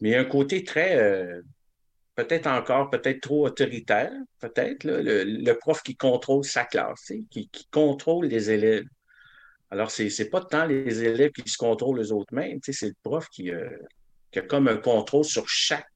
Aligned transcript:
Mais 0.00 0.10
il 0.10 0.12
y 0.12 0.14
a 0.14 0.20
un 0.20 0.24
côté 0.24 0.64
très, 0.64 0.96
euh, 0.96 1.42
peut-être 2.14 2.46
encore, 2.46 2.90
peut-être 2.90 3.20
trop 3.20 3.46
autoritaire, 3.46 4.12
peut-être, 4.40 4.84
le, 4.84 5.52
prof 5.54 5.82
qui 5.82 5.96
contrôle 5.96 6.44
sa 6.44 6.64
classe, 6.64 7.12
qui, 7.30 7.50
contrôle 7.70 8.26
les 8.26 8.50
élèves. 8.50 8.86
Alors, 9.70 9.90
ce 9.90 10.02
n'est 10.02 10.28
pas 10.28 10.40
tant 10.40 10.66
les 10.66 11.02
élèves 11.02 11.32
qui 11.32 11.48
se 11.48 11.58
contrôlent 11.58 12.00
eux 12.00 12.12
autres 12.12 12.34
mêmes, 12.34 12.58
c'est 12.62 12.86
le 12.86 12.94
prof 13.02 13.28
qui, 13.28 13.50
euh, 13.50 13.68
qui, 14.30 14.38
a 14.38 14.42
comme 14.42 14.68
un 14.68 14.76
contrôle 14.76 15.24
sur 15.24 15.48
chaque, 15.48 15.90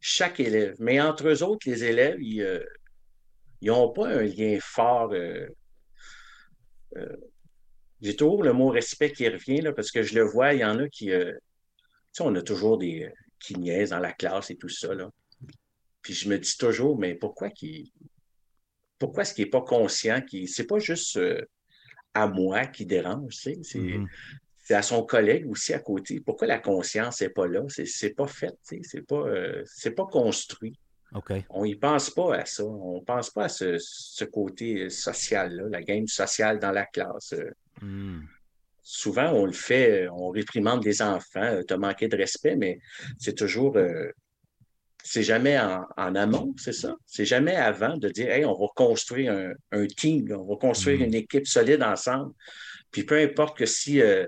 chaque 0.00 0.40
élève. 0.40 0.74
Mais 0.78 1.00
entre 1.00 1.28
eux 1.28 1.42
autres, 1.42 1.68
les 1.68 1.84
élèves, 1.84 2.20
ils 2.20 2.42
n'ont 3.62 3.90
euh, 3.90 3.92
pas 3.92 4.08
un 4.08 4.22
lien 4.22 4.58
fort. 4.60 5.14
J'ai 8.00 8.14
toujours 8.14 8.42
le 8.42 8.52
mot 8.52 8.68
respect 8.68 9.12
qui 9.12 9.28
revient, 9.28 9.72
parce 9.74 9.90
que 9.90 10.02
je 10.02 10.14
le 10.14 10.22
vois, 10.22 10.54
il 10.54 10.60
y 10.60 10.64
en 10.64 10.78
a 10.78 10.88
qui. 10.88 11.10
Sais, 12.18 12.24
on 12.24 12.34
a 12.34 12.42
toujours 12.42 12.78
des 12.78 13.10
qui 13.40 13.56
niaisent 13.56 13.90
dans 13.90 13.98
la 13.98 14.12
classe 14.12 14.50
et 14.50 14.56
tout 14.56 14.68
ça. 14.68 14.94
Là. 14.94 15.10
Puis 16.02 16.14
je 16.14 16.28
me 16.28 16.38
dis 16.38 16.56
toujours, 16.56 16.98
mais 16.98 17.14
pourquoi 17.14 17.50
qu'il 17.50 17.90
pourquoi 18.98 19.22
est-ce 19.22 19.34
qu'il 19.34 19.44
n'est 19.44 19.50
pas 19.50 19.62
conscient 19.62 20.20
qu'il 20.22 20.48
c'est 20.48 20.66
pas 20.66 20.78
juste 20.78 21.16
euh, 21.16 21.40
à 22.14 22.26
moi 22.26 22.66
qui 22.66 22.84
dérange, 22.84 23.36
tu 23.36 23.62
sais, 23.62 23.78
mm-hmm. 23.78 24.06
c'est 24.58 24.74
à 24.74 24.82
son 24.82 25.04
collègue 25.04 25.48
aussi 25.48 25.72
à 25.72 25.78
côté. 25.78 26.20
Pourquoi 26.20 26.48
la 26.48 26.58
conscience 26.58 27.20
n'est 27.20 27.28
pas 27.28 27.46
là? 27.46 27.62
C'est 27.68 28.14
pas 28.14 28.26
fait, 28.26 28.56
tu 28.66 28.76
sais, 28.76 28.80
c'est 28.82 29.06
pas, 29.06 29.26
euh, 29.28 29.64
pas 29.96 30.06
construit. 30.06 30.78
On 31.50 31.64
n'y 31.64 31.76
pense 31.76 32.10
pas 32.10 32.36
à 32.36 32.44
ça. 32.44 32.64
On 32.64 32.98
ne 32.98 33.04
pense 33.04 33.30
pas 33.30 33.44
à 33.44 33.48
ce, 33.48 34.24
côté 34.24 34.90
social-là, 34.90 35.64
la 35.70 35.82
game 35.82 36.06
sociale 36.06 36.58
dans 36.58 36.72
la 36.72 36.84
classe. 36.86 37.34
Mm. 37.80 38.20
Souvent, 38.90 39.32
on 39.32 39.44
le 39.44 39.52
fait, 39.52 40.08
on 40.08 40.30
réprimande 40.30 40.82
des 40.82 41.02
enfants, 41.02 41.60
tu 41.66 41.74
as 41.74 41.76
manqué 41.76 42.08
de 42.08 42.16
respect, 42.16 42.56
mais 42.56 42.80
c'est 43.18 43.34
toujours 43.34 43.76
c'est 45.04 45.22
jamais 45.22 45.58
en, 45.58 46.14
amont, 46.14 46.54
c'est 46.58 46.72
ça? 46.72 46.96
C'est 47.06 47.24
jamais 47.24 47.54
avant 47.54 47.96
de 47.96 48.08
dire, 48.08 48.30
hey, 48.30 48.44
on 48.44 48.52
va 48.52 48.66
construire 48.74 49.54
un, 49.72 49.86
team, 49.86 50.30
on 50.32 50.44
va 50.44 50.56
construire 50.56 51.00
une 51.00 51.12
mm. 51.12 51.22
équipe 51.22 51.46
solide 51.46 51.82
ensemble. 51.82 52.32
Puis 52.90 53.04
peu 53.04 53.18
importe 53.18 53.56
que 53.56 53.66
si, 53.66 54.02
euh, 54.02 54.26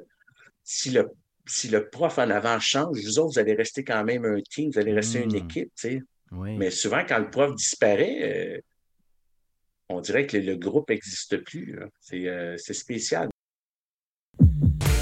si, 0.63 0.91
le, 0.91 1.09
si 1.47 1.69
le 1.69 1.89
prof 1.91 2.19
en 2.19 2.31
avant 2.31 2.59
change, 2.61 2.99
vous 2.99 3.19
autres, 3.19 3.35
vous 3.35 3.39
allez 3.39 3.55
rester 3.55 3.85
quand 3.85 4.05
même 4.05 4.25
un 4.25 4.41
team, 4.41 4.71
vous 4.71 4.79
allez 4.79 4.95
rester 4.95 5.23
une 5.23 5.33
mm. 5.33 5.45
équipe, 5.45 5.73
tu 5.77 5.89
sais. 5.89 6.03
Mais 6.33 6.71
souvent, 6.71 7.05
quand 7.07 7.19
le 7.19 7.29
prof 7.29 7.55
disparaît, 7.57 8.57
euh, 8.57 8.61
on 9.89 10.01
dirait 10.01 10.27
que 10.27 10.37
le, 10.37 10.55
groupe 10.57 10.89
n'existe 10.89 11.39
plus. 11.39 11.79
Euh, 12.13 12.57
c'est 12.57 12.75
spécial. 12.75 13.29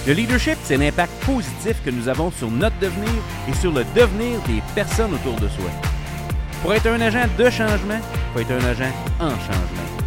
Le 0.08 0.14
leadership, 0.14 0.56
c'est 0.62 0.78
l'impact 0.78 1.12
positif 1.26 1.84
que 1.84 1.90
nous 1.90 2.08
avons 2.08 2.30
sur 2.30 2.50
notre 2.50 2.78
devenir 2.78 3.12
et 3.46 3.52
sur 3.52 3.70
le 3.70 3.84
devenir 3.94 4.40
des 4.44 4.62
personnes 4.74 5.12
autour 5.12 5.38
de 5.38 5.46
soi. 5.48 5.70
Pour 6.62 6.72
être 6.72 6.86
un 6.86 6.98
agent 7.02 7.26
de 7.36 7.50
changement, 7.50 8.00
il 8.00 8.32
faut 8.32 8.38
être 8.38 8.52
un 8.52 8.64
agent 8.70 8.90
en 9.20 9.38
changement. 9.38 10.06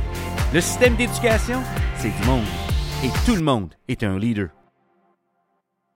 Le 0.56 0.60
système 0.60 0.96
d'éducation, 0.96 1.62
c'est 1.98 2.10
du 2.10 2.24
monde. 2.26 2.48
Et 3.06 3.10
tout 3.28 3.36
le 3.36 3.44
monde 3.44 3.76
est 3.88 4.02
un 4.02 4.18
leader. 4.18 4.50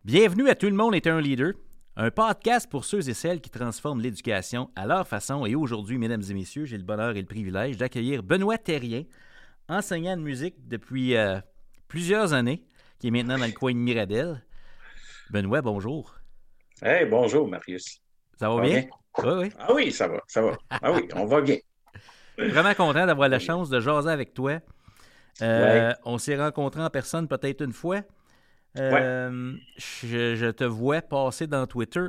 Bienvenue 0.04 0.50
à 0.50 0.54
Tout 0.54 0.68
le 0.68 0.76
monde 0.76 0.94
est 0.94 1.08
un 1.08 1.20
leader, 1.20 1.54
un 1.96 2.12
podcast 2.12 2.70
pour 2.70 2.86
ceux 2.86 3.10
et 3.10 3.16
celles 3.16 3.42
qui 3.42 3.50
transforment 3.50 4.02
l'éducation 4.02 4.70
à 4.76 4.86
leur 4.86 5.08
façon. 5.08 5.48
Et 5.48 5.56
aujourd'hui, 5.56 5.98
mesdames 5.98 6.22
et 6.30 6.34
messieurs, 6.36 6.66
j'ai 6.66 6.78
le 6.78 6.84
bonheur 6.84 7.16
et 7.16 7.22
le 7.22 7.26
privilège 7.26 7.78
d'accueillir 7.78 8.22
Benoît 8.22 8.60
Terrien, 8.60 9.06
enseignant 9.68 10.16
de 10.16 10.22
musique 10.22 10.68
depuis 10.68 11.16
euh, 11.16 11.40
plusieurs 11.88 12.34
années 12.34 12.64
qui 13.00 13.08
est 13.08 13.12
maintenant 13.12 13.38
dans 13.38 13.46
le 13.46 13.52
coin 13.52 13.74
de 13.74 13.78
Miradel. 13.78 14.44
Benoît, 15.30 15.62
bonjour. 15.62 16.16
Hey, 16.82 17.06
bonjour, 17.06 17.48
Marius. 17.48 18.02
Ça 18.38 18.50
va, 18.50 18.62
bien? 18.62 18.86
Oui, 19.18 19.30
oui. 19.38 19.52
Ah 19.58 19.74
oui, 19.74 19.92
ça 19.92 20.08
va, 20.08 20.22
ça 20.28 20.42
va. 20.42 20.58
Ah 20.70 20.92
oui, 20.92 21.08
on 21.16 21.26
va 21.26 21.42
bien. 21.42 21.58
Vraiment 22.38 22.74
content 22.74 23.06
d'avoir 23.06 23.30
la 23.30 23.40
chance 23.40 23.70
de 23.70 23.80
jaser 23.80 24.10
avec 24.10 24.34
toi. 24.34 24.60
Euh, 25.42 25.94
on 26.04 26.18
s'est 26.18 26.38
rencontrés 26.38 26.82
en 26.82 26.90
personne 26.90 27.28
peut-être 27.28 27.62
une 27.62 27.74
fois. 27.74 28.02
Euh, 28.78 29.56
je, 29.78 30.52
te 30.52 30.64
vois 30.64 31.02
passer 31.02 31.48
dans 31.48 31.66
Twitter. 31.66 32.08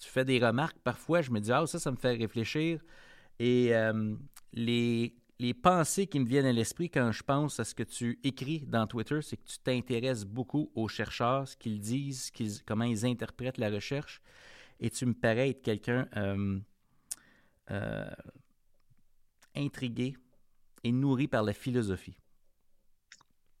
Tu 0.00 0.08
fais 0.08 0.24
des 0.24 0.38
remarques 0.38 0.78
parfois. 0.84 1.20
Je 1.20 1.30
me 1.30 1.40
dis, 1.40 1.52
ah, 1.52 1.66
ça, 1.66 1.78
ça 1.78 1.90
me 1.90 1.96
fait 1.96 2.12
réfléchir. 2.12 2.80
Et 3.38 3.74
euh, 3.74 4.14
les 4.52 5.14
les 5.40 5.54
pensées 5.54 6.06
qui 6.06 6.20
me 6.20 6.26
viennent 6.26 6.46
à 6.46 6.52
l'esprit 6.52 6.90
quand 6.90 7.12
je 7.12 7.22
pense 7.22 7.58
à 7.58 7.64
ce 7.64 7.74
que 7.74 7.82
tu 7.82 8.18
écris 8.22 8.60
dans 8.66 8.86
Twitter, 8.86 9.20
c'est 9.22 9.38
que 9.38 9.46
tu 9.46 9.58
t'intéresses 9.58 10.24
beaucoup 10.24 10.70
aux 10.74 10.86
chercheurs, 10.86 11.48
ce 11.48 11.56
qu'ils 11.56 11.80
disent, 11.80 12.30
comment 12.66 12.84
ils 12.84 13.06
interprètent 13.06 13.56
la 13.56 13.70
recherche, 13.70 14.20
et 14.80 14.90
tu 14.90 15.06
me 15.06 15.14
parais 15.14 15.50
être 15.50 15.62
quelqu'un 15.62 16.06
euh, 16.16 16.58
euh, 17.70 18.10
intrigué 19.56 20.14
et 20.84 20.92
nourri 20.92 21.26
par 21.26 21.42
la 21.42 21.54
philosophie. 21.54 22.18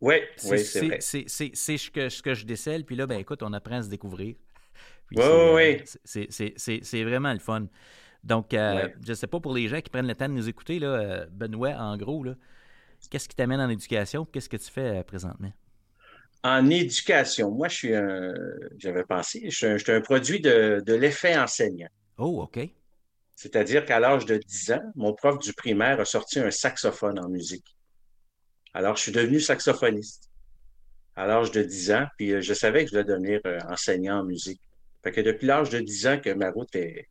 Oui, 0.02 0.16
oui, 0.44 0.58
c'est 0.58 0.86
vrai. 0.86 0.98
C'est 1.00 1.28
ce 1.28 1.90
que, 1.90 2.10
ce 2.10 2.22
que 2.22 2.34
je 2.34 2.44
décèle, 2.44 2.84
puis 2.84 2.96
là, 2.96 3.06
ben 3.06 3.18
écoute, 3.18 3.42
on 3.42 3.52
apprend 3.54 3.76
à 3.76 3.82
se 3.82 3.88
découvrir. 3.88 4.36
oui, 5.12 5.24
oui, 5.24 5.80
oui. 6.04 6.80
C'est 6.84 7.04
vraiment 7.04 7.32
le 7.32 7.38
fun. 7.38 7.66
Donc, 8.22 8.52
euh, 8.52 8.88
je 9.02 9.10
ne 9.10 9.14
sais 9.14 9.26
pas 9.26 9.40
pour 9.40 9.54
les 9.54 9.68
gens 9.68 9.80
qui 9.80 9.90
prennent 9.90 10.06
le 10.06 10.14
temps 10.14 10.28
de 10.28 10.34
nous 10.34 10.48
écouter, 10.48 10.78
là, 10.78 10.88
euh, 10.88 11.26
Benoît, 11.30 11.74
en 11.78 11.96
gros, 11.96 12.24
qu'est-ce 13.10 13.28
qui 13.28 13.34
t'amène 13.34 13.60
en 13.60 13.68
éducation? 13.68 14.26
Qu'est-ce 14.26 14.48
que 14.48 14.58
tu 14.58 14.70
fais 14.70 14.98
euh, 14.98 15.02
présentement? 15.02 15.52
En 16.42 16.68
éducation, 16.70 17.50
moi, 17.50 17.68
je 17.68 17.74
suis 17.74 17.94
un, 17.94 18.32
j'avais 18.78 19.04
pensé, 19.04 19.48
je 19.50 19.76
suis 19.78 19.92
un, 19.92 20.00
produit 20.00 20.40
de, 20.40 20.82
l'effet 20.86 21.38
enseignant. 21.38 21.88
Oh, 22.18 22.42
OK. 22.42 22.60
C'est-à-dire 23.36 23.86
qu'à 23.86 24.00
l'âge 24.00 24.26
de 24.26 24.36
10 24.36 24.72
ans, 24.72 24.92
mon 24.96 25.14
prof 25.14 25.38
du 25.38 25.54
primaire 25.54 25.98
a 26.00 26.04
sorti 26.04 26.40
un 26.40 26.50
saxophone 26.50 27.18
en 27.18 27.28
musique. 27.28 27.76
Alors, 28.74 28.96
je 28.96 29.02
suis 29.02 29.12
devenu 29.12 29.40
saxophoniste 29.40 30.30
à 31.16 31.26
l'âge 31.26 31.50
de 31.50 31.62
10 31.62 31.92
ans, 31.92 32.06
puis 32.18 32.40
je 32.40 32.54
savais 32.54 32.84
que 32.84 32.90
je 32.90 32.96
devais 32.96 33.04
devenir 33.04 33.40
enseignant 33.68 34.20
en 34.20 34.24
musique. 34.24 34.60
Fait 35.02 35.12
que 35.12 35.22
depuis 35.22 35.46
l'âge 35.46 35.70
de 35.70 35.80
10 35.80 36.06
ans 36.06 36.20
que 36.20 36.30
ma 36.30 36.50
route 36.50 36.74
est, 36.76 37.08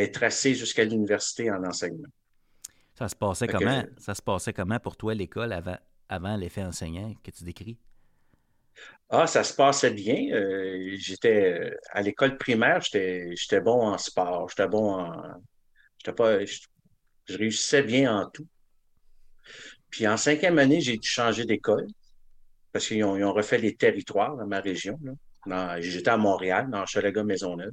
est 0.00 0.14
tracé 0.14 0.54
jusqu'à 0.54 0.84
l'université 0.84 1.50
en 1.50 1.64
enseignement. 1.64 2.08
Ça 2.94 3.08
se 3.08 3.14
passait 3.14 3.46
comment? 3.46 3.84
Ça 3.98 4.14
se 4.14 4.22
passait 4.22 4.52
comment 4.52 4.78
pour 4.80 4.96
toi 4.96 5.14
l'école 5.14 5.52
avant, 5.52 5.78
avant 6.08 6.36
l'effet 6.36 6.62
enseignant 6.62 7.14
que 7.22 7.30
tu 7.30 7.44
décris? 7.44 7.78
Ah, 9.10 9.26
ça 9.26 9.44
se 9.44 9.54
passait 9.54 9.92
bien. 9.92 10.32
Euh, 10.32 10.96
j'étais 10.96 11.72
à 11.90 12.02
l'école 12.02 12.36
primaire, 12.36 12.80
j'étais 12.80 13.60
bon 13.60 13.88
en 13.88 13.98
sport, 13.98 14.48
j'étais 14.48 14.68
bon 14.68 14.94
en. 14.94 15.42
J'étais 15.98 16.14
pas. 16.14 16.44
Je, 16.44 16.58
réussissais 17.36 17.82
bien 17.82 18.16
en 18.16 18.28
tout. 18.30 18.46
Puis 19.90 20.06
en 20.08 20.16
cinquième 20.16 20.58
année, 20.58 20.80
j'ai 20.80 20.96
dû 20.96 21.08
changer 21.08 21.44
d'école 21.44 21.86
parce 22.72 22.86
qu'ils 22.86 23.04
ont, 23.04 23.32
refait 23.32 23.58
les 23.58 23.76
territoires 23.76 24.36
dans 24.36 24.46
ma 24.46 24.60
région. 24.60 24.98
J'étais 25.78 26.10
à 26.10 26.16
Montréal, 26.16 26.68
dans 26.70 26.84
Chalaga 26.84 27.22
Maisonneuve 27.22 27.72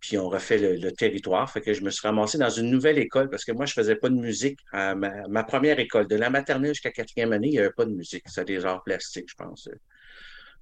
puis 0.00 0.18
on 0.18 0.28
refait 0.28 0.58
le, 0.58 0.92
territoire. 0.92 1.50
Fait 1.50 1.60
que 1.60 1.72
je 1.72 1.82
me 1.82 1.90
suis 1.90 2.06
ramassé 2.06 2.38
dans 2.38 2.50
une 2.50 2.70
nouvelle 2.70 2.98
école 2.98 3.30
parce 3.30 3.44
que 3.44 3.52
moi, 3.52 3.66
je 3.66 3.72
faisais 3.72 3.96
pas 3.96 4.08
de 4.08 4.14
musique 4.14 4.58
à 4.72 4.94
ma, 4.94 5.44
première 5.44 5.78
école. 5.78 6.06
De 6.06 6.16
la 6.16 6.30
maternelle 6.30 6.74
jusqu'à 6.74 6.90
quatrième 6.90 7.32
année, 7.32 7.48
il 7.48 7.52
n'y 7.52 7.58
avait 7.58 7.70
pas 7.70 7.84
de 7.86 7.92
musique. 7.92 8.24
C'était 8.26 8.56
des 8.56 8.64
arts 8.64 8.82
plastiques, 8.82 9.28
je 9.28 9.34
pense. 9.34 9.68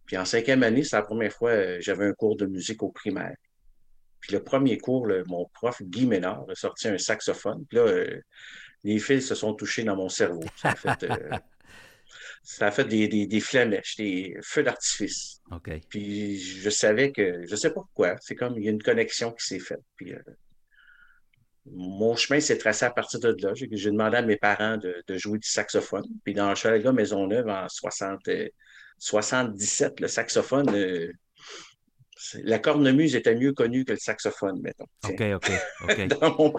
Puis 0.07 0.17
en 0.17 0.25
cinquième 0.25 0.63
année, 0.63 0.85
c'est 0.85 0.97
la 0.97 1.03
première 1.03 1.33
fois 1.33 1.53
que 1.53 1.57
euh, 1.57 1.81
j'avais 1.81 2.07
un 2.07 2.13
cours 2.13 2.37
de 2.37 2.47
musique 2.47 2.83
au 2.83 2.91
primaire. 2.91 3.37
Puis 4.21 4.33
le 4.33 4.43
premier 4.43 4.79
cours, 4.79 5.09
mon 5.27 5.47
prof, 5.53 5.83
Guy 5.83 6.07
Ménard, 6.07 6.45
a 6.49 6.55
sorti 6.55 6.89
un 6.89 6.99
saxophone. 6.99 7.65
Puis 7.69 7.77
là, 7.77 7.85
euh, 7.85 8.21
les 8.83 8.99
fils 8.99 9.27
se 9.27 9.35
sont 9.35 9.55
touchés 9.55 9.85
dans 9.85 9.97
mon 9.97 10.09
cerveau. 10.09 10.45
Euh, 11.03 11.31
ça 12.45 12.67
a 12.67 12.71
fait 12.71 12.85
des, 12.85 13.09
des, 13.09 13.27
des 13.27 13.41
flamèches, 13.41 13.97
des 13.97 14.37
feux 14.43 14.63
d'artifice. 14.63 15.41
Puis 15.89 16.39
je 16.39 16.71
savais 16.71 17.11
que, 17.11 17.45
je 17.47 17.51
ne 17.51 17.57
sais 17.57 17.71
pas 17.71 17.81
pourquoi, 17.81 18.17
c'est 18.21 18.35
comme 18.35 18.59
il 18.59 18.65
y 18.65 18.69
a 18.69 18.71
une 18.71 18.83
connexion 18.83 19.33
qui 19.33 19.47
s'est 19.47 19.59
faite. 19.59 19.83
Puis 19.97 20.13
euh, 20.13 20.19
mon 21.67 22.15
chemin 22.17 22.41
s'est 22.41 22.59
tracé 22.59 22.85
à 22.85 22.91
partir 22.91 23.19
de 23.19 23.35
là. 23.41 23.53
J'ai 23.55 23.91
demandé 23.91 24.19
à 24.19 24.23
mes 24.23 24.37
parents 24.37 24.77
de, 24.77 25.03
de, 25.07 25.17
jouer 25.17 25.39
du 25.39 25.49
saxophone. 25.49 26.05
Puis 26.23 26.35
dans 26.35 26.55
Chalaga 26.55 26.93
Maisonneuve, 26.93 27.49
en 27.49 27.67
60, 27.67 28.29
77, 28.99 30.01
le 30.01 30.09
saxophone, 30.09 30.69
euh, 30.75 31.11
la 32.43 32.59
cornemuse 32.59 33.17
était 33.17 33.35
mieux 33.35 33.55
connue 33.55 33.87
que 33.87 33.93
le 33.93 33.99
saxophone, 33.99 34.61
mettons. 34.61 34.87
OK, 35.05 35.23
OK, 35.83 36.07
dans, 36.21 36.37
mon 36.37 36.55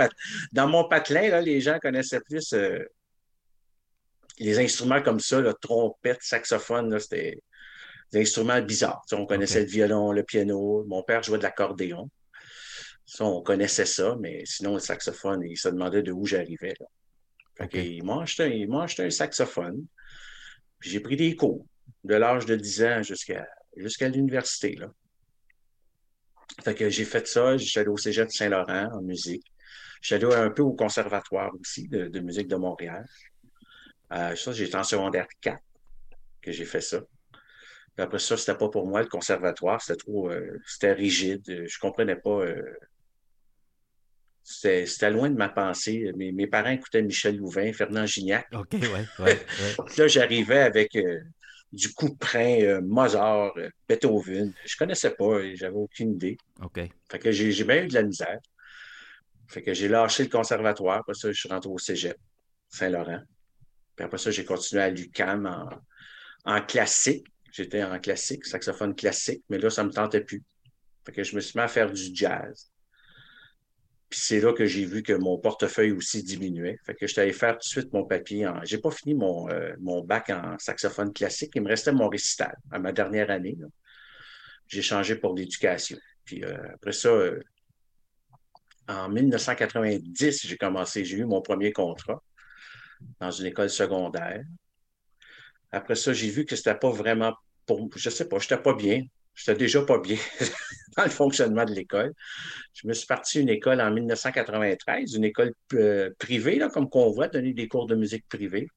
dans, 0.51 0.67
mon 0.67 0.87
patelin, 0.87 1.29
là, 1.29 1.41
les 1.41 1.61
gens 1.61 1.77
connaissaient 1.79 2.21
plus 2.21 2.53
euh, 2.53 2.79
les 4.39 4.59
instruments 4.59 5.01
comme 5.01 5.19
ça, 5.19 5.39
le 5.39 5.53
trompette, 5.53 6.21
saxophone, 6.21 6.97
c'était 6.99 7.41
des 8.11 8.21
instruments 8.21 8.61
bizarres. 8.61 9.03
on 9.11 9.25
connaissait 9.25 9.61
le 9.61 9.67
violon, 9.67 10.11
le 10.11 10.23
piano. 10.23 10.83
Mon 10.87 11.03
père 11.03 11.23
jouait 11.23 11.37
de 11.37 11.43
l'accordéon. 11.43 12.09
on 13.19 13.41
connaissait 13.41 13.85
ça, 13.85 14.15
mais 14.19 14.43
sinon, 14.45 14.75
le 14.75 14.79
saxophone, 14.79 15.43
il 15.43 15.57
se 15.57 15.69
demandait 15.69 16.03
de 16.03 16.11
où 16.11 16.25
j'arrivais. 16.25 16.75
Il 17.73 18.03
m'a 18.03 18.23
acheté, 18.23 19.03
un 19.03 19.09
saxophone. 19.09 19.85
J'ai 20.81 20.99
pris 20.99 21.15
des 21.15 21.35
cours 21.35 21.65
de 22.03 22.15
l'âge 22.15 22.45
de 22.45 22.55
10 22.55 22.83
ans 22.83 23.03
jusqu'à 23.03 23.47
jusqu'à 23.77 24.09
l'université. 24.09 24.77
Fait 26.63 26.75
que 26.75 26.89
j'ai 26.89 27.05
fait 27.05 27.27
ça. 27.27 27.57
J'ai 27.57 27.79
allé 27.79 27.89
au 27.89 27.97
Cégep 27.97 28.27
de 28.27 28.31
Saint-Laurent 28.31 28.89
en 28.93 29.01
musique. 29.01 29.45
Allé 30.11 30.25
un 30.35 30.51
peu 30.51 30.61
au 30.61 30.73
conservatoire 30.73 31.51
aussi 31.59 31.87
de, 31.87 32.19
musique 32.19 32.47
de 32.47 32.55
Montréal. 32.55 33.05
Euh, 34.13 34.35
ça, 34.35 34.51
j'étais 34.51 34.75
en 34.75 34.83
secondaire 34.83 35.27
4 35.41 35.59
que 36.41 36.51
j'ai 36.51 36.65
fait 36.65 36.81
ça. 36.81 37.01
après 37.97 38.19
ça, 38.19 38.37
c'était 38.37 38.57
pas 38.57 38.69
pour 38.69 38.87
moi 38.87 39.01
le 39.01 39.07
conservatoire. 39.07 39.81
C'était 39.81 39.97
trop, 39.97 40.29
euh, 40.29 40.59
c'était 40.65 40.93
rigide. 40.93 41.43
Je 41.67 41.79
comprenais 41.79 42.15
pas. 42.15 42.41
Euh, 42.41 42.77
c'était 44.43 45.09
loin 45.09 45.29
de 45.29 45.35
ma 45.35 45.49
pensée. 45.49 46.11
Mes, 46.15 46.31
mes, 46.31 46.45
parents 46.45 46.69
écoutaient 46.69 47.01
Michel 47.01 47.37
Louvain, 47.37 47.73
Fernand 47.73 48.05
Gignac. 48.05 48.47
OK, 48.53 48.73
ouais, 48.73 49.05
ouais, 49.25 49.45
là, 49.97 50.07
j'arrivais 50.07 50.59
avec 50.59 50.95
du 51.75 51.93
Couperin, 51.93 52.61
euh, 52.61 52.81
Mozart, 52.81 53.51
euh, 53.57 53.69
Beethoven. 53.87 54.53
Je 54.65 54.77
connaissais 54.77 55.11
pas, 55.11 55.53
j'avais 55.55 55.75
aucune 55.75 56.13
idée. 56.13 56.37
OK. 56.61 56.79
Fait 57.09 57.19
que 57.19 57.31
j'ai 57.31 57.63
bien 57.63 57.83
eu 57.83 57.87
de 57.87 57.93
la 57.93 58.03
misère. 58.03 58.39
Fait 59.47 59.61
que 59.61 59.73
j'ai 59.73 59.87
lâché 59.87 60.23
le 60.23 60.29
conservatoire. 60.29 60.99
Après 60.99 61.13
ça, 61.13 61.31
je 61.31 61.37
suis 61.37 61.49
rentré 61.49 61.69
au 61.69 61.77
Cégep, 61.77 62.17
Saint-Laurent. 62.69 63.19
Puis 63.95 64.05
après 64.05 64.17
ça, 64.17 64.31
j'ai 64.31 64.45
continué 64.45 64.81
à 64.81 64.89
l'UQAM 64.89 65.45
en, 65.45 65.69
en 66.45 66.61
classique. 66.61 67.27
J'étais 67.51 67.83
en 67.83 67.99
classique, 67.99 68.45
saxophone 68.45 68.95
classique, 68.95 69.43
mais 69.49 69.57
là, 69.57 69.69
ça 69.69 69.83
ne 69.83 69.87
me 69.87 69.93
tentait 69.93 70.21
plus. 70.21 70.43
Fait 71.05 71.13
que 71.13 71.23
je 71.23 71.35
me 71.35 71.41
suis 71.41 71.57
mis 71.57 71.63
à 71.63 71.67
faire 71.67 71.91
du 71.91 72.13
jazz. 72.13 72.69
Puis 74.09 74.19
c'est 74.19 74.39
là 74.39 74.53
que 74.53 74.65
j'ai 74.65 74.85
vu 74.85 75.03
que 75.03 75.13
mon 75.13 75.37
portefeuille 75.37 75.91
aussi 75.91 76.23
diminuait. 76.23 76.79
Fait 76.85 76.95
que 76.95 77.07
je 77.07 77.19
allé 77.19 77.33
faire 77.33 77.53
tout 77.53 77.59
de 77.59 77.63
suite 77.63 77.93
mon 77.93 78.05
papier. 78.05 78.45
En... 78.45 78.63
J'ai 78.63 78.77
pas 78.77 78.91
fini 78.91 79.15
mon, 79.15 79.49
euh, 79.49 79.73
mon 79.79 80.03
bac 80.03 80.29
en 80.29 80.57
saxophone 80.59 81.13
classique. 81.13 81.51
Il 81.55 81.63
me 81.63 81.69
restait 81.69 81.91
mon 81.91 82.09
récital 82.09 82.55
à 82.71 82.79
ma 82.79 82.91
dernière 82.91 83.31
année. 83.31 83.57
J'ai 84.67 84.81
changé 84.81 85.15
pour 85.15 85.35
l'éducation. 85.35 85.97
Puis 86.23 86.43
euh, 86.43 86.57
après 86.73 86.91
ça, 86.91 87.09
euh, 87.09 87.39
en 88.87 89.09
1990, 89.09 90.47
j'ai 90.47 90.57
commencé, 90.57 91.05
j'ai 91.05 91.17
eu 91.17 91.25
mon 91.25 91.41
premier 91.41 91.71
contrat 91.71 92.21
dans 93.19 93.31
une 93.31 93.47
école 93.47 93.69
secondaire. 93.69 94.43
Après 95.71 95.95
ça, 95.95 96.13
j'ai 96.13 96.29
vu 96.29 96.45
que 96.45 96.55
c'était 96.55 96.75
pas 96.75 96.91
vraiment 96.91 97.33
pour, 97.65 97.89
je 97.95 98.09
sais 98.09 98.27
pas, 98.27 98.39
j'étais 98.39 98.57
pas 98.57 98.73
bien. 98.73 99.03
J'étais 99.35 99.55
déjà 99.55 99.81
pas 99.81 99.99
bien 99.99 100.17
dans 100.97 101.03
le 101.03 101.09
fonctionnement 101.09 101.65
de 101.65 101.73
l'école. 101.73 102.13
Je 102.73 102.87
me 102.87 102.93
suis 102.93 103.05
parti 103.05 103.41
une 103.41 103.49
école 103.49 103.81
en 103.81 103.91
1993, 103.91 105.13
une 105.15 105.25
école 105.25 105.53
euh, 105.73 106.09
privée, 106.17 106.57
là, 106.57 106.69
comme 106.69 106.89
qu'on 106.89 107.11
voit, 107.11 107.27
donner 107.27 107.53
des 107.53 107.67
cours 107.67 107.85
de 107.85 107.95
musique 107.95 108.25
privée, 108.29 108.69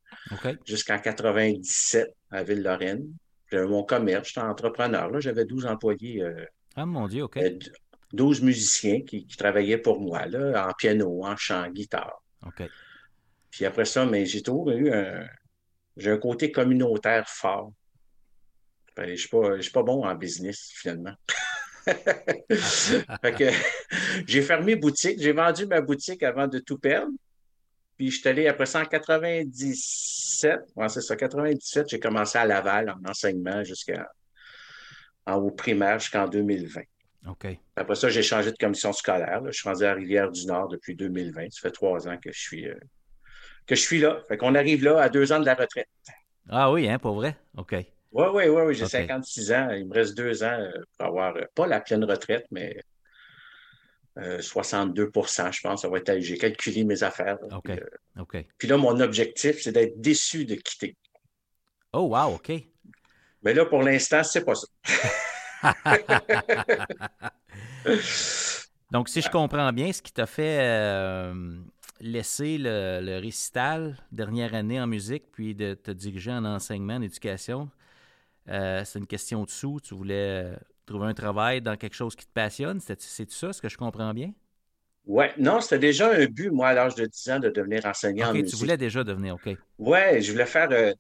jusqu'en 0.67 0.99
97 0.99 2.13
à 2.33 2.43
Ville-Lorraine. 2.43 3.07
J'avais 3.53 3.67
mon 3.67 3.85
commerce, 3.85 4.29
j'étais 4.29 4.41
entrepreneur. 4.41 5.09
J'avais 5.21 5.45
12 5.45 5.67
employés. 5.67 6.23
Euh, 6.23 6.45
ah, 6.77 6.85
mon 6.85 7.07
Dieu, 7.07 7.23
OK. 7.23 7.39
12 8.13 8.41
euh, 8.41 8.45
musiciens 8.45 9.03
qui, 9.03 9.27
travaillaient 9.27 9.79
pour 9.79 10.01
moi, 10.01 10.27
là, 10.27 10.69
en 10.69 10.73
piano, 10.73 11.25
en 11.25 11.37
chant, 11.37 11.65
en 11.65 11.71
guitare. 11.71 12.21
OK. 12.45 12.69
Puis 13.51 13.65
après 13.65 13.85
ça, 13.85 14.05
mais 14.07 14.27
j'ai 14.27 14.43
toujours 14.43 14.71
eu 14.71 14.93
un, 14.93 15.27
j'ai 15.97 16.11
un 16.11 16.19
côté 16.19 16.53
communautaire 16.53 17.29
fort. 17.29 17.73
Ben, 18.97 19.07
je 19.07 19.13
ne 19.13 19.61
suis, 19.61 19.73
pas 19.73 19.83
bon 19.83 20.05
en 20.05 20.15
business, 20.15 20.71
finalement. 20.75 21.15
j'ai 24.27 24.43
fermé 24.43 24.77
boutique. 24.77 25.21
J'ai 25.21 25.33
vendu 25.33 25.67
ma 25.67 25.81
boutique 25.81 26.23
avant 26.23 26.47
de 26.47 26.59
tout 26.59 26.79
perdre. 26.79 27.13
Puis 27.97 28.11
je 28.11 28.21
suis 28.21 28.29
allé 28.29 28.47
après 28.47 28.67
ça 28.67 28.81
en 28.81 28.85
97. 28.85 30.61
c'est 30.89 31.01
ça, 31.01 31.17
97, 31.17 31.89
j'ai 31.89 31.99
commencé 31.99 32.39
à 32.39 32.47
Laval 32.47 32.91
en 32.91 33.11
enseignement 33.11 33.65
jusqu'à 33.65 34.09
en 35.27 35.35
haut 35.35 35.51
primaire 35.51 35.99
jusqu'en 35.99 36.29
2020. 36.29 36.81
OK. 37.29 37.47
Après 37.75 37.95
ça, 37.97 38.09
j'ai 38.09 38.23
changé 38.23 38.53
de 38.53 38.57
commission 38.57 38.93
scolaire. 38.93 39.43
Je 39.47 39.53
suis 39.53 39.69
rendu 39.69 39.85
à 39.85 39.95
Rivière-du-Nord 39.95 40.69
depuis 40.69 40.95
2020. 40.95 41.51
Ça 41.51 41.61
fait 41.63 41.73
trois 41.73 42.07
ans 42.09 42.17
que 42.17 42.33
je 42.33 42.39
suis, 42.39 42.69
euh, 42.69 42.79
que 43.69 43.77
je 43.77 43.83
suis 43.83 44.01
là. 44.01 44.23
Fait 44.27 44.37
qu'on 44.37 44.55
arrive 44.55 44.83
là 44.83 45.01
à 45.01 45.09
deux 45.09 45.31
ans 45.31 45.39
de 45.39 45.47
la 45.47 45.55
retraite. 45.55 45.89
Ah 46.49 46.73
oui, 46.73 46.89
hein, 46.89 46.99
pour 46.99 47.15
vrai? 47.15 47.37
OK. 47.57 47.73
Oui, 47.73 48.25
oui, 48.33 48.49
oui, 48.49 48.63
oui. 48.67 48.75
J'ai 48.75 48.87
56 48.87 49.53
ans. 49.53 49.69
Il 49.71 49.87
me 49.87 49.95
reste 49.95 50.17
deux 50.17 50.43
ans 50.43 50.59
euh, 50.59 50.71
pour 50.97 51.09
avoir, 51.09 51.37
euh, 51.37 51.43
pas 51.55 51.67
la 51.67 51.81
pleine 51.81 52.05
retraite, 52.05 52.47
mais 52.51 52.81
62% 54.17 55.47
euh, 55.47 55.53
je 55.53 55.61
pense. 55.61 55.83
Ça 55.83 55.89
va 55.89 55.99
être, 55.99 56.19
j'ai 56.21 56.39
calculé 56.39 56.85
mes 56.85 57.03
affaires. 57.03 57.37
OK. 57.53 57.71
OK. 58.19 58.47
Puis 58.57 58.67
là, 58.67 58.79
mon 58.79 58.99
objectif, 59.01 59.61
c'est 59.63 59.73
d'être 59.73 60.01
déçu 60.01 60.47
de 60.47 60.55
quitter. 60.55 60.97
Oh, 61.93 62.09
wow, 62.09 62.35
OK. 62.35 62.53
Mais 63.43 63.53
là, 63.53 63.67
pour 63.67 63.83
l'instant, 63.83 64.25
c'est 64.25 64.45
pas 64.45 64.55
ça. 64.55 64.67
Donc, 68.91 69.11
si 69.11 69.21
je 69.21 69.29
comprends 69.29 69.71
bien, 69.73 69.93
ce 69.93 70.01
qui 70.01 70.13
t'a 70.13 70.27
fait 70.27 71.31
laisser 72.01 72.59
le, 72.59 73.19
récital, 73.21 73.97
dernière 74.13 74.55
année 74.55 74.81
en 74.81 74.87
musique, 74.87 75.25
puis 75.33 75.55
de 75.55 75.75
te 75.75 75.91
diriger 75.91 76.31
en 76.31 76.45
enseignement, 76.45 76.95
en 76.95 77.03
éducation, 77.03 77.71
euh, 78.49 78.83
c'est 78.85 78.99
une 78.99 79.07
question 79.07 79.45
de 79.45 79.51
sous. 79.51 79.81
Tu 79.81 79.95
voulais 79.95 80.45
euh, 80.45 80.57
trouver 80.87 81.07
un 81.07 81.15
travail 81.15 81.61
dans 81.61 81.77
quelque 81.77 81.95
chose 81.95 82.17
qui 82.17 82.27
te 82.27 82.33
passionne. 82.33 82.81
C'est 82.81 83.31
ça, 83.31 83.53
ce 83.53 83.61
que 83.61 83.69
je 83.69 83.77
comprends 83.77 84.15
bien? 84.15 84.33
Oui, 85.07 85.27
non, 85.39 85.61
c'était 85.61 85.79
déjà 85.79 86.13
un 86.13 86.27
but, 86.27 86.51
moi, 86.51 86.69
à 86.69 86.75
l'âge 86.75 86.95
de 86.95 87.07
10 87.07 87.31
ans, 87.31 87.39
de 87.39 87.49
devenir 87.49 87.87
enseignant 87.87 88.31
OK, 88.35 88.45
tu 88.45 88.57
voulais 88.57 88.77
déjà 88.77 89.03
devenir, 89.05 89.35
OK. 89.35 89.57
Oui, 89.79 90.23
je 90.23 90.33
voulais 90.33 90.47
faire. 90.47 90.69
Euh, 90.71 90.93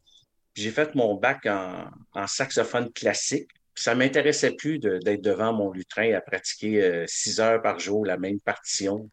j'ai 0.54 0.70
fait 0.70 0.94
mon 0.94 1.14
bac 1.14 1.46
en, 1.46 2.26
saxophone 2.26 2.90
classique. 2.92 3.48
Ça 3.74 3.94
ne 3.94 4.00
m'intéressait 4.00 4.56
plus 4.56 4.80
d'être 4.80 5.20
devant 5.20 5.52
mon 5.52 5.70
lutrin 5.70 6.12
à 6.14 6.20
pratiquer 6.20 7.04
six 7.06 7.38
heures 7.38 7.62
par 7.62 7.78
jour 7.78 8.04
la 8.04 8.16
même 8.16 8.40
partition. 8.40 9.08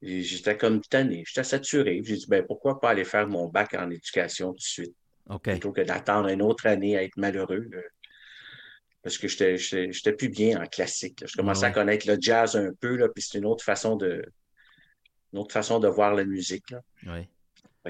J'étais 0.00 0.56
comme 0.56 0.80
tanné, 0.80 1.24
j'étais 1.26 1.44
saturé. 1.44 2.00
J'ai 2.04 2.16
dit, 2.16 2.26
ben, 2.28 2.44
pourquoi 2.46 2.80
pas 2.80 2.90
aller 2.90 3.04
faire 3.04 3.26
mon 3.26 3.48
bac 3.48 3.74
en 3.74 3.90
éducation 3.90 4.50
tout 4.50 4.58
de 4.58 4.62
suite? 4.62 4.94
Plutôt 5.42 5.72
que 5.72 5.82
d'attendre 5.82 6.28
une 6.28 6.40
autre 6.40 6.66
année 6.66 6.96
à 6.96 7.02
être 7.02 7.16
malheureux. 7.16 7.68
parce 9.02 9.18
que 9.18 9.28
je 9.28 9.86
n'étais 9.86 10.12
plus 10.12 10.28
bien 10.28 10.62
en 10.62 10.66
classique. 10.66 11.22
Je 11.26 11.36
commençais 11.36 11.66
à 11.66 11.70
connaître 11.70 12.06
le 12.06 12.16
jazz 12.20 12.56
un 12.56 12.72
peu, 12.80 12.96
là, 12.96 13.08
puis 13.08 13.22
c'est 13.22 13.38
une 13.38 13.46
autre 13.46 13.64
façon 13.64 13.96
de 13.96 14.24
une 15.32 15.40
autre 15.40 15.52
façon 15.52 15.78
de 15.78 15.88
voir 15.88 16.14
la 16.14 16.24
musique. 16.24 16.70
Là. 16.70 16.82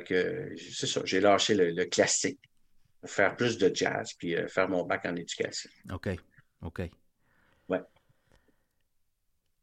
que 0.04 0.54
c'est 0.56 0.86
ça, 0.86 1.00
j'ai 1.04 1.20
lâché 1.20 1.54
le, 1.54 1.84
classique 1.84 2.40
pour 3.00 3.10
faire 3.10 3.36
plus 3.36 3.58
de 3.58 3.74
jazz 3.74 4.12
puis 4.18 4.36
euh, 4.36 4.48
faire 4.48 4.68
mon 4.68 4.84
bac 4.84 5.04
en 5.06 5.14
éducation. 5.16 5.70
OK. 5.92 6.08
OK. 6.62 6.82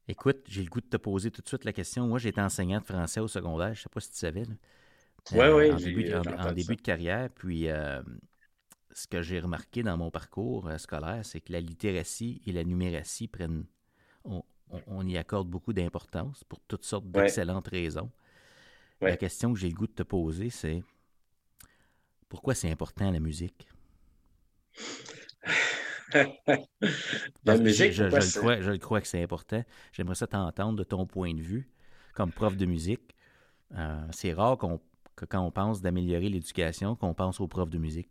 Écoute, 0.07 0.45
j'ai 0.47 0.63
le 0.63 0.69
goût 0.69 0.81
de 0.81 0.87
te 0.87 0.97
poser 0.97 1.31
tout 1.31 1.41
de 1.41 1.47
suite 1.47 1.65
la 1.65 1.73
question. 1.73 2.07
Moi, 2.07 2.19
j'étais 2.19 2.41
enseignant 2.41 2.79
de 2.79 2.85
français 2.85 3.19
au 3.19 3.27
secondaire. 3.27 3.73
Je 3.73 3.79
ne 3.79 3.83
sais 3.83 3.89
pas 3.89 3.99
si 3.99 4.11
tu 4.11 4.17
savais. 4.17 4.43
Oui, 5.31 5.47
oui. 5.47 5.71
En, 5.71 5.77
début, 5.77 6.13
en, 6.13 6.51
début 6.51 6.75
de 6.75 6.81
carrière. 6.81 7.29
Puis, 7.31 7.69
euh, 7.69 8.01
ce 8.91 9.07
que 9.07 9.21
j'ai 9.21 9.39
remarqué 9.39 9.81
dans 9.81 9.97
mon 9.97 10.11
parcours 10.11 10.67
euh, 10.67 10.77
scolaire, 10.77 11.25
c'est 11.25 11.41
que 11.41 11.51
la 11.51 11.59
littératie 11.59 12.41
et 12.45 12.51
la 12.51 12.63
numératie 12.63 13.27
prennent. 13.27 13.65
On, 14.87 15.05
y 15.05 15.17
accorde 15.17 15.47
beaucoup 15.47 15.73
d'importance 15.73 16.43
pour 16.43 16.59
toutes 16.61 16.85
sortes 16.85 17.09
d'excellentes 17.09 17.67
raisons. 17.67 18.11
La 18.99 19.15
question 19.15 19.53
que 19.53 19.59
j'ai 19.59 19.69
le 19.69 19.75
goût 19.75 19.85
de 19.85 19.93
te 19.93 20.03
poser, 20.03 20.49
c'est 20.49 20.83
pourquoi 22.27 22.55
c'est 22.55 22.71
important 22.71 23.11
la 23.11 23.19
musique? 23.19 23.67
La 27.45 27.57
musique, 27.57 27.91
je, 27.91 28.03
le 28.03 28.39
crois, 28.39 28.61
je, 28.61 28.71
le 28.71 28.77
crois, 28.77 29.01
que 29.01 29.07
c'est 29.07 29.21
important. 29.21 29.63
J'aimerais 29.93 30.15
ça 30.15 30.27
t'entendre 30.27 30.77
de 30.77 30.83
ton 30.83 31.05
point 31.05 31.33
de 31.33 31.41
vue 31.41 31.69
comme 32.13 32.31
prof 32.31 32.55
de 32.55 32.65
musique. 32.65 33.15
Euh, 33.75 34.01
c'est 34.11 34.33
rare 34.33 34.57
qu'on 34.57 34.79
que 35.15 35.25
quand 35.25 35.41
on 35.41 35.51
pense 35.51 35.81
d'améliorer 35.81 36.29
l'éducation, 36.29 36.95
qu'on 36.95 37.13
pense 37.13 37.39
aux 37.39 37.47
profs 37.47 37.69
de 37.69 37.77
musique. 37.77 38.09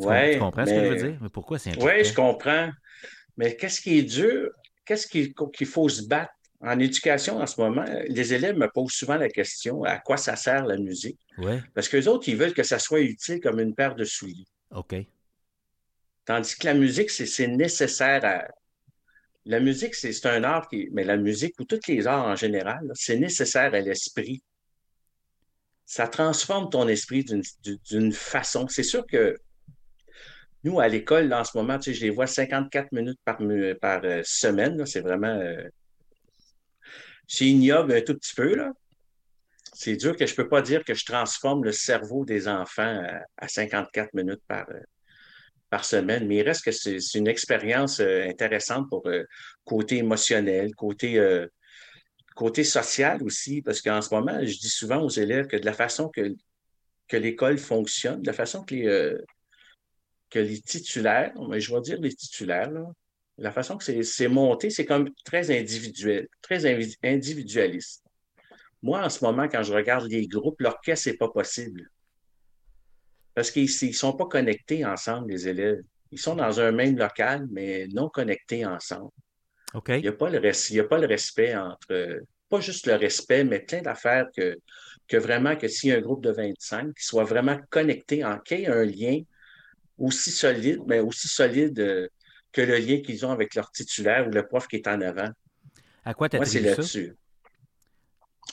Tu, 0.00 0.06
ouais, 0.06 0.34
tu 0.34 0.40
comprends 0.40 0.66
ce 0.66 0.70
que 0.70 0.84
je 0.84 0.90
veux 0.90 1.10
dire? 1.10 1.18
Mais 1.20 1.28
pourquoi 1.28 1.58
c'est 1.58 1.70
important? 1.70 1.94
Oui, 1.94 2.04
je 2.04 2.14
comprends. 2.14 2.70
Mais 3.36 3.56
qu'est-ce 3.56 3.80
qui 3.80 3.98
est 3.98 4.02
dur? 4.02 4.50
Qu'est-ce 4.84 5.06
qu'il 5.06 5.66
faut 5.66 5.88
se 5.88 6.02
battre? 6.02 6.32
En 6.62 6.78
éducation, 6.78 7.38
en 7.38 7.46
ce 7.46 7.58
moment, 7.58 7.86
les 8.08 8.34
élèves 8.34 8.54
me 8.54 8.68
posent 8.68 8.92
souvent 8.92 9.16
la 9.16 9.30
question 9.30 9.82
à 9.84 9.98
quoi 9.98 10.18
ça 10.18 10.36
sert 10.36 10.66
la 10.66 10.76
musique? 10.76 11.18
Ouais. 11.38 11.62
Parce 11.74 11.88
qu'eux 11.88 12.06
autres, 12.06 12.28
ils 12.28 12.36
veulent 12.36 12.52
que 12.52 12.62
ça 12.62 12.78
soit 12.78 13.00
utile 13.00 13.40
comme 13.40 13.60
une 13.60 13.74
paire 13.74 13.94
de 13.94 14.04
souliers. 14.04 14.44
OK. 14.74 14.94
Tandis 16.30 16.54
que 16.56 16.66
la 16.66 16.74
musique, 16.74 17.10
c'est 17.10 17.48
nécessaire 17.48 18.24
à. 18.24 18.46
La 19.46 19.58
musique, 19.58 19.96
c'est 19.96 20.26
un 20.26 20.44
art 20.44 20.68
qui. 20.68 20.88
Mais 20.92 21.02
la 21.02 21.16
musique, 21.16 21.58
ou 21.58 21.64
tous 21.64 21.80
les 21.88 22.06
arts 22.06 22.24
en 22.24 22.36
général, 22.36 22.88
c'est 22.94 23.16
nécessaire 23.16 23.74
à 23.74 23.80
l'esprit 23.80 24.40
ça 25.90 26.06
transforme 26.06 26.70
ton 26.70 26.86
esprit 26.86 27.24
d'une 27.90 28.12
façon. 28.12 28.68
C'est 28.68 28.84
sûr 28.84 29.04
que 29.04 29.36
nous, 30.62 30.78
à 30.78 30.86
l'école, 30.86 31.34
en 31.34 31.42
ce 31.42 31.58
moment, 31.58 31.80
je 31.80 31.90
les 31.90 32.10
vois 32.10 32.28
54 32.28 32.92
minutes 32.92 33.18
par, 33.24 33.40
euh, 34.04 34.22
semaine. 34.24 34.86
C'est 34.86 35.00
vraiment. 35.00 35.36
Euh, 35.40 35.68
c'est 37.26 37.46
ignoble 37.46 37.92
un 37.92 38.02
tout 38.02 38.14
petit 38.14 38.36
peu. 38.36 38.56
C'est 39.72 39.96
dur 39.96 40.16
que 40.16 40.26
je 40.26 40.32
ne 40.32 40.36
peux 40.36 40.48
pas 40.48 40.62
dire 40.62 40.84
que 40.84 40.94
je 40.94 41.04
transforme 41.04 41.64
le 41.64 41.72
cerveau 41.72 42.24
des 42.24 42.46
enfants 42.46 43.02
à, 43.36 43.48
54 43.48 44.14
minutes 44.14 44.42
par, 44.46 44.70
euh, 44.70 44.78
par 45.70 45.84
semaine, 45.84 46.26
mais 46.26 46.36
il 46.36 46.42
reste 46.42 46.64
que 46.64 46.72
c'est 46.72 46.98
une 47.14 47.28
expérience 47.28 48.00
intéressante 48.00 48.88
pour 48.90 49.08
côté 49.64 49.98
émotionnel, 49.98 50.74
côté, 50.74 51.18
côté 52.34 52.64
social 52.64 53.22
aussi, 53.22 53.62
parce 53.62 53.80
qu'en 53.80 54.02
ce 54.02 54.12
moment, 54.14 54.38
je 54.40 54.58
dis 54.58 54.68
souvent 54.68 55.00
aux 55.00 55.08
élèves 55.08 55.46
que 55.46 55.56
de 55.56 55.64
la 55.64 55.72
façon 55.72 56.08
que, 56.08 56.34
que 57.08 57.16
l'école 57.16 57.58
fonctionne, 57.58 58.20
de 58.20 58.26
la 58.26 58.32
façon 58.32 58.64
que 58.64 58.74
les, 58.74 59.16
que 60.30 60.38
les 60.38 60.60
titulaires, 60.60 61.32
je 61.36 61.74
vais 61.74 61.80
dire 61.80 62.00
les 62.00 62.14
titulaires, 62.14 62.70
la 63.38 63.52
façon 63.52 63.76
que 63.76 64.02
c'est 64.02 64.28
monté, 64.28 64.70
c'est 64.70 64.84
comme 64.84 65.10
très 65.24 65.56
individuel, 65.56 66.28
très 66.42 66.66
individualiste. 67.02 68.04
Moi, 68.82 69.02
en 69.04 69.08
ce 69.10 69.24
moment, 69.24 69.48
quand 69.48 69.62
je 69.62 69.72
regarde 69.72 70.10
les 70.10 70.26
groupes, 70.26 70.60
l'orchestre, 70.60 71.08
n'est 71.08 71.16
pas 71.16 71.28
possible. 71.28 71.90
Parce 73.40 73.52
qu'ils 73.52 73.70
ne 73.88 73.92
sont 73.94 74.12
pas 74.12 74.26
connectés 74.26 74.84
ensemble, 74.84 75.30
les 75.30 75.48
élèves. 75.48 75.80
Ils 76.12 76.18
sont 76.18 76.34
dans 76.34 76.60
un 76.60 76.72
même 76.72 76.98
local, 76.98 77.46
mais 77.50 77.86
non 77.86 78.10
connectés 78.10 78.66
ensemble. 78.66 79.08
Il 79.88 80.02
n'y 80.02 80.08
a, 80.08 80.12
pas 80.12 80.28
le, 80.28 80.46
a 80.46 80.84
pas 80.84 80.98
le 80.98 81.06
respect 81.06 81.56
entre, 81.56 82.20
pas 82.50 82.60
juste 82.60 82.86
le 82.86 82.96
respect, 82.96 83.44
mais 83.44 83.60
plein 83.60 83.80
d'affaires 83.80 84.26
que, 84.36 84.58
que 85.08 85.16
vraiment, 85.16 85.56
que 85.56 85.68
s'il 85.68 85.88
y 85.88 85.92
a 85.94 85.96
un 85.96 86.02
groupe 86.02 86.22
de 86.22 86.30
25 86.30 86.94
qui 86.94 87.02
soit 87.02 87.24
vraiment 87.24 87.58
connecté, 87.70 88.22
en 88.26 88.38
qu'il 88.40 88.60
y 88.60 88.62
ait 88.64 88.68
un 88.68 88.84
lien 88.84 89.22
aussi 89.96 90.30
solide, 90.30 90.82
mais 90.86 91.00
aussi 91.00 91.28
solide 91.28 91.80
euh, 91.80 92.08
que 92.52 92.60
le 92.60 92.76
lien 92.76 93.00
qu'ils 93.00 93.24
ont 93.24 93.30
avec 93.30 93.54
leur 93.54 93.70
titulaire 93.70 94.28
ou 94.28 94.30
le 94.32 94.46
prof 94.46 94.68
qui 94.68 94.76
est 94.76 94.86
en 94.86 95.00
avant. 95.00 95.30
À 96.04 96.12
quoi 96.12 96.28
tu 96.28 96.36
Moi, 96.36 96.44
c'est 96.44 96.60
là-dessus. 96.60 97.16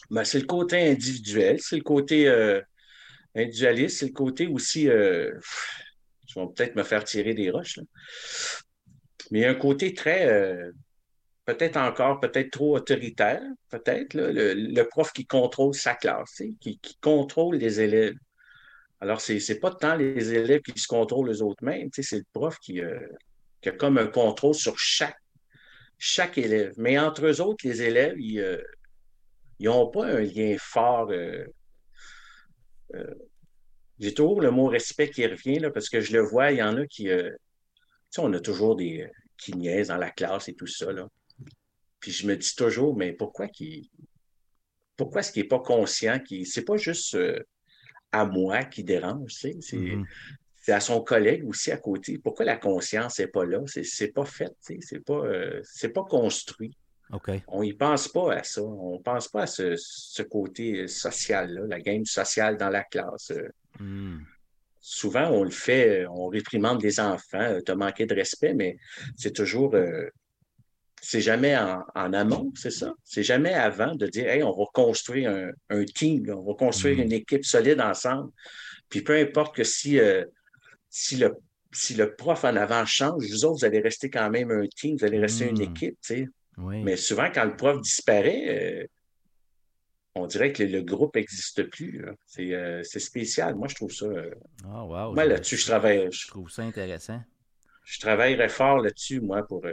Ben, 0.10 0.24
c'est 0.24 0.40
le 0.40 0.46
côté 0.46 0.90
individuel, 0.90 1.60
c'est 1.60 1.76
le 1.76 1.84
côté 1.84 2.30
euh, 2.30 2.62
individualiste, 3.38 4.00
c'est 4.00 4.08
le 4.08 4.14
côté 4.14 4.48
aussi. 4.48 4.90
Euh, 4.90 5.32
vais 6.36 6.46
peut-être 6.56 6.76
me 6.76 6.84
faire 6.84 7.04
tirer 7.04 7.34
des 7.34 7.50
roches. 7.50 7.80
Mais 9.32 9.40
il 9.40 9.42
y 9.42 9.46
a 9.46 9.50
un 9.50 9.56
côté 9.56 9.94
très. 9.94 10.28
peut-être 11.46 11.78
encore, 11.78 12.20
peut-être 12.20 12.52
trop 12.52 12.76
autoritaire, 12.76 13.42
peut-être, 13.70 14.14
le, 14.14 14.84
prof 14.84 15.12
qui 15.14 15.26
contrôle 15.26 15.74
sa 15.74 15.96
classe, 15.96 16.42
qui, 16.60 16.80
qui 16.80 16.98
contrôle 17.02 17.56
les 17.56 17.80
élèves. 17.82 18.16
Alors, 19.00 19.22
ce 19.22 19.34
n'est 19.34 19.60
pas 19.60 19.72
tant 19.72 19.96
les 19.96 20.34
élèves 20.34 20.62
qui 20.62 20.80
se 20.80 20.88
contrôlent 20.88 21.30
eux-mêmes, 21.30 21.90
c'est 21.94 22.18
le 22.18 22.26
prof 22.34 22.58
euh, 22.70 23.00
qui, 23.62 23.70
a 23.70 23.72
comme 23.74 23.98
un 24.00 24.08
contrôle 24.08 24.56
sur 24.56 24.78
chaque, 24.80 25.20
chaque 26.00 26.38
élève. 26.38 26.74
Mais 26.78 26.98
entre 26.98 27.28
eux 27.28 27.42
autres, 27.42 27.68
les 27.68 27.84
élèves, 27.84 28.16
ils 28.18 28.60
n'ont 29.60 29.88
euh, 29.88 29.92
pas 29.92 30.06
un 30.06 30.22
lien 30.22 30.56
fort. 30.60 31.12
Euh, 31.12 31.46
j'ai 34.00 34.14
toujours 34.14 34.42
le 34.42 34.52
mot 34.52 34.68
respect 34.68 35.10
qui 35.10 35.26
revient, 35.26 35.60
là, 35.60 35.72
parce 35.72 35.90
que 35.90 36.02
je 36.02 36.14
le 36.14 36.22
vois, 36.22 36.52
il 36.52 36.60
y 36.60 36.64
en 36.64 36.78
a 36.78 36.86
qui. 36.86 37.06
tu 37.06 37.32
sais, 38.10 38.22
on 38.22 38.32
a 38.34 38.40
toujours 38.40 38.76
des 38.76 39.10
qui 39.38 39.56
niaisent 39.56 39.90
dans 39.90 39.98
la 39.98 40.10
classe 40.10 40.50
et 40.50 40.56
tout 40.56 40.68
ça. 40.68 40.92
Là. 40.92 41.08
Puis 42.00 42.12
je 42.12 42.28
me 42.28 42.36
dis 42.36 42.56
toujours, 42.56 42.96
mais 42.96 43.14
pourquoi 43.14 43.48
qui 43.48 43.92
pourquoi 44.96 45.22
est-ce 45.22 45.32
qu'il 45.32 45.44
n'est 45.44 45.48
pas 45.48 45.60
conscient 45.60 46.20
qu'il. 46.20 46.46
C'est 46.46 46.66
pas 46.66 46.78
juste 46.78 47.16
à 48.12 48.26
moi 48.26 48.64
qui 48.66 48.84
dérange, 48.84 49.34
mm-hmm. 49.34 50.06
c'est 50.56 50.74
à 50.74 50.80
son 50.80 51.02
collègue 51.02 51.48
aussi 51.48 51.72
à 51.72 51.78
côté. 51.78 52.18
Pourquoi 52.18 52.46
la 52.46 52.58
conscience 52.58 53.20
n'est 53.20 53.28
pas 53.28 53.46
là? 53.46 53.60
C'est 53.68 54.12
pas 54.14 54.26
fait, 54.26 54.54
c'est 54.62 55.00
pas, 55.06 55.26
euh, 55.26 55.62
pas 55.94 56.04
construit. 56.04 56.76
On 57.48 57.62
n'y 57.62 57.74
pense 57.74 58.10
pas 58.10 58.34
à 58.34 58.44
ça. 58.44 58.62
On 58.62 58.98
ne 58.98 59.02
pense 59.02 59.30
pas 59.30 59.44
à 59.44 59.48
ce, 59.48 60.22
côté 60.24 60.88
social-là, 60.88 61.62
la 61.68 61.80
game 61.80 62.06
sociale 62.06 62.58
dans 62.58 62.70
la 62.70 62.84
classe. 62.84 63.32
Mm. 63.80 64.20
Souvent, 64.80 65.30
on 65.32 65.44
le 65.44 65.50
fait, 65.50 66.06
on 66.08 66.28
réprimande 66.28 66.82
les 66.82 67.00
enfants, 67.00 67.60
tu 67.66 67.72
as 67.72 67.76
manqué 67.76 68.06
de 68.06 68.16
respect, 68.16 68.54
mais 68.54 68.78
c'est 69.18 69.34
toujours 69.34 69.76
euh, 69.76 70.10
c'est 71.02 71.22
jamais 71.22 71.56
en, 71.58 72.14
amont, 72.14 72.52
c'est 72.56 72.72
ça? 72.72 72.94
C'est 73.04 73.24
jamais 73.24 73.54
avant 73.54 73.96
de 73.96 74.08
dire, 74.08 74.28
hey, 74.28 74.44
on 74.44 74.52
va 74.52 74.66
construire 74.74 75.52
un, 75.70 75.84
team, 75.86 76.26
on 76.30 76.44
va 76.44 76.54
construire 76.54 76.98
mm. 76.98 77.02
une 77.02 77.12
équipe 77.14 77.46
solide 77.46 77.82
ensemble. 77.82 78.32
Puis 78.90 79.02
peu 79.02 79.16
importe 79.18 79.56
que 79.56 79.64
si, 79.64 80.00
euh, 80.00 80.26
si, 80.90 81.18
le, 81.18 81.36
si 81.72 81.94
le 81.94 82.16
prof 82.16 82.44
en 82.44 82.56
avant 82.56 82.86
change, 82.86 83.24
vous 83.26 83.46
autres, 83.46 83.60
vous 83.60 83.66
allez 83.66 83.80
rester 83.80 84.10
quand 84.10 84.30
même 84.30 84.52
un 84.52 84.66
team, 84.68 84.98
vous 84.98 85.06
allez 85.06 85.20
rester 85.20 85.48
une 85.48 85.60
mm. 85.60 85.70
équipe, 85.70 85.98
tu 86.02 86.16
sais. 86.16 86.28
Mais 86.58 86.98
souvent, 86.98 87.30
quand 87.32 87.46
le 87.46 87.56
prof 87.56 87.80
disparaît, 87.80 88.82
euh, 88.82 88.88
on 90.18 90.28
dirait 90.28 90.52
que 90.52 90.64
le, 90.64 90.82
groupe 90.82 91.16
n'existe 91.16 91.64
plus. 91.70 92.06
Euh, 92.40 92.82
c'est 92.84 93.00
spécial. 93.00 93.56
Moi, 93.56 93.68
je 93.68 93.76
trouve 93.76 93.92
ça. 93.92 94.08
Oh, 94.66 95.12
moi, 95.14 95.26
là-dessus, 95.26 95.58
je 95.58 95.66
travaille. 95.66 96.08
Je, 96.12 96.28
trouve 96.28 96.50
ça 96.50 96.64
intéressant. 96.64 97.22
Je 97.84 98.00
travaillerais 98.00 98.50
fort 98.50 98.80
là-dessus, 98.80 99.22
moi, 99.22 99.46
pour 99.48 99.66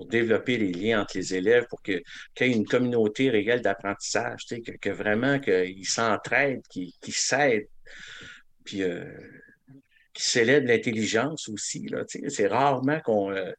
pour 0.00 0.08
développer 0.08 0.56
les 0.56 0.72
liens 0.72 1.02
entre 1.02 1.18
les 1.18 1.34
élèves, 1.34 1.66
pour 1.68 1.82
qu'il 1.82 2.00
y 2.40 2.44
ait 2.44 2.52
une 2.52 2.64
communauté 2.64 3.28
réelle 3.28 3.60
d'apprentissage, 3.60 4.46
que, 4.46 4.70
que, 4.78 4.88
vraiment 4.88 5.38
qu'ils 5.38 5.86
s'entraident, 5.86 6.62
qu'ils 6.70 6.94
s'aident, 7.10 7.68
puis 8.64 8.82
euh, 8.82 9.04
qu'ils 10.14 10.24
célèbrent 10.24 10.68
l'intelligence 10.68 11.50
aussi. 11.50 11.86
C'est 12.28 12.46
rarement 12.46 12.98
qu'on 13.00 13.30
euh, 13.30 13.52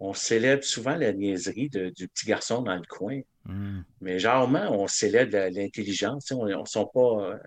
on 0.00 0.14
célèbre 0.14 0.64
souvent 0.64 0.96
la 0.96 1.12
niaiserie 1.12 1.68
du 1.68 2.08
petit 2.08 2.26
garçon 2.26 2.62
dans 2.62 2.74
le 2.74 2.86
coin, 2.88 3.20
hmm. 3.44 3.82
mais 4.00 4.18
rarement 4.18 4.70
on 4.72 4.86
célèbre 4.86 5.36
l'intelligence. 5.52 6.32
On 6.32 6.46
ne 6.46 6.64
sont 6.64 6.86
pas, 6.86 7.38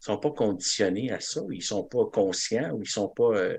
sont 0.00 0.18
pas 0.18 0.30
conditionnés 0.30 1.12
à 1.12 1.20
ça, 1.20 1.42
ils 1.50 1.58
ne 1.58 1.62
sont 1.62 1.84
pas 1.84 2.06
conscients 2.06 2.72
ou 2.72 2.82
ils 2.82 2.88
sont 2.88 3.08
pas... 3.08 3.36
Euh, 3.36 3.58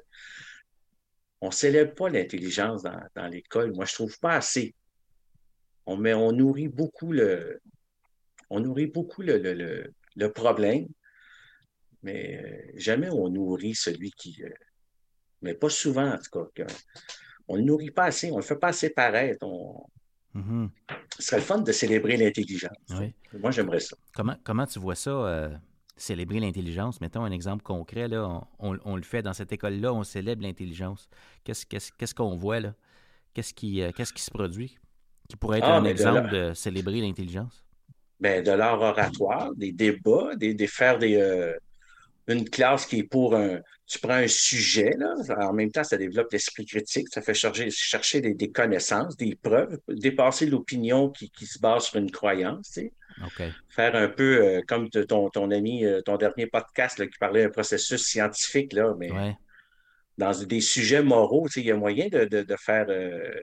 on 1.40 1.48
ne 1.48 1.54
célèbre 1.54 1.96
pas 1.96 2.10
l'intelligence 2.10 2.84
dans, 2.84 3.28
l'école. 3.28 3.74
Moi, 3.74 3.86
je 3.86 3.94
ne 3.94 3.96
trouve 3.96 4.20
pas 4.20 4.36
assez. 4.36 4.76
On, 5.88 5.98
met, 5.98 6.14
on 6.14 6.32
nourrit 6.32 6.68
beaucoup 6.68 7.12
le, 7.12 7.60
on 8.52 8.60
nourrit 8.60 8.88
beaucoup 8.88 9.24
le, 9.24 9.92
problème, 10.28 10.88
mais 12.04 12.44
euh, 12.44 12.72
jamais 12.76 13.10
on 13.10 13.30
nourrit 13.30 13.74
celui 13.74 14.12
qui. 14.12 14.44
Euh, 14.44 14.50
mais 15.42 15.56
pas 15.56 15.70
souvent, 15.70 16.12
en 16.14 16.18
tout 16.18 16.46
cas. 16.54 16.68
On 17.52 17.58
ne 17.58 17.64
nourrit 17.64 17.92
pas 17.92 18.06
assez, 18.06 18.32
on 18.32 18.36
ne 18.36 18.42
le 18.42 18.46
fait 18.46 18.56
pas 18.56 18.70
assez 18.70 18.90
paraître. 18.90 19.46
Mm-hmm. 20.36 20.70
Ce 21.18 21.22
serait 21.22 21.38
le 21.38 21.44
fun 21.44 21.60
de 21.60 21.72
célébrer 21.74 22.16
l'intelligence. 22.16 22.72
Moi, 23.34 23.52
j'aimerais 23.52 23.82
ça. 23.82 23.98
Comment, 24.16 24.36
comment 24.44 24.66
tu 24.66 24.80
vois 24.80 24.96
ça? 24.96 25.12
Euh, 25.12 25.50
célébrer 25.98 26.40
l'intelligence? 26.40 27.02
Mettons 27.02 27.26
un 27.26 27.32
exemple 27.32 27.62
concret, 27.64 28.08
là, 28.08 28.42
on, 28.60 28.96
le 28.96 29.02
fait 29.04 29.22
dans 29.22 29.34
cette 29.34 29.52
école-là, 29.52 29.94
on 29.94 30.04
célèbre 30.04 30.44
l'intelligence. 30.44 31.10
Qu'est-ce 31.44 32.16
qu'on 32.16 32.36
voit 32.36 32.62
là? 32.62 32.74
Qu'est-ce 33.34 33.54
qui, 33.54 33.82
euh, 33.82 33.92
qu'est-ce 33.92 34.14
qui 34.14 34.22
se 34.22 34.32
produit 34.32 34.78
qui 35.28 35.36
pourrait 35.36 35.60
être 35.60 35.68
ah, 35.68 35.78
un 35.78 35.86
exemple 35.86 36.30
de, 36.30 36.54
célébrer 36.54 37.02
l'intelligence? 37.02 37.66
Ben, 38.20 38.44
de 38.44 38.52
l'art 38.52 38.80
oratoire, 38.80 39.54
des 39.56 39.72
débats, 39.74 40.36
des, 40.36 40.54
des 40.54 40.68
faire 40.68 40.98
des, 41.00 41.16
euh, 41.16 41.54
une 42.28 42.50
classe 42.50 42.86
qui 42.86 43.00
est 43.00 43.04
pour 43.04 43.36
un. 43.36 43.60
Tu 43.88 44.00
prends 44.00 44.14
un 44.14 44.28
sujet, 44.28 44.92
là, 44.98 45.14
en 45.42 45.54
même 45.54 45.70
temps, 45.70 45.84
ça 45.84 45.98
développe 45.98 46.32
l'esprit 46.32 46.66
critique, 46.66 47.08
ça 47.12 47.22
fait 47.22 47.34
chercher, 47.34 47.70
chercher 47.70 48.22
des, 48.22 48.52
connaissances, 48.52 49.18
des 49.18 49.36
preuves, 49.36 49.78
dépasser 49.90 50.46
l'opinion 50.46 51.10
qui, 51.10 51.30
qui, 51.30 51.46
se 51.46 51.60
base 51.60 51.86
sur 51.86 51.98
une 51.98 52.10
croyance. 52.10 52.72
Tu 52.72 52.82
sais. 52.82 52.94
Faire 53.70 53.96
un 53.96 54.08
peu 54.08 54.42
euh, 54.42 54.62
comme 54.66 54.90
ton, 54.90 55.30
ton 55.30 55.52
ami, 55.52 55.84
euh, 55.84 56.02
ton 56.02 56.16
dernier 56.16 56.48
podcast 56.48 57.00
là, 57.00 57.08
qui 57.08 57.18
parlait 57.20 57.44
d'un 57.44 57.50
processus 57.50 58.02
scientifique, 58.02 58.72
là, 58.72 58.96
mais 58.98 59.10
dans 60.18 60.32
des 60.44 60.62
sujets 60.62 61.04
moraux, 61.04 61.48
tu 61.48 61.54
sais, 61.54 61.60
il 61.62 61.68
y 61.68 61.72
a 61.72 61.76
moyen 61.76 62.08
de, 62.08 62.26
de, 62.26 62.44
de 62.44 62.56
faire. 62.56 62.86
Euh, 62.90 63.42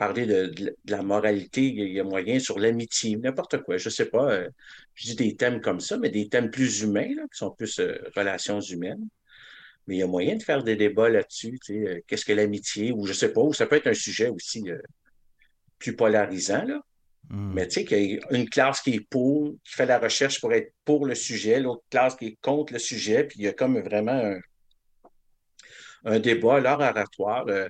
parler 0.00 0.24
de, 0.24 0.74
la 0.86 1.02
moralité, 1.02 1.62
il 1.62 1.92
y 1.92 2.00
a 2.00 2.04
moyen 2.04 2.38
sur 2.38 2.58
l'amitié, 2.58 3.16
n'importe 3.16 3.62
quoi. 3.62 3.76
Je 3.76 3.90
ne 3.90 3.92
sais 3.92 4.06
pas, 4.06 4.32
euh, 4.32 4.48
je 4.94 5.08
dis 5.08 5.14
des 5.14 5.36
thèmes 5.36 5.60
comme 5.60 5.78
ça, 5.78 5.98
mais 5.98 6.08
des 6.08 6.30
thèmes 6.30 6.50
plus 6.50 6.80
humains, 6.80 7.10
qui 7.30 7.38
sont 7.38 7.50
plus 7.50 7.78
euh, 7.80 7.98
relations 8.16 8.62
humaines. 8.62 9.06
Mais 9.86 9.96
il 9.96 9.98
y 9.98 10.02
a 10.02 10.06
moyen 10.06 10.36
de 10.36 10.42
faire 10.42 10.64
des 10.64 10.74
débats 10.74 11.10
là-dessus. 11.10 11.58
Euh, 11.68 12.00
qu'est-ce 12.06 12.24
que 12.24 12.32
l'amitié? 12.32 12.92
Ou 12.92 13.04
je 13.04 13.10
ne 13.10 13.14
sais 13.14 13.30
pas, 13.30 13.42
ou 13.42 13.52
ça 13.52 13.66
peut 13.66 13.76
être 13.76 13.88
un 13.88 13.94
sujet 13.94 14.30
aussi 14.30 14.64
plus 15.78 15.94
polarisant. 15.94 16.64
Là. 16.64 16.80
Hmm. 17.28 17.52
Mais 17.52 17.68
tu 17.68 17.74
sais, 17.74 17.84
qu'il 17.84 18.12
y 18.12 18.18
a 18.18 18.34
une 18.34 18.48
classe 18.48 18.80
qui 18.80 18.94
est 18.94 19.06
pour, 19.06 19.52
qui 19.64 19.74
fait 19.74 19.84
la 19.84 19.98
recherche 19.98 20.40
pour 20.40 20.54
être 20.54 20.72
pour 20.86 21.04
le 21.04 21.14
sujet, 21.14 21.60
l'autre 21.60 21.84
classe 21.90 22.16
qui 22.16 22.24
est 22.26 22.38
contre 22.40 22.72
le 22.72 22.78
sujet, 22.78 23.24
puis 23.24 23.40
il 23.40 23.44
y 23.44 23.48
a 23.48 23.52
comme 23.52 23.78
vraiment 23.78 24.12
un, 24.12 24.40
un 26.04 26.18
débat, 26.18 26.60
l'art 26.60 26.80
oratoire, 26.80 27.46
euh, 27.48 27.68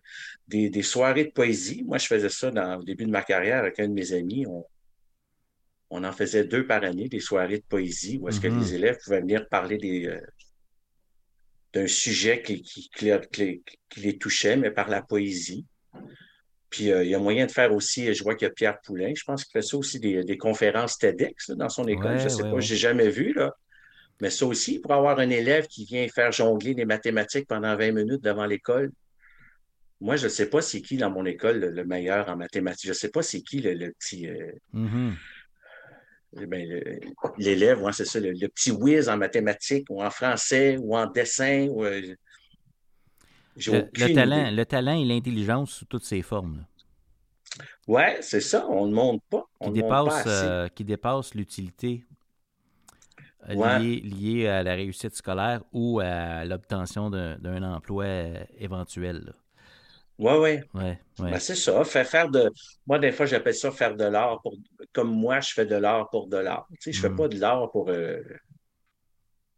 des, 0.49 0.83
soirées 0.83 1.27
de 1.27 1.31
poésie. 1.31 1.83
Moi, 1.85 1.99
je 1.99 2.07
faisais 2.07 2.29
ça 2.29 2.51
dans, 2.51 2.79
au 2.79 2.83
début 2.83 3.05
de 3.05 3.11
ma 3.11 3.23
carrière 3.23 3.59
avec 3.59 3.79
un 3.81 3.89
de 3.89 3.93
mes 3.93 4.13
amis. 4.13 4.47
On, 4.47 6.05
en 6.05 6.13
faisait 6.13 6.45
deux 6.45 6.67
par 6.67 6.85
année, 6.85 7.09
des 7.09 7.21
soirées 7.21 7.59
de 7.59 7.65
poésie, 7.69 8.19
où 8.21 8.29
est-ce 8.29 8.41
que 8.41 8.49
mm-hmm. 8.49 8.61
les 8.61 8.75
élèves 8.75 8.99
pouvaient 9.03 9.21
venir 9.21 9.49
parler 9.49 9.77
des, 9.77 10.07
euh, 10.07 10.21
d'un 11.73 11.87
sujet 11.87 12.43
qui, 12.43 12.63
qui, 12.63 13.61
les 13.97 14.19
touchait, 14.19 14.57
mais 14.57 14.71
par 14.71 14.89
la 14.89 15.03
poésie. 15.03 15.67
Puis 16.69 16.93
euh, 16.93 17.03
il 17.03 17.11
y 17.11 17.15
a 17.15 17.19
moyen 17.19 17.47
de 17.47 17.51
faire 17.51 17.75
aussi, 17.75 18.13
je 18.15 18.23
vois 18.23 18.37
qu'il 18.37 18.47
y 18.47 18.51
a 18.51 18.55
Pierre 18.55 18.81
Poulain, 18.81 19.13
je 19.17 19.25
pense 19.25 19.45
qu'il 19.45 19.53
fait 19.53 19.67
ça 19.67 19.77
aussi 19.77 19.99
des, 19.99 20.39
conférences 20.39 20.99
TEDx 20.99 21.51
dans 21.51 21.69
son 21.69 21.87
école. 21.89 22.19
je 22.19 22.25
ne 22.25 22.29
sais 22.29 22.43
pas, 22.43 22.61
je 22.61 22.73
n'ai 22.73 22.79
jamais 22.79 23.09
vu, 23.09 23.33
là. 23.33 23.53
Mais 24.21 24.31
ça 24.31 24.47
aussi, 24.47 24.79
pour 24.79 24.93
avoir 24.93 25.19
un 25.19 25.31
élève 25.31 25.67
qui 25.67 25.85
vient 25.85 26.07
faire 26.09 26.33
jongler 26.33 26.75
des 26.75 26.85
mathématiques 26.85 27.47
pendant 27.47 27.75
20 27.77 27.93
minutes 27.93 28.23
devant 28.23 28.47
l'école, 28.47 28.93
moi, 30.01 30.17
je 30.17 30.25
ne 30.25 30.29
sais 30.31 30.49
pas 30.49 30.63
c'est 30.63 30.81
qui 30.81 30.97
dans 30.97 31.11
mon 31.11 31.27
école 31.27 31.59
le, 31.59 31.85
meilleur 31.85 32.29
en 32.29 32.37
mathématiques. 32.37 32.87
Je 32.87 32.91
ne 32.91 32.95
sais 32.95 33.11
pas 33.11 33.23
c'est 33.23 33.43
qui 33.43 33.61
le, 33.61 33.93
petit. 33.93 34.29
Euh, 34.29 34.53
mm-hmm. 34.75 35.13
eh 36.41 36.47
ben, 36.47 36.83
l'élève, 37.39 37.87
c'est 37.93 38.07
ça, 38.07 38.19
le, 38.19 38.49
petit 38.49 38.71
whiz 38.71 39.09
en 39.09 39.19
mathématiques 39.19 39.87
ou 39.91 40.03
en 40.03 40.11
français 40.11 40.79
ou 40.79 40.97
en 40.97 41.07
dessin. 41.07 41.69
Euh, 41.69 42.15
le, 43.57 44.15
talent, 44.15 44.51
le 44.51 44.65
talent 44.65 44.99
et 44.99 45.05
l'intelligence 45.05 45.73
sous 45.73 45.85
toutes 45.85 46.05
ses 46.05 46.23
formes. 46.23 46.65
Oui, 47.87 48.03
c'est 48.21 48.41
ça, 48.41 48.67
on 48.69 48.87
ne 48.87 48.95
montre 48.95 49.25
pas. 49.29 49.45
qui, 49.63 49.71
dépasse, 49.71 50.25
euh, 50.27 50.69
qui 50.69 50.85
dépasse 50.85 51.35
l'utilité 51.35 52.05
euh, 53.49 53.79
liée, 53.79 54.49
à 54.49 54.63
la 54.63 54.75
réussite 54.75 55.15
scolaire 55.15 55.63
ou 55.73 56.01
à 56.01 56.45
l'obtention 56.45 57.11
d'un 57.11 57.63
emploi 57.63 58.05
euh, 58.05 58.45
éventuel. 58.59 59.35
Oui, 60.19 60.33
oui. 60.35 60.59
Ouais, 60.75 60.99
ben, 61.19 61.39
c'est 61.39 61.55
ça. 61.55 61.83
faire 61.85 62.29
de. 62.29 62.53
Moi, 62.87 62.99
des 62.99 63.11
fois, 63.11 63.25
j'appelle 63.25 63.55
ça 63.55 63.71
faire 63.71 63.97
de 63.97 64.05
l'art 64.05 64.41
pour. 64.43 64.55
Comme 64.93 65.11
moi, 65.11 65.41
je 65.41 65.55
fais 65.55 65.65
de 65.65 65.77
l'art 65.77 66.11
pour 66.11 66.29
de 66.29 66.37
l'art. 66.37 66.67
Tu 66.73 66.77
sais, 66.81 66.93
je 66.93 66.99
ne 66.99 67.03
fais 67.03 67.15
mm. 67.15 67.17
pas 67.17 67.29
de 67.29 67.41
l'art 67.41 67.71
pour. 67.71 67.91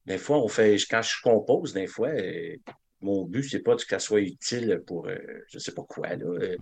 Des 0.06 0.18
fois, 0.18 0.38
on 0.38 0.48
fait. 0.48 0.76
Quand 0.88 1.02
je 1.02 1.20
compose, 1.20 1.72
des 1.72 1.88
fois, 1.88 2.10
mon 3.02 3.24
but, 3.24 3.42
c'est 3.42 3.60
pas 3.60 3.76
que 3.76 3.82
ça 3.82 3.98
soit 3.98 4.20
utile 4.20 4.82
pour 4.86 5.06
je 5.06 5.12
euh, 5.12 5.44
je 5.48 5.58
sais 5.58 5.72
pas 5.72 5.82
quoi. 5.82 6.08
Là. 6.08 6.24
Euh, 6.24 6.56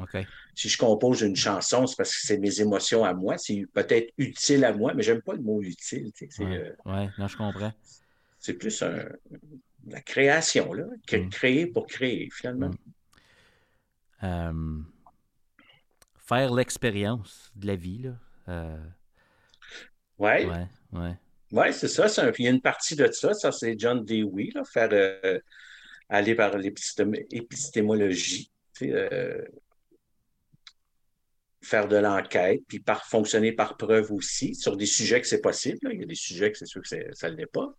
si 0.54 0.68
je 0.68 0.78
compose 0.78 1.20
une 1.22 1.36
chanson, 1.36 1.86
c'est 1.86 1.96
parce 1.96 2.10
que 2.10 2.26
c'est 2.26 2.38
mes 2.38 2.60
émotions 2.60 3.04
à 3.04 3.14
moi. 3.14 3.38
C'est 3.38 3.66
peut-être 3.72 4.12
utile 4.18 4.64
à 4.64 4.72
moi, 4.72 4.94
mais 4.94 5.02
j'aime 5.02 5.22
pas 5.22 5.34
le 5.34 5.42
mot 5.42 5.62
utile. 5.62 6.10
Oui, 6.20 6.28
euh, 6.40 6.72
ouais, 6.86 7.08
non, 7.18 7.28
je 7.28 7.36
comprends. 7.36 7.72
C'est 8.38 8.54
plus 8.54 8.82
la 9.86 10.00
création, 10.00 10.72
là. 10.72 10.84
Mm. 11.12 11.28
Créer 11.28 11.66
pour 11.66 11.86
créer, 11.86 12.28
finalement. 12.32 12.70
Mm. 14.22 14.84
faire 16.16 16.54
l'expérience 16.54 17.52
de 17.54 17.66
la 17.66 17.76
vie, 17.76 17.98
là. 17.98 18.78
Oui. 20.18 20.44
Ouais, 20.44 20.66
ouais. 20.92 21.16
Oui, 21.52 21.72
c'est 21.72 21.88
ça. 21.88 22.06
il 22.38 22.44
y 22.44 22.48
a 22.48 22.50
une 22.50 22.60
partie 22.60 22.94
de 22.94 23.10
ça. 23.10 23.34
Ça, 23.34 23.50
c'est 23.50 23.78
John 23.78 24.04
Dewey, 24.04 24.50
là, 24.54 24.62
faire 24.64 24.90
aller 26.10 26.34
par 26.34 26.58
l'épistémologie, 26.58 28.50
euh, 28.82 29.42
faire 31.62 31.88
de 31.88 31.96
l'enquête, 31.96 32.60
puis 32.66 32.80
par 32.80 33.06
fonctionner 33.06 33.52
par 33.52 33.76
preuve 33.76 34.12
aussi, 34.12 34.54
sur 34.54 34.76
des 34.76 34.86
sujets 34.86 35.20
que 35.20 35.26
c'est 35.28 35.40
possible. 35.40 35.78
Il 35.92 36.00
y 36.00 36.02
a 36.02 36.06
des 36.06 36.14
sujets 36.14 36.50
que 36.50 36.58
c'est 36.58 36.66
sûr 36.66 36.82
que 36.82 36.88
ça 37.14 37.30
ne 37.30 37.36
l'est 37.36 37.46
pas. 37.46 37.72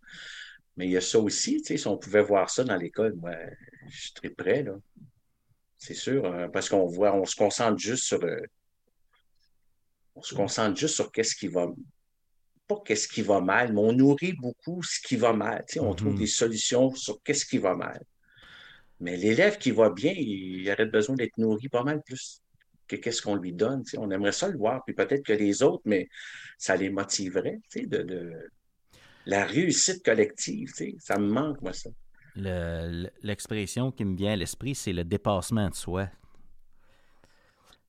Mais 0.76 0.86
il 0.86 0.92
y 0.92 0.96
a 0.96 1.02
ça 1.02 1.18
aussi, 1.18 1.62
si 1.62 1.86
on 1.86 1.98
pouvait 1.98 2.22
voir 2.22 2.48
ça 2.48 2.64
dans 2.64 2.76
l'école, 2.76 3.14
moi, 3.16 3.32
je 3.90 4.00
suis 4.00 4.12
très 4.14 4.30
prêt, 4.30 4.62
là. 4.62 4.72
C'est 5.76 5.94
sûr, 5.94 6.24
hein, 6.24 6.48
parce 6.48 6.68
qu'on 6.68 6.86
voit, 6.86 7.14
on 7.14 7.26
se 7.26 7.34
concentre 7.34 7.76
juste 7.78 8.04
sur. 8.04 8.22
Euh, 8.22 8.40
on 10.14 10.22
se 10.22 10.34
concentre 10.34 10.78
juste 10.78 10.94
sur 10.94 11.10
qu'est-ce 11.10 11.34
qui 11.34 11.48
va 11.48 11.66
pas 12.68 12.80
qu'est-ce 12.86 13.08
qui 13.08 13.22
va 13.22 13.40
mal, 13.40 13.72
mais 13.72 13.80
on 13.80 13.92
nourrit 13.92 14.34
beaucoup 14.34 14.80
ce 14.84 15.00
qui 15.00 15.16
va 15.16 15.32
mal. 15.32 15.64
On 15.80 15.92
trouve 15.94 16.14
mm-hmm. 16.14 16.18
des 16.18 16.26
solutions 16.28 16.94
sur 16.94 17.20
qu'est-ce 17.22 17.44
qui 17.44 17.58
va 17.58 17.74
mal. 17.74 18.00
Mais 19.02 19.16
l'élève 19.16 19.58
qui 19.58 19.72
va 19.72 19.90
bien, 19.90 20.14
il 20.16 20.70
aurait 20.70 20.86
besoin 20.86 21.16
d'être 21.16 21.36
nourri 21.36 21.68
pas 21.68 21.82
mal 21.82 22.00
plus 22.02 22.40
que 22.86 22.94
qu'est-ce 22.94 23.20
qu'on 23.20 23.34
lui 23.34 23.52
donne. 23.52 23.82
On 23.98 24.10
aimerait 24.12 24.32
ça 24.32 24.48
le 24.48 24.56
voir, 24.56 24.84
puis 24.84 24.94
peut-être 24.94 25.24
que 25.24 25.32
les 25.32 25.64
autres, 25.64 25.82
mais 25.84 26.08
ça 26.56 26.76
les 26.76 26.88
motiverait, 26.88 27.60
de, 27.74 28.02
de, 28.02 28.32
la 29.26 29.44
réussite 29.44 30.04
collective. 30.04 30.72
Ça 31.00 31.18
me 31.18 31.26
manque, 31.26 31.60
moi, 31.62 31.72
ça. 31.72 31.90
L'expression 33.22 33.90
qui 33.90 34.04
me 34.04 34.16
vient 34.16 34.34
à 34.34 34.36
l'esprit, 34.36 34.76
c'est 34.76 34.92
le 34.92 35.02
dépassement 35.02 35.68
de 35.68 35.74
soi. 35.74 36.08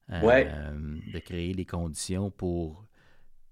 Euh, 0.10 0.98
de 1.14 1.20
créer 1.20 1.54
les 1.54 1.66
conditions 1.66 2.30
pour 2.30 2.86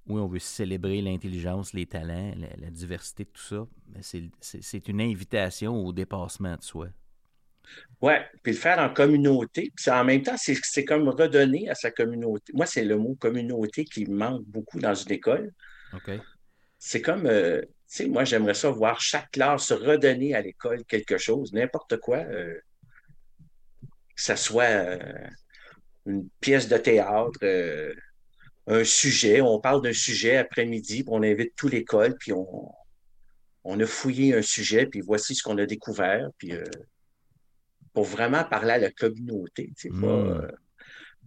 oui, 0.07 0.19
on 0.19 0.27
veut 0.27 0.39
célébrer 0.39 1.01
l'intelligence, 1.01 1.73
les 1.73 1.85
talents, 1.85 2.33
la, 2.35 2.55
la, 2.57 2.69
diversité, 2.69 3.23
tout 3.23 3.41
ça, 3.41 3.67
mais 3.87 4.01
c'est 4.41 4.87
une 4.89 4.99
invitation 4.99 5.85
au 5.85 5.93
dépassement 5.93 6.57
de 6.57 6.63
soi. 6.63 6.89
Oui, 8.01 8.13
puis 8.41 8.53
le 8.53 8.57
faire 8.57 8.79
en 8.79 8.91
communauté. 8.91 9.71
Puis 9.75 9.91
en 9.91 10.03
même 10.03 10.23
temps, 10.23 10.35
c'est 10.37 10.85
comme 10.85 11.07
redonner 11.09 11.69
à 11.69 11.75
sa 11.75 11.91
communauté. 11.91 12.51
Moi, 12.53 12.65
c'est 12.65 12.83
le 12.83 12.97
mot 12.97 13.15
communauté 13.15 13.85
qui 13.85 14.05
me 14.07 14.15
manque 14.15 14.43
beaucoup 14.45 14.79
dans 14.79 14.95
une 14.95 15.11
école. 15.11 15.51
OK. 15.93 16.11
C'est 16.79 17.01
comme, 17.01 17.27
euh, 17.27 17.61
tu 17.61 17.67
sais, 17.85 18.07
moi, 18.07 18.23
j'aimerais 18.23 18.55
ça 18.55 18.71
voir 18.71 18.99
chaque 18.99 19.29
classe 19.31 19.65
se 19.65 19.75
redonner 19.75 20.33
à 20.33 20.41
l'école 20.41 20.83
quelque 20.85 21.19
chose, 21.19 21.53
n'importe 21.53 21.97
quoi. 21.97 22.17
Euh, 22.17 22.55
que 24.15 24.21
ce 24.23 24.35
soit 24.35 24.63
euh, 24.63 25.27
une 26.07 26.27
pièce 26.39 26.67
de 26.67 26.77
théâtre, 26.77 27.39
un 28.65 28.83
sujet. 28.83 29.41
On 29.41 29.59
parle 29.59 29.83
d'un 29.83 29.93
sujet 29.93 30.37
après-midi, 30.37 31.03
puis 31.03 31.13
on 31.13 31.21
invite 31.21 31.55
toute 31.55 31.71
l'école, 31.71 32.15
puis 32.17 32.33
on, 32.33 32.71
on 33.63 33.79
a 33.79 33.85
fouillé 33.85 34.35
un 34.35 34.41
sujet, 34.41 34.87
puis 34.87 35.01
voici 35.01 35.35
ce 35.35 35.43
qu'on 35.43 35.59
a 35.59 35.67
découvert. 35.67 36.29
Puis 36.39 36.53
pour 37.93 38.05
vraiment 38.05 38.43
parler 38.43 38.71
à 38.71 38.77
la 38.77 38.91
communauté. 38.91 39.71
Pas, 39.83 39.89
hmm. 39.89 40.03
euh, 40.03 40.51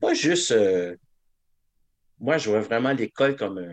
pas 0.01 0.15
juste. 0.15 0.53
Euh, 0.53 0.97
moi, 2.21 2.39
je 2.39 2.49
vois 2.49 2.61
vraiment 2.61 2.93
l'école 2.93 3.37
comme. 3.37 3.67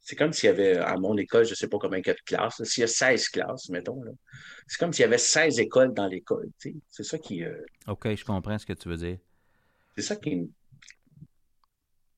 c'est 0.00 0.16
comme 0.16 0.32
s'il 0.32 0.48
y 0.48 0.50
avait, 0.50 0.76
à 0.76 0.96
mon 0.96 1.16
école, 1.16 1.44
je 1.44 1.50
ne 1.50 1.54
sais 1.54 1.68
pas 1.68 1.78
combien 1.78 1.98
il 1.98 2.06
y 2.06 2.10
a 2.10 2.14
de 2.14 2.20
classes, 2.20 2.62
s'il 2.64 2.82
y 2.82 2.84
a 2.84 2.88
16 2.88 3.28
classes, 3.28 3.68
mettons. 3.70 4.02
C'est 4.66 4.78
comme 4.78 4.92
s'il 4.92 5.02
y 5.02 5.06
avait 5.06 5.18
16 5.18 5.60
écoles 5.60 5.94
dans 5.94 6.06
l'école. 6.06 6.48
C'est 6.58 7.04
ça 7.04 7.18
qui. 7.18 7.44
Euh, 7.44 7.64
OK, 7.86 8.14
je 8.14 8.24
comprends 8.24 8.58
ce 8.58 8.66
que 8.66 8.72
tu 8.74 8.88
veux 8.88 8.96
dire. 8.96 9.18
C'est 9.96 10.02
ça 10.02 10.16
qui 10.16 10.36
me 10.36 10.48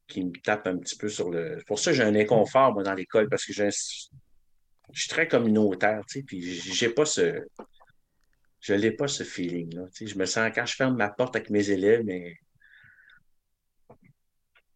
qui 0.07 0.25
me 0.25 0.33
tape 0.43 0.67
un 0.67 0.79
petit 0.79 0.97
peu 0.97 1.09
sur 1.09 1.31
le. 1.31 1.59
Pour 1.67 1.79
ça, 1.79 1.93
j'ai 1.93 2.03
un 2.03 2.15
inconfort, 2.15 2.73
moi, 2.73 2.83
dans 2.83 2.95
l'école, 2.95 3.29
parce 3.29 3.45
que 3.45 3.53
je 3.53 3.71
suis 3.71 5.09
très 5.09 5.27
communautaire, 5.27 6.01
tu 6.09 6.21
sais, 6.21 6.25
puis 6.25 6.41
j'ai 6.43 6.89
pas 6.91 7.05
ce 7.05 7.43
je 8.61 8.75
n'ai 8.75 8.91
pas 8.91 9.09
ce 9.09 9.23
feeling-là. 9.23 9.87
Je 10.01 10.19
me 10.19 10.27
sens, 10.27 10.51
quand 10.55 10.67
je 10.67 10.75
ferme 10.75 10.97
ma 10.97 11.09
porte 11.09 11.37
avec 11.37 11.51
mes 11.51 11.71
élèves, 11.71 12.05
mais 12.05 12.37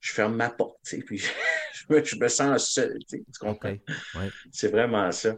je 0.00 0.12
ferme 0.12 0.36
ma 0.36 0.50
porte, 0.50 0.78
puis 1.06 1.18
je 1.88 2.16
me, 2.16 2.28
sens 2.28 2.70
seul, 2.70 2.98
tu 3.08 3.22
comprends? 3.38 3.76
C'est 4.50 4.68
vraiment 4.68 5.10
ça. 5.12 5.36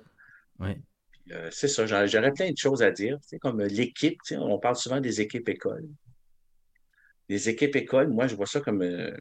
Euh, 1.30 1.48
c'est 1.50 1.68
ça, 1.68 1.86
j'aurais 1.86 2.32
plein 2.32 2.50
de 2.50 2.56
choses 2.56 2.82
à 2.82 2.90
dire, 2.90 3.18
comme 3.40 3.60
l'équipe, 3.62 4.18
on 4.32 4.58
parle 4.58 4.76
souvent 4.76 5.00
des 5.00 5.20
équipes 5.20 5.48
écoles. 5.48 5.88
Les 7.28 7.48
équipes 7.48 7.76
écoles, 7.76 8.08
moi, 8.08 8.26
je 8.26 8.34
vois 8.34 8.46
ça 8.46 8.60
comme, 8.60 8.82
euh, 8.82 9.16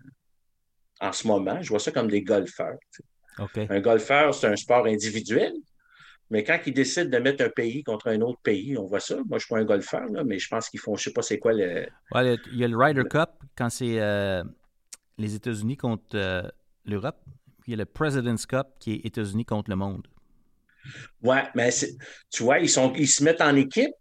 en 0.99 1.11
ce 1.11 1.27
moment, 1.27 1.61
je 1.61 1.69
vois 1.69 1.79
ça 1.79 1.91
comme 1.91 2.09
des 2.09 2.21
golfeurs. 2.21 2.77
Un 3.37 3.79
golfeur, 3.79 4.33
c'est 4.33 4.47
un 4.47 4.55
sport 4.55 4.85
individuel, 4.85 5.53
mais 6.31 6.45
quand 6.45 6.57
ils 6.65 6.73
décident 6.73 7.09
de 7.09 7.17
mettre 7.17 7.43
un 7.43 7.49
pays 7.49 7.83
contre 7.83 8.07
un 8.07 8.21
autre 8.21 8.39
pays, 8.41 8.77
on 8.77 8.85
voit 8.85 9.01
ça. 9.01 9.15
Moi, 9.15 9.25
je 9.31 9.35
ne 9.35 9.39
suis 9.39 9.49
pas 9.49 9.57
un 9.59 9.65
golfeur, 9.65 10.07
mais 10.25 10.39
je 10.39 10.47
pense 10.47 10.69
qu'ils 10.69 10.79
font, 10.79 10.95
je 10.95 11.01
ne 11.01 11.03
sais 11.03 11.13
pas 11.13 11.21
c'est 11.21 11.39
quoi 11.39 11.51
le. 11.51 11.87
il 12.15 12.57
y 12.57 12.63
a 12.63 12.69
le 12.69 12.77
Ryder 12.77 13.03
Cup 13.03 13.31
quand 13.57 13.69
c'est 13.69 13.99
euh, 13.99 14.41
les 15.17 15.35
États-Unis 15.35 15.75
contre 15.75 16.15
euh, 16.15 16.43
l'Europe. 16.85 17.21
Puis 17.59 17.67
il 17.67 17.71
y 17.71 17.73
a 17.73 17.77
le 17.77 17.85
President's 17.85 18.45
Cup 18.45 18.65
qui 18.79 18.93
est 18.93 19.05
États-Unis 19.05 19.43
contre 19.43 19.69
le 19.69 19.75
monde. 19.75 20.07
Oui, 21.21 21.35
mais 21.53 21.69
tu 22.29 22.43
vois, 22.43 22.59
ils, 22.59 22.69
sont, 22.69 22.93
ils 22.93 23.09
se 23.09 23.25
mettent 23.25 23.41
en 23.41 23.55
équipe, 23.57 23.93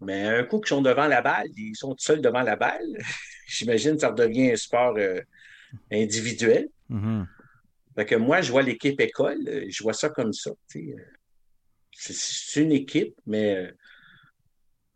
mais 0.00 0.22
un 0.26 0.44
coup 0.44 0.60
qu'ils 0.60 0.68
sont 0.68 0.82
devant 0.82 1.06
la 1.06 1.20
balle, 1.20 1.46
ils 1.58 1.76
sont 1.76 1.94
seuls 1.98 2.22
devant 2.22 2.42
la 2.42 2.56
balle. 2.56 2.86
J'imagine 3.46 3.96
que 3.96 4.00
ça 4.00 4.08
redevient 4.08 4.52
un 4.52 4.56
sport 4.56 4.94
euh, 4.96 5.20
individuel. 5.92 6.68
Mm-hmm. 6.90 7.26
Fait 7.96 8.06
que 8.06 8.14
moi, 8.14 8.40
je 8.40 8.50
vois 8.50 8.62
l'équipe 8.62 8.98
école, 8.98 9.38
je 9.68 9.82
vois 9.82 9.92
ça 9.92 10.08
comme 10.08 10.32
ça 10.32 10.50
c'est 11.94 12.62
une 12.62 12.72
équipe, 12.72 13.14
mais 13.26 13.56
euh, 13.56 13.72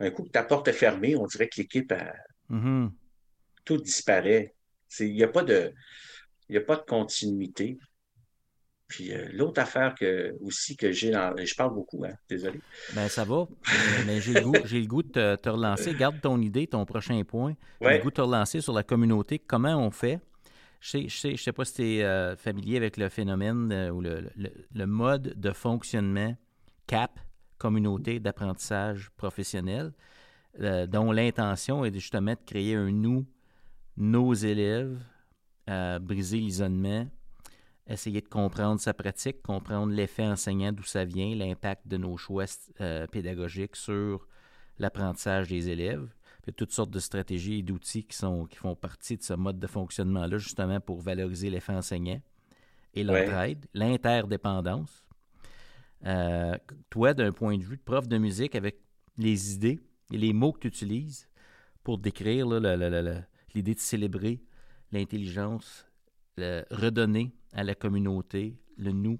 un 0.00 0.10
coup 0.10 0.24
que 0.24 0.30
ta 0.30 0.42
porte 0.42 0.68
est 0.68 0.72
fermée, 0.72 1.16
on 1.16 1.26
dirait 1.26 1.48
que 1.48 1.60
l'équipe 1.60 1.92
a 1.92 2.14
mm-hmm. 2.50 2.90
tout 3.64 3.76
disparaît. 3.78 4.54
Il 5.00 5.14
n'y 5.14 5.22
a 5.22 5.28
pas 5.28 5.42
de 5.42 5.72
a 6.54 6.60
pas 6.60 6.76
de 6.76 6.82
continuité. 6.82 7.78
Puis 8.88 9.12
euh, 9.12 9.28
l'autre 9.32 9.60
affaire 9.60 9.94
que, 9.94 10.34
aussi 10.40 10.74
que 10.74 10.92
j'ai 10.92 11.10
dans. 11.10 11.36
Je 11.36 11.54
parle 11.54 11.74
beaucoup, 11.74 12.04
hein, 12.06 12.14
désolé. 12.28 12.58
Ben 12.94 13.06
ça 13.08 13.24
va. 13.24 13.46
Mais 14.06 14.20
j'ai 14.22 14.32
le 14.32 14.40
goût, 14.40 14.54
j'ai 14.64 14.80
le 14.80 14.86
goût 14.86 15.02
de 15.02 15.36
te, 15.36 15.48
relancer. 15.48 15.94
Garde 15.94 16.20
ton 16.22 16.40
idée, 16.40 16.66
ton 16.66 16.86
prochain 16.86 17.22
point. 17.22 17.54
J'ai 17.82 17.98
le 17.98 18.02
goût 18.02 18.10
de 18.10 18.14
te 18.14 18.22
relancer 18.22 18.62
sur 18.62 18.72
la 18.72 18.82
communauté. 18.82 19.38
Comment 19.38 19.76
on 19.76 19.90
fait? 19.90 20.20
Je 20.80 20.90
sais, 20.90 21.08
je 21.08 21.16
sais, 21.18 21.36
je 21.36 21.42
sais 21.42 21.52
pas 21.52 21.64
si 21.64 21.74
tu 21.74 21.82
es 21.82 22.04
euh, 22.04 22.36
familier 22.36 22.76
avec 22.76 22.96
le 22.96 23.08
phénomène 23.08 23.90
ou 23.92 24.00
le, 24.00 24.30
le, 24.36 24.86
mode 24.86 25.34
de 25.36 25.50
fonctionnement 25.50 26.36
CAP, 26.88 27.20
Communauté 27.58 28.18
d'apprentissage 28.20 29.10
professionnel, 29.16 29.92
euh, 30.60 30.86
dont 30.86 31.12
l'intention 31.12 31.84
est 31.84 31.92
justement 31.92 32.32
de 32.32 32.44
créer 32.46 32.74
un 32.74 32.90
nous, 32.90 33.26
nos 33.96 34.32
élèves, 34.34 34.98
briser 36.00 36.38
l'isolement 36.38 37.06
essayer 37.88 38.20
de 38.20 38.28
comprendre 38.28 38.80
sa 38.80 38.94
pratique, 38.94 39.42
comprendre 39.42 39.92
l'effet 39.92 40.26
enseignant, 40.26 40.72
d'où 40.72 40.82
ça 40.82 41.04
vient, 41.04 41.34
l'impact 41.34 41.88
de 41.88 41.96
nos 41.96 42.16
choix 42.16 42.44
euh, 42.80 43.06
pédagogiques 43.06 43.76
sur 43.76 44.26
l'apprentissage 44.78 45.48
des 45.48 45.70
élèves. 45.70 46.08
Il 46.42 46.46
y 46.48 46.50
a 46.50 46.52
toutes 46.52 46.72
sortes 46.72 46.90
de 46.90 46.98
stratégies 46.98 47.58
et 47.58 47.62
d'outils 47.62 48.04
qui, 48.04 48.16
sont, 48.16 48.46
qui 48.46 48.56
font 48.56 48.76
partie 48.76 49.16
de 49.16 49.22
ce 49.22 49.34
mode 49.34 49.58
de 49.58 49.66
fonctionnement-là, 49.66 50.38
justement 50.38 50.80
pour 50.80 51.00
valoriser 51.00 51.50
l'effet 51.50 51.72
enseignant 51.72 52.20
et 52.94 53.04
l'entraide, 53.04 53.66
l'interdépendance. 53.74 55.04
Euh, 56.06 56.56
toi, 56.90 57.14
d'un 57.14 57.32
point 57.32 57.56
de 57.58 57.62
vue 57.62 57.76
de 57.76 57.82
prof 57.82 58.06
de 58.08 58.18
musique, 58.18 58.54
avec 58.54 58.80
les 59.16 59.54
idées 59.54 59.80
et 60.12 60.18
les 60.18 60.32
mots 60.32 60.52
que 60.52 60.60
tu 60.60 60.68
utilises 60.68 61.28
pour 61.82 61.98
décrire 61.98 62.46
l'idée 63.54 63.74
de 63.74 63.80
célébrer 63.80 64.40
l'intelligence, 64.92 65.86
redonner 66.36 67.32
à 67.52 67.64
la 67.64 67.74
communauté 67.74 68.56
le 68.76 68.92
nous, 68.92 69.18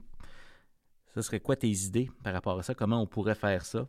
ce 1.15 1.23
serait 1.23 1.41
quoi 1.41 1.57
tes 1.57 1.71
idées 1.71 2.11
par 2.23 2.33
rapport 2.33 2.59
à 2.59 2.63
ça? 2.63 2.75
Comment 2.75 3.03
on 3.03 3.07
pourrait 3.07 3.35
faire 3.35 3.65
ça 3.65 3.87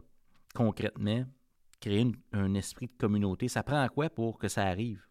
concrètement? 0.55 1.25
Créer 1.79 2.11
un 2.33 2.53
esprit 2.55 2.87
de 2.87 2.93
communauté. 2.97 3.47
Ça 3.47 3.63
prend 3.63 3.81
à 3.81 3.87
quoi 3.87 4.09
pour 4.09 4.37
que 4.39 4.47
ça 4.47 4.63
arrive? 4.63 5.01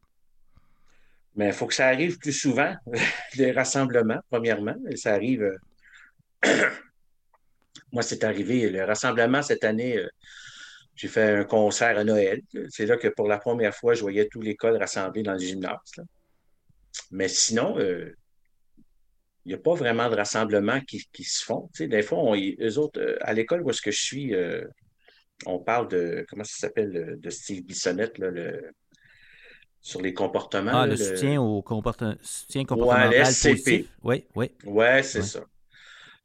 Mais 1.36 1.46
il 1.46 1.52
faut 1.52 1.66
que 1.66 1.74
ça 1.74 1.86
arrive 1.86 2.18
plus 2.18 2.32
souvent, 2.32 2.74
les 3.36 3.52
rassemblements, 3.52 4.20
premièrement. 4.28 4.74
Ça 4.96 5.14
arrive. 5.14 5.48
Moi, 7.92 8.02
c'est 8.02 8.24
arrivé, 8.24 8.70
le 8.70 8.84
rassemblement 8.84 9.42
cette 9.42 9.64
année, 9.64 9.96
euh, 9.96 10.08
j'ai 10.94 11.08
fait 11.08 11.38
un 11.38 11.44
concert 11.44 11.98
à 11.98 12.04
Noël. 12.04 12.42
C'est 12.68 12.86
là 12.86 12.96
que 12.96 13.08
pour 13.08 13.28
la 13.28 13.38
première 13.38 13.74
fois, 13.74 13.94
je 13.94 14.00
voyais 14.00 14.28
tous 14.28 14.40
l'école 14.40 14.76
rassemblés 14.76 15.22
dans 15.22 15.32
le 15.32 15.38
gymnase. 15.38 15.78
Mais 17.10 17.28
sinon, 17.28 17.78
euh, 17.78 18.12
il 19.44 19.48
n'y 19.48 19.54
a 19.54 19.58
pas 19.58 19.74
vraiment 19.74 20.10
de 20.10 20.16
rassemblements 20.16 20.80
qui, 20.80 21.24
se 21.24 21.44
font. 21.44 21.70
des 21.78 22.02
fois, 22.02 22.18
on, 22.18 22.36
eux 22.36 22.78
autres, 22.78 23.00
euh, 23.00 23.16
à 23.20 23.32
l'école 23.32 23.62
où 23.62 23.70
est-ce 23.70 23.80
que 23.80 23.90
je 23.90 24.02
suis, 24.02 24.34
on 25.46 25.60
parle 25.60 25.88
de, 25.88 26.26
comment 26.28 26.44
ça 26.44 26.66
s'appelle, 26.66 27.16
de 27.18 27.30
Steve 27.30 27.64
Bissonnette, 27.64 28.18
le, 28.18 28.72
sur 29.80 30.02
les 30.02 30.12
comportements. 30.12 30.72
Ah, 30.74 30.86
le, 30.86 30.96
soutien 30.96 31.40
au 31.40 31.62
comportement, 31.62 32.14
soutien 32.22 32.64
comportemental 32.64 33.24
positif. 33.24 33.86
Oui, 34.02 34.26
oui. 34.34 34.50
Oui, 34.64 35.02
c'est 35.02 35.22
ça. 35.22 35.44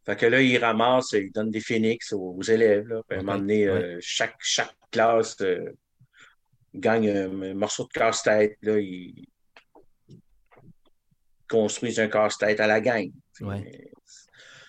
Fait 0.06 0.18
que 0.18 0.26
là, 0.26 0.42
il 0.42 0.58
ramasse, 0.58 1.14
il 1.14 1.32
donne 1.32 1.50
des 1.50 1.62
phoenix 1.62 2.12
aux, 2.12 2.42
élèves. 2.42 2.88
Là, 2.88 3.02
à 3.10 3.14
un 3.14 3.18
moment 3.18 3.38
donné, 3.38 3.68
euh, 3.68 3.98
chaque, 4.02 4.36
chaque 4.40 4.76
classe 4.92 5.38
gagne 6.76 7.10
un, 7.10 7.54
morceau 7.54 7.86
de 7.86 7.94
casse-tête. 7.94 8.58
Là, 8.62 8.80
il, 8.80 9.28
construisent 11.54 12.00
un 12.00 12.08
casse-tête 12.08 12.60
à 12.60 12.68
la 12.68 12.82
gang. 12.82 13.12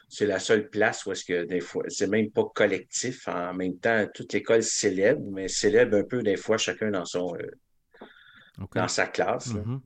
C'est 0.09 0.27
la 0.27 0.38
seule 0.38 0.68
place 0.68 1.07
où 1.07 1.12
est-ce 1.12 1.25
que 1.25 1.44
des 1.44 1.61
fois, 1.61 1.83
c'est 1.88 2.07
même 2.07 2.31
pas 2.31 2.44
collectif. 2.55 3.27
En 3.27 3.55
même 3.55 3.79
temps, 3.79 4.07
toute 4.14 4.33
l'école 4.33 4.62
célèbre, 4.62 5.23
mais 5.33 5.49
célèbre 5.49 5.97
un 5.97 6.05
peu 6.05 6.23
des 6.23 6.37
fois 6.37 6.57
chacun 6.57 6.90
dans 6.90 7.07
son 7.07 7.35
euh, 7.35 8.66
dans 8.75 8.87
sa 8.87 9.07
classe. 9.09 9.49
Mm-hmm. 9.49 9.81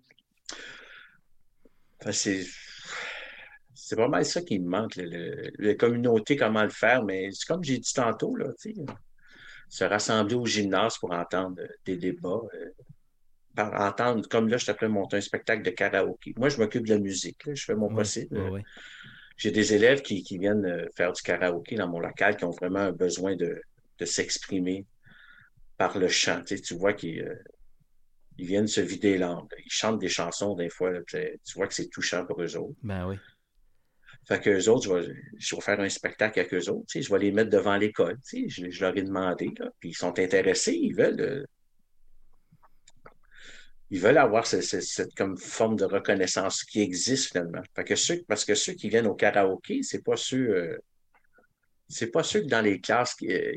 c'est 2.13 2.45
c'est 3.89 3.97
pas 3.97 4.09
mal 4.09 4.23
ça 4.27 4.43
qui 4.43 4.59
me 4.59 4.69
manque, 4.69 4.97
la 4.97 5.75
communauté, 5.77 6.37
comment 6.37 6.63
le 6.63 6.69
faire, 6.69 7.03
mais 7.05 7.31
c'est 7.33 7.47
comme 7.47 7.65
j'ai 7.65 7.79
dit 7.79 7.95
tantôt, 7.95 8.37
là, 8.37 8.49
se 9.71 9.85
rassembler 9.85 10.35
au 10.35 10.45
gymnase 10.45 10.99
pour 10.99 11.11
entendre 11.13 11.63
des 11.87 11.97
débats. 11.97 12.43
Euh, 12.55 12.71
entendre, 13.57 14.29
comme 14.29 14.49
là, 14.49 14.59
je 14.59 14.67
t'appelais 14.67 14.91
monter 14.91 15.17
un 15.17 15.21
spectacle 15.23 15.63
de 15.63 15.71
karaoké. 15.71 16.35
Moi, 16.37 16.51
je 16.51 16.59
m'occupe 16.59 16.87
de 16.87 16.95
la 16.95 17.01
musique, 17.01 17.41
je 17.51 17.65
fais 17.65 17.75
mon 17.75 17.89
possible. 17.89 18.63
J'ai 19.39 19.53
des 19.53 19.73
élèves 19.73 20.03
qui, 20.03 20.23
viennent 20.37 20.67
euh, 20.67 20.87
faire 20.95 21.13
du 21.13 21.23
karaoké 21.23 21.77
dans 21.77 21.89
mon 21.89 22.01
local 22.01 22.37
qui 22.37 22.45
ont 22.45 22.51
vraiment 22.51 22.81
un 22.81 22.93
besoin 22.93 23.37
de, 23.37 23.59
s'exprimer 24.05 24.85
par 25.79 25.97
le 25.97 26.09
chant. 26.09 26.43
Tu, 26.45 26.75
vois 26.75 26.93
qu'ils 26.93 27.23
euh, 27.23 27.35
viennent 28.37 28.67
se 28.67 28.83
vider 28.83 29.17
l'âme. 29.17 29.47
Ils 29.65 29.71
chantent 29.71 29.99
des 29.99 30.11
chansons 30.11 30.55
des 30.55 30.69
fois. 30.69 30.93
tu 31.07 31.39
vois 31.55 31.69
que 31.69 31.75
c'est 31.75 31.89
touchant 31.89 32.27
pour 32.27 32.43
eux 32.43 32.55
autres. 32.59 32.77
Ben 32.83 33.09
oui. 33.09 33.17
Fait 34.29 34.41
qu'eux 34.41 34.69
autres, 34.69 34.85
je 35.39 35.57
vais, 35.57 35.63
faire 35.63 35.81
un 35.81 35.89
spectacle 35.89 36.39
avec 36.39 36.53
eux 36.53 36.71
autres. 36.71 36.85
je 36.95 37.11
vais 37.11 37.19
les 37.19 37.33
mettre 37.33 37.49
devant 37.49 37.77
l'école. 37.79 38.19
Je, 38.31 38.81
leur 38.81 38.95
ai 38.95 39.03
demandé. 39.03 39.51
puis 39.81 39.89
ils 39.91 39.95
sont 39.97 40.19
intéressés. 40.19 40.75
Ils 40.75 40.95
veulent. 40.95 41.21
Euh, 41.21 41.45
ils 43.91 44.01
veulent 44.01 44.19
avoir 44.19 44.47
cette, 44.47 45.15
comme 45.15 45.39
forme 45.39 45.77
de 45.77 45.87
reconnaissance 45.87 46.63
qui 46.63 46.81
existe 46.81 47.31
finalement. 47.31 47.63
que 47.75 47.95
ceux, 47.95 48.23
parce 48.29 48.45
que 48.45 48.55
ceux 48.55 48.75
qui 48.75 48.91
viennent 48.91 49.07
au 49.07 49.15
karaoké, 49.15 49.83
c'est 49.83 50.05
pas 50.05 50.17
ceux, 50.17 50.51
euh, 50.51 50.79
c'est 51.89 52.09
pas 52.11 52.23
ceux 52.23 52.45
dans 52.45 52.61
les 52.61 52.81
classes 52.81 53.15
qui, 53.15 53.33
euh, 53.33 53.57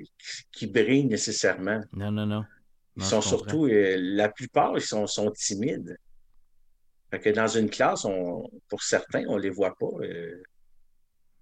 qui, 0.53 0.67
brillent 0.67 1.07
nécessairement. 1.07 1.81
Non, 1.91 2.13
non, 2.13 2.25
non. 2.25 2.45
ils 2.95 3.03
sont 3.03 3.19
surtout, 3.19 3.65
euh, 3.65 3.97
la 3.99 4.29
plupart, 4.29 4.77
ils 4.77 4.81
sont, 4.81 5.05
sont 5.05 5.31
timides. 5.31 5.97
Fait 7.09 7.19
que 7.19 7.29
dans 7.29 7.47
une 7.47 7.69
classe, 7.69 8.05
on, 8.05 8.49
pour 8.69 8.83
certains, 8.83 9.25
on 9.27 9.35
les 9.35 9.49
voit 9.49 9.75
pas 9.77 9.89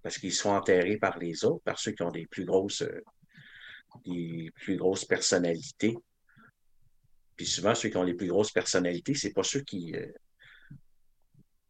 parce 0.02 0.18
qu'ils 0.18 0.32
sont 0.32 0.50
enterrés 0.50 0.96
par 0.96 1.18
les 1.18 1.44
autres, 1.44 1.62
par 1.62 1.78
ceux 1.78 1.92
qui 1.92 2.02
ont 2.02 2.10
des 2.10 2.26
plus 2.26 2.44
grosses, 2.44 2.84
des 4.04 4.50
plus 4.54 4.76
grosses 4.76 5.04
personnalités. 5.04 5.96
Puis 7.36 7.46
souvent, 7.46 7.74
ceux 7.74 7.88
qui 7.88 7.96
ont 7.96 8.02
les 8.02 8.14
plus 8.14 8.28
grosses 8.28 8.52
personnalités, 8.52 9.14
c'est 9.14 9.32
pas 9.32 9.42
ceux 9.42 9.60
qui, 9.60 9.94
euh, 9.94 10.06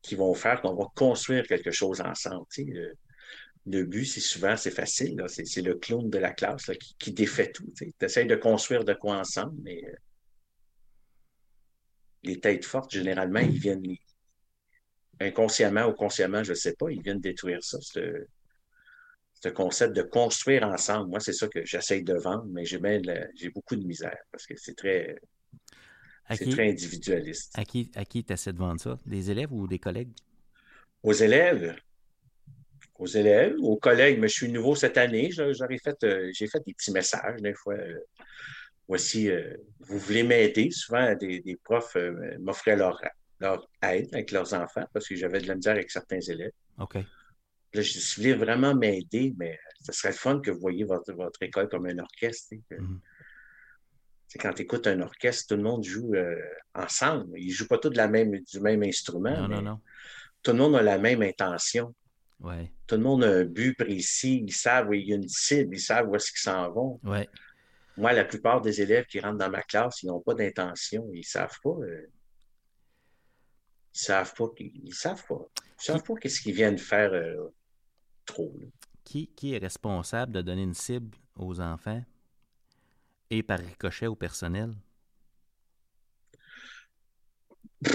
qui 0.03 0.15
vont 0.17 0.35
faire 0.35 0.61
qu'on 0.61 0.75
va 0.75 0.87
construire 0.95 1.47
quelque 1.47 1.71
chose 1.71 2.01
ensemble. 2.01 2.47
le, 3.67 3.85
but, 3.85 4.05
c'est 4.05 4.21
souvent, 4.21 4.57
c'est 4.57 4.71
facile. 4.71 5.23
C'est, 5.29 5.63
le 5.63 5.75
clown 5.75 6.09
de 6.09 6.19
la 6.19 6.33
classe 6.33 6.71
qui, 6.99 7.13
défait 7.13 7.53
tout. 7.53 7.73
Tu 7.77 7.93
essaies 8.01 8.25
de 8.25 8.37
construire 8.37 8.85
de 8.85 8.95
quoi 8.95 9.17
ensemble, 9.19 9.57
mais 9.63 9.85
euh, 9.85 9.95
les 12.23 12.41
têtes 12.41 12.65
fortes, 12.65 12.93
généralement, 12.93 13.41
ils 13.41 13.59
viennent 13.59 13.83
inconsciemment 15.21 15.87
ou 15.87 15.93
consciemment, 15.93 16.43
je 16.43 16.51
ne 16.51 16.57
sais 16.57 16.75
pas, 16.75 16.91
ils 16.91 17.03
viennent 17.03 17.21
détruire 17.21 17.63
ça, 17.63 17.79
ce, 17.81 19.49
concept 19.55 19.95
de 19.95 20.03
construire 20.03 20.65
ensemble. 20.65 21.09
Moi, 21.09 21.21
c'est 21.21 21.33
ça 21.33 21.49
que 21.49 21.65
j'essaye 21.65 22.03
de 22.03 22.15
vendre, 22.15 22.47
mais 22.51 22.65
j'ai, 22.65 22.81
j'ai 23.35 23.51
beaucoup 23.51 23.77
de 23.77 23.85
misère 23.87 24.19
parce 24.31 24.47
que 24.47 24.55
c'est 24.57 24.75
très 24.75 25.17
c'est 26.37 26.51
très 26.51 26.71
individualiste. 26.71 27.53
À 27.59 27.65
qui, 27.65 27.91
à 27.95 28.05
qui 28.05 28.25
tu 28.25 28.33
essaies 28.33 28.53
de 28.53 28.59
vendre 28.59 28.81
ça? 28.81 28.99
Des 29.07 29.31
élèves 29.31 29.53
ou 29.53 29.67
des 29.67 29.79
collègues? 29.79 30.13
Aux 31.03 31.13
élèves. 31.13 31.77
Aux 32.99 33.07
élèves, 33.07 33.55
aux 33.61 33.77
collègues. 33.77 34.19
Mais 34.21 34.29
je 34.29 34.35
suis 34.35 34.53
nouveau 34.53 34.75
cette 34.75 34.99
année. 34.99 35.31
J'aurais 35.31 35.79
fait, 35.79 36.03
euh, 36.05 36.31
j'ai 36.33 36.47
fait 36.47 36.65
des 36.65 36.75
petits 36.75 36.93
messages 36.93 37.41
des 37.41 37.55
fois. 37.55 37.75
Euh, 37.75 37.99
voici, 38.87 39.29
euh, 39.29 39.57
vous 39.81 39.99
voulez 39.99 40.23
m'aider? 40.23 40.71
Souvent, 40.71 41.15
des, 41.17 41.59
profs 41.65 41.97
m'offraient 42.39 42.77
leur, 42.77 43.01
leur 43.41 43.69
aide 43.83 44.09
avec 44.13 44.31
leurs 44.31 44.55
enfants 44.55 44.87
parce 44.93 45.09
que 45.09 45.17
j'avais 45.17 45.41
de 45.41 45.49
la 45.49 45.55
misère 45.55 45.75
avec 45.75 45.91
certains 45.91 46.21
élèves. 46.21 46.53
OK. 46.79 46.95
Là, 46.95 47.83
je 47.83 47.93
dis, 47.93 48.01
si 48.01 48.17
vous 48.17 48.23
voulez 48.23 48.35
vraiment 48.35 48.75
m'aider, 48.75 49.33
mais 49.39 49.59
ce 49.81 49.93
serait 49.93 50.13
fun 50.13 50.41
que 50.41 50.51
vous 50.51 50.61
voyez 50.61 50.85
votre, 50.85 51.13
votre 51.13 51.43
école 51.43 51.69
comme 51.69 51.87
un 51.87 51.99
orchestre. 51.99 52.55
C'est 54.27 54.39
quand 54.39 54.53
tu 54.53 54.63
écoutes 54.63 54.87
un 54.87 55.01
orchestre, 55.01 55.49
tout 55.49 55.57
le 55.57 55.63
monde 55.63 55.85
joue 55.85 56.15
euh, 56.15 56.37
ensemble. 56.75 57.37
Ils 57.37 57.49
ne 57.49 57.53
jouent 57.53 57.67
pas 57.67 57.79
tous 57.79 57.91
la 57.91 58.09
même, 58.09 58.39
du 58.41 58.61
même 58.61 58.83
instrument. 58.83 59.37
Non, 59.43 59.49
non, 59.49 59.63
non. 59.63 59.81
Tout 60.43 60.53
le 60.53 60.59
monde 60.59 60.77
a 60.77 60.83
la 60.83 60.99
même 60.99 61.23
intention. 61.23 61.95
Ouais. 62.39 62.73
Tout 62.87 62.97
le 62.97 63.03
monde 63.03 63.25
a 63.25 63.29
un 63.29 63.45
but 63.45 63.77
précis. 63.77 64.45
Ils 64.47 64.53
savent 64.53 64.89
où 64.89 64.95
il 64.95 65.09
y 65.09 65.13
a 65.13 65.17
une 65.17 65.29
cible. 65.29 65.75
Ils 65.75 65.81
savent 65.81 66.09
où 66.09 66.17
est-ce 66.17 66.31
qu'ils 66.31 66.41
s'en 66.41 66.71
vont. 66.71 67.01
Ouais. 67.03 67.29
Moi, 67.97 68.13
la 68.13 68.25
plupart 68.25 68.61
des 68.61 68.81
élèves 68.81 69.07
qui 69.07 69.21
rentrent 69.21 69.39
dans 69.39 69.51
ma 69.51 69.63
classe, 69.63 70.03
ils 70.03 70.07
n'ont 70.07 70.21
pas 70.21 70.35
d'intention. 70.35 71.09
Ils 71.13 71.19
ne 71.19 71.25
savent 71.25 71.59
pas. 71.63 71.71
Euh, 71.71 72.11
ils 73.95 73.99
savent 73.99 74.35
pas. 74.35 74.49
Ils 74.59 74.95
savent 74.95 75.25
pas. 75.27 75.47
Ils 75.81 75.85
savent 75.85 76.03
pas 76.03 76.15
qu'est-ce 76.17 76.41
qu'ils 76.41 76.55
viennent 76.55 76.79
faire 76.79 77.13
euh, 77.13 77.49
trop. 78.25 78.53
Qui, 79.05 79.29
qui 79.29 79.55
est 79.55 79.59
responsable 79.59 80.33
de 80.33 80.43
donner 80.43 80.63
une 80.63 80.75
cible 80.75 81.17
aux 81.37 81.61
enfants 81.61 82.05
et 83.31 83.43
par 83.43 83.59
ricochet 83.59 84.07
au 84.07 84.15
personnel? 84.15 84.75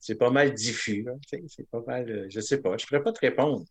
c'est 0.00 0.16
pas 0.16 0.30
mal 0.30 0.54
diffus. 0.54 1.06
C'est 1.46 1.68
pas 1.70 1.82
mal. 1.86 2.10
Euh, 2.10 2.26
je 2.28 2.40
sais 2.40 2.60
pas. 2.60 2.76
Je 2.76 2.86
pourrais 2.86 3.02
pas 3.02 3.12
te 3.12 3.20
répondre. 3.20 3.64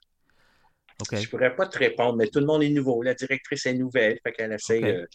Je 1.11 1.17
Je 1.17 1.29
pourrais 1.29 1.55
pas 1.55 1.67
te 1.67 1.77
répondre, 1.77 2.15
mais 2.15 2.27
tout 2.27 2.39
le 2.39 2.45
monde 2.45 2.63
est 2.63 2.69
nouveau. 2.69 3.01
La 3.03 3.13
directrice 3.13 3.65
est 3.65 3.73
nouvelle. 3.73 4.19
Fait 4.23 4.31
qu'elle 4.31 4.51
essaie. 4.51 4.83
Euh, 4.83 5.05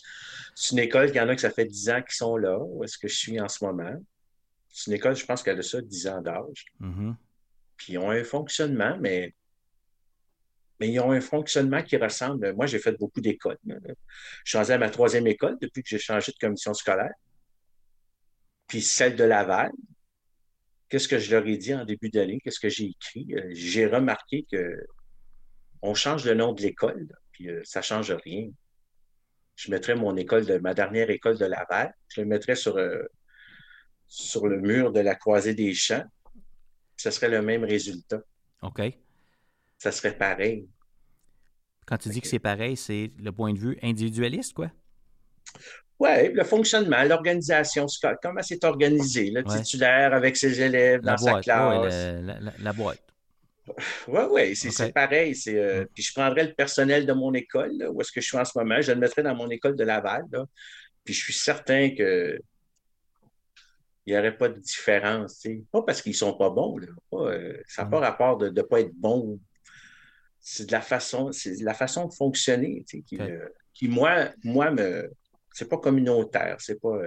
c'est 0.55 0.73
une 0.73 0.79
école, 0.79 1.09
il 1.09 1.17
y 1.17 1.21
en 1.21 1.29
a 1.29 1.35
que 1.35 1.41
ça 1.41 1.51
fait 1.51 1.65
10 1.65 1.91
ans 1.91 2.03
qu'ils 2.03 2.15
sont 2.15 2.37
là. 2.37 2.59
Où 2.59 2.85
est-ce 2.85 2.99
que 2.99 3.09
je 3.09 3.17
suis 3.17 3.41
en 3.41 3.49
ce 3.49 3.65
moment? 3.65 3.95
C'est 4.69 4.91
une 4.91 4.97
école, 4.97 5.17
je 5.17 5.27
pense 5.27 5.43
qu'elle 5.43 5.59
a 5.59 5.63
ça 5.63 5.81
10 5.81 6.07
ans 6.09 6.21
d'âge. 6.21 6.67
Mm-hmm. 6.81 7.15
Puis 7.77 7.93
ils 7.95 7.99
ont 7.99 8.11
un 8.11 8.25
fonctionnement, 8.25 8.97
mais 9.01 9.35
mais 10.83 10.89
ils 10.89 10.99
ont 10.99 11.13
un 11.13 11.21
fonctionnement 11.21 11.81
qui 11.83 11.97
ressemble. 11.97 12.55
Moi, 12.55 12.67
j'ai 12.67 12.81
fait 12.81 12.99
beaucoup 12.99 13.21
d'écoles. 13.21 13.59
Je 13.65 13.95
suis 14.45 14.59
rendu 14.59 14.73
à 14.73 14.79
ma 14.79 14.91
troisième 14.91 15.29
école 15.29 15.57
depuis 15.61 15.81
que 15.81 15.89
j'ai 15.89 16.01
changé 16.01 16.33
de 16.33 16.39
commission 16.39 16.75
scolaire. 16.75 17.15
Puis 18.67 18.83
celle 18.83 19.15
de 19.15 19.23
Laval, 19.23 19.71
qu'est-ce 20.89 21.07
que 21.07 21.21
je 21.21 21.31
leur 21.31 21.47
ai 21.47 21.57
dit 21.57 21.73
en 21.73 21.85
début 21.85 22.09
d'année? 22.09 22.41
Qu'est-ce 22.43 22.59
que 22.59 22.69
j'ai 22.69 22.87
écrit? 22.87 23.33
Euh, 23.33 23.51
j'ai 23.53 23.87
remarqué 23.87 24.45
que 24.51 24.85
on 25.83 25.95
change 25.95 26.25
le 26.25 26.35
nom 26.35 26.53
de 26.53 26.63
l'école, 26.63 27.09
puis 27.33 27.51
euh, 27.51 27.61
ça 27.65 27.81
ne 27.81 27.85
change 27.85 28.13
rien. 28.13 28.49
Je 29.57 29.71
mettrais 29.71 29.95
mon 29.95 30.17
école 30.17 30.47
de 30.47 30.59
ma 30.59 30.75
dernière 30.75 31.11
école 31.11 31.39
de 31.39 31.45
Laval, 31.45 31.95
je 32.09 32.21
le 32.21 32.27
mettrais 32.27 32.55
sur, 32.55 32.79
euh, 32.79 33.03
sur 34.07 34.47
le 34.47 34.61
mur 34.61 34.93
de 34.93 35.01
la 35.01 35.15
croisée 35.15 35.55
des 35.55 35.75
champs. 35.75 36.05
Ce 36.97 37.11
serait 37.11 37.29
le 37.29 37.43
même 37.43 37.65
résultat. 37.65 38.21
OK. 38.63 38.81
Ça 39.79 39.91
serait 39.91 40.17
pareil. 40.17 40.69
Quand 41.87 41.99
tu 41.99 42.09
dis 42.09 42.21
que 42.21 42.29
c'est 42.29 42.39
pareil, 42.39 42.77
c'est 42.77 43.13
le 43.19 43.33
point 43.33 43.53
de 43.53 43.59
vue 43.59 43.79
individualiste, 43.83 44.55
quoi? 44.55 44.71
Oui, 45.99 46.33
le 46.33 46.45
fonctionnement, 46.45 47.03
l'organisation, 47.05 47.87
comment 48.23 48.43
c'est 48.43 48.65
organisé, 48.65 49.31
le 49.31 49.45
titulaire 49.45 50.15
avec 50.15 50.37
ses 50.37 50.61
élèves 50.61 51.01
dans 51.01 51.17
sa 51.17 51.41
classe. 51.41 51.95
la, 52.59 52.73
boîte. 52.73 53.12
Oui, 54.09 54.23
oui, 54.31 54.57
c'est 54.57 54.93
pareil. 54.93 55.37
Euh, 55.49 55.85
puis 55.95 56.03
je 56.03 56.13
prendrais 56.13 56.45
le 56.45 56.55
personnel 56.55 57.07
de 57.07 57.13
mon 57.13 57.33
école, 57.33 57.89
où 57.91 58.01
est-ce 58.01 58.11
que 58.11 58.21
je 58.21 58.27
suis 58.27 58.37
en 58.37 58.45
ce 58.45 58.59
moment, 58.59 58.81
je 58.81 58.93
le 58.93 58.99
mettrais 58.99 59.23
dans 59.23 59.35
mon 59.35 59.49
école 59.51 59.77
de 59.77 59.85
Laval. 59.85 60.25
puis 61.05 61.15
je 61.15 61.23
suis 61.23 61.33
certain 61.33 61.95
que 61.95 62.39
il 64.05 64.13
n'y 64.13 64.19
aurait 64.19 64.37
pas 64.37 64.49
de 64.49 64.59
différence. 64.59 65.47
Pas 65.71 65.83
parce 65.83 66.03
qu'ils 66.03 66.11
ne 66.11 66.17
sont 66.17 66.37
pas 66.37 66.51
bons. 66.51 66.77
Euh, 67.13 67.57
ça 67.69 67.85
n'a 67.85 67.89
pas 67.89 68.01
rapport 68.01 68.37
de 68.37 68.49
ne 68.49 68.63
pas 68.63 68.81
être 68.81 68.95
bon. 68.95 69.39
C'est 70.41 70.67
de 70.67 70.73
la 70.73 70.81
façon, 70.81 71.31
c'est 71.31 71.55
la 71.63 71.75
façon 71.75 72.07
de 72.07 72.13
fonctionner 72.13 72.85
qui, 72.85 73.05
euh, 73.21 73.49
qui, 73.73 73.87
moi, 73.87 74.31
moi 74.43 74.73
me, 74.73 75.09
c'est 75.53 75.69
pas 75.69 75.79
communautaire, 75.79 76.57
c'est 76.59 76.81
pas. 76.81 76.99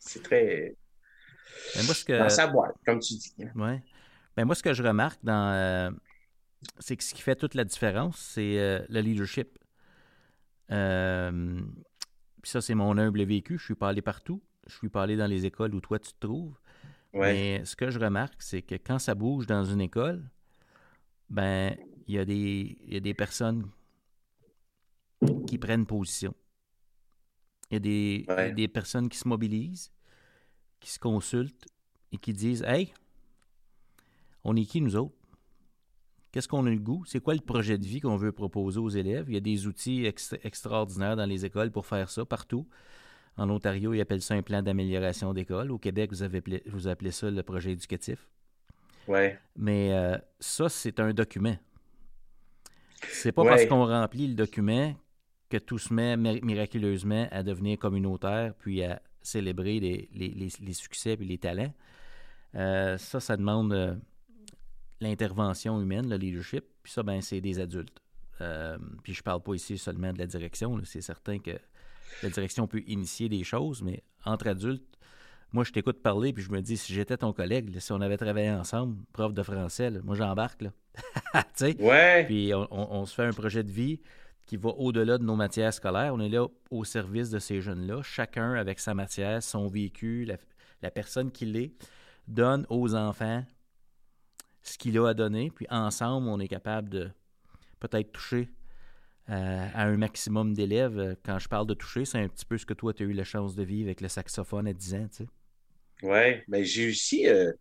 C'est 0.00 0.22
très. 0.22 0.74
Moi, 1.84 1.92
ce 1.92 2.04
que... 2.04 2.18
Dans 2.18 2.30
sa 2.30 2.46
boîte, 2.46 2.76
comme 2.86 3.00
tu 3.00 3.14
dis. 3.14 3.34
Hein. 3.42 3.80
Oui. 4.38 4.42
Ben, 4.42 4.46
moi, 4.46 4.54
ce 4.54 4.62
que 4.62 4.72
je 4.72 4.82
remarque 4.82 5.18
dans. 5.24 5.52
Euh, 5.52 5.90
c'est 6.78 6.96
que 6.96 7.04
ce 7.04 7.14
qui 7.14 7.22
fait 7.22 7.36
toute 7.36 7.54
la 7.54 7.64
différence, 7.64 8.18
c'est 8.18 8.58
euh, 8.58 8.84
le 8.88 9.00
leadership. 9.00 9.58
puis 10.68 10.76
ça, 12.50 12.60
c'est 12.60 12.74
mon 12.74 12.96
humble 12.98 13.22
vécu. 13.24 13.58
Je 13.58 13.64
suis 13.64 13.74
pas 13.74 13.88
allé 13.88 14.02
partout. 14.02 14.42
Je 14.66 14.76
suis 14.76 14.88
pas 14.88 15.02
allé 15.02 15.16
dans 15.16 15.26
les 15.26 15.46
écoles 15.46 15.74
où 15.74 15.80
toi 15.80 15.98
tu 15.98 16.12
te 16.12 16.26
trouves. 16.26 16.58
Mais 17.14 17.64
ce 17.64 17.74
que 17.74 17.90
je 17.90 17.98
remarque, 17.98 18.40
c'est 18.42 18.62
que 18.62 18.74
quand 18.74 18.98
ça 18.98 19.14
bouge 19.14 19.46
dans 19.46 19.64
une 19.64 19.80
école, 19.80 20.22
ben 21.30 21.76
il 22.06 22.14
y, 22.14 22.18
a 22.18 22.24
des, 22.24 22.78
il 22.86 22.94
y 22.94 22.96
a 22.96 23.00
des 23.00 23.14
personnes 23.14 23.68
qui 25.46 25.58
prennent 25.58 25.86
position. 25.86 26.34
Il 27.70 27.74
y 27.74 28.30
a 28.30 28.50
des, 28.50 28.68
personnes 28.68 29.08
qui 29.08 29.18
se 29.18 29.28
mobilisent, 29.28 29.92
qui 30.80 30.90
se 30.90 30.98
consultent 30.98 31.66
et 32.12 32.18
qui 32.18 32.32
disent 32.32 32.62
Hey, 32.62 32.92
on 34.44 34.56
est 34.56 34.64
qui 34.64 34.80
nous 34.80 34.96
autres? 34.96 35.14
Qu'est-ce 36.30 36.48
qu'on 36.48 36.66
a 36.66 36.70
le 36.70 36.78
goût? 36.78 37.04
C'est 37.06 37.20
quoi 37.20 37.34
le 37.34 37.40
projet 37.40 37.78
de 37.78 37.86
vie 37.86 38.00
qu'on 38.00 38.16
veut 38.16 38.32
proposer 38.32 38.78
aux 38.78 38.88
élèves? 38.88 39.26
Il 39.28 39.34
y 39.34 39.38
a 39.38 39.40
des 39.40 39.66
outils 39.66 40.04
extraordinaires 40.42 41.16
dans 41.16 41.24
les 41.24 41.44
écoles 41.44 41.70
pour 41.70 41.86
faire 41.86 42.10
ça 42.10 42.24
partout. 42.24 42.68
En 43.38 43.48
Ontario, 43.48 43.94
ils 43.94 44.00
appellent 44.00 44.22
ça 44.22 44.34
un 44.34 44.42
plan 44.42 44.62
d'amélioration 44.62 45.32
d'école. 45.32 45.70
Au 45.70 45.78
Québec, 45.78 46.10
vous, 46.10 46.22
avez, 46.22 46.42
vous 46.66 46.88
appelez 46.88 47.12
ça 47.12 47.30
le 47.30 47.42
projet 47.42 47.72
éducatif. 47.72 48.28
Ouais. 49.06 49.38
Mais 49.56 49.92
euh, 49.92 50.18
ça, 50.38 50.68
c'est 50.68 51.00
un 51.00 51.12
document. 51.12 51.56
C'est 53.08 53.32
pas 53.32 53.44
parce 53.44 53.64
qu'on 53.64 53.86
remplit 53.86 54.26
le 54.26 54.34
document 54.34 54.94
que 55.48 55.56
tout 55.56 55.78
se 55.78 55.94
met 55.94 56.16
miraculeusement 56.16 57.26
à 57.30 57.42
devenir 57.42 57.78
communautaire, 57.78 58.54
puis 58.58 58.82
à 58.82 59.00
célébrer 59.22 59.80
les, 59.80 60.74
succès 60.74 61.12
et 61.12 61.24
les 61.24 61.38
talents. 61.38 61.72
Euh, 62.54 62.98
ça, 62.98 63.20
ça 63.20 63.36
demande 63.36 63.72
euh, 63.72 63.94
l'intervention 65.00 65.80
humaine, 65.80 66.08
le 66.08 66.16
leadership. 66.16 66.64
Puis 66.82 66.92
ça, 66.92 67.02
ben, 67.02 67.20
c'est 67.20 67.40
des 67.40 67.60
adultes. 67.60 68.00
Euh, 68.40 68.78
puis 69.02 69.14
je 69.14 69.22
parle 69.22 69.42
pas 69.42 69.54
ici 69.54 69.78
seulement 69.78 70.12
de 70.12 70.18
la 70.18 70.26
direction. 70.26 70.78
C'est 70.84 71.00
certain 71.00 71.38
que 71.38 71.58
la 72.22 72.30
direction 72.30 72.66
peut 72.66 72.82
initier 72.86 73.28
des 73.28 73.44
choses, 73.44 73.82
mais 73.82 74.02
entre 74.24 74.48
adultes, 74.48 74.98
moi, 75.52 75.64
je 75.64 75.72
t'écoute 75.72 76.02
parler, 76.02 76.34
puis 76.34 76.42
je 76.42 76.50
me 76.50 76.60
dis, 76.60 76.76
si 76.76 76.92
j'étais 76.92 77.16
ton 77.16 77.32
collègue, 77.32 77.78
si 77.78 77.92
on 77.92 78.00
avait 78.02 78.18
travaillé 78.18 78.50
ensemble, 78.50 78.96
prof 79.12 79.32
de 79.32 79.42
français, 79.42 79.90
moi, 80.04 80.14
j'embarque. 80.14 80.62
Là. 80.62 80.72
ouais. 81.80 82.24
Puis 82.26 82.52
on, 82.54 83.06
se 83.06 83.14
fait 83.14 83.24
un 83.24 83.32
projet 83.32 83.62
de 83.62 83.70
vie 83.70 84.00
qui 84.44 84.58
va 84.58 84.70
au-delà 84.70 85.16
de 85.16 85.24
nos 85.24 85.36
matières 85.36 85.72
scolaires. 85.72 86.12
On 86.14 86.20
est 86.20 86.28
là 86.28 86.46
au 86.70 86.84
service 86.84 87.30
de 87.30 87.38
ces 87.38 87.62
jeunes-là, 87.62 88.02
chacun 88.02 88.54
avec 88.54 88.78
sa 88.78 88.92
matière, 88.92 89.42
son 89.42 89.68
vécu, 89.68 90.26
la, 90.82 90.90
personne 90.90 91.30
qu'il 91.30 91.56
est, 91.56 91.72
donne 92.26 92.66
aux 92.68 92.94
enfants 92.94 93.42
ce 94.62 94.78
qu'il 94.78 94.98
a 94.98 95.08
à 95.08 95.14
donner, 95.14 95.50
puis 95.54 95.66
ensemble, 95.70 96.28
on 96.28 96.40
est 96.40 96.48
capable 96.48 96.88
de 96.88 97.10
peut-être 97.80 98.12
toucher 98.12 98.48
euh, 99.30 99.66
à 99.74 99.84
un 99.84 99.96
maximum 99.96 100.54
d'élèves. 100.54 101.16
Quand 101.24 101.38
je 101.38 101.48
parle 101.48 101.66
de 101.66 101.74
toucher, 101.74 102.04
c'est 102.04 102.18
un 102.18 102.28
petit 102.28 102.44
peu 102.44 102.58
ce 102.58 102.66
que 102.66 102.74
toi, 102.74 102.92
tu 102.92 103.02
as 103.02 103.06
eu 103.06 103.12
la 103.12 103.24
chance 103.24 103.54
de 103.54 103.62
vivre 103.62 103.88
avec 103.88 104.00
le 104.00 104.08
saxophone 104.08 104.66
à 104.66 104.72
10 104.72 104.94
ans, 104.94 105.08
tu 105.10 105.24
sais. 105.24 105.28
Oui, 106.02 106.42
mais 106.46 106.64
j'ai 106.64 106.88
aussi, 106.88 107.26
euh, 107.26 107.52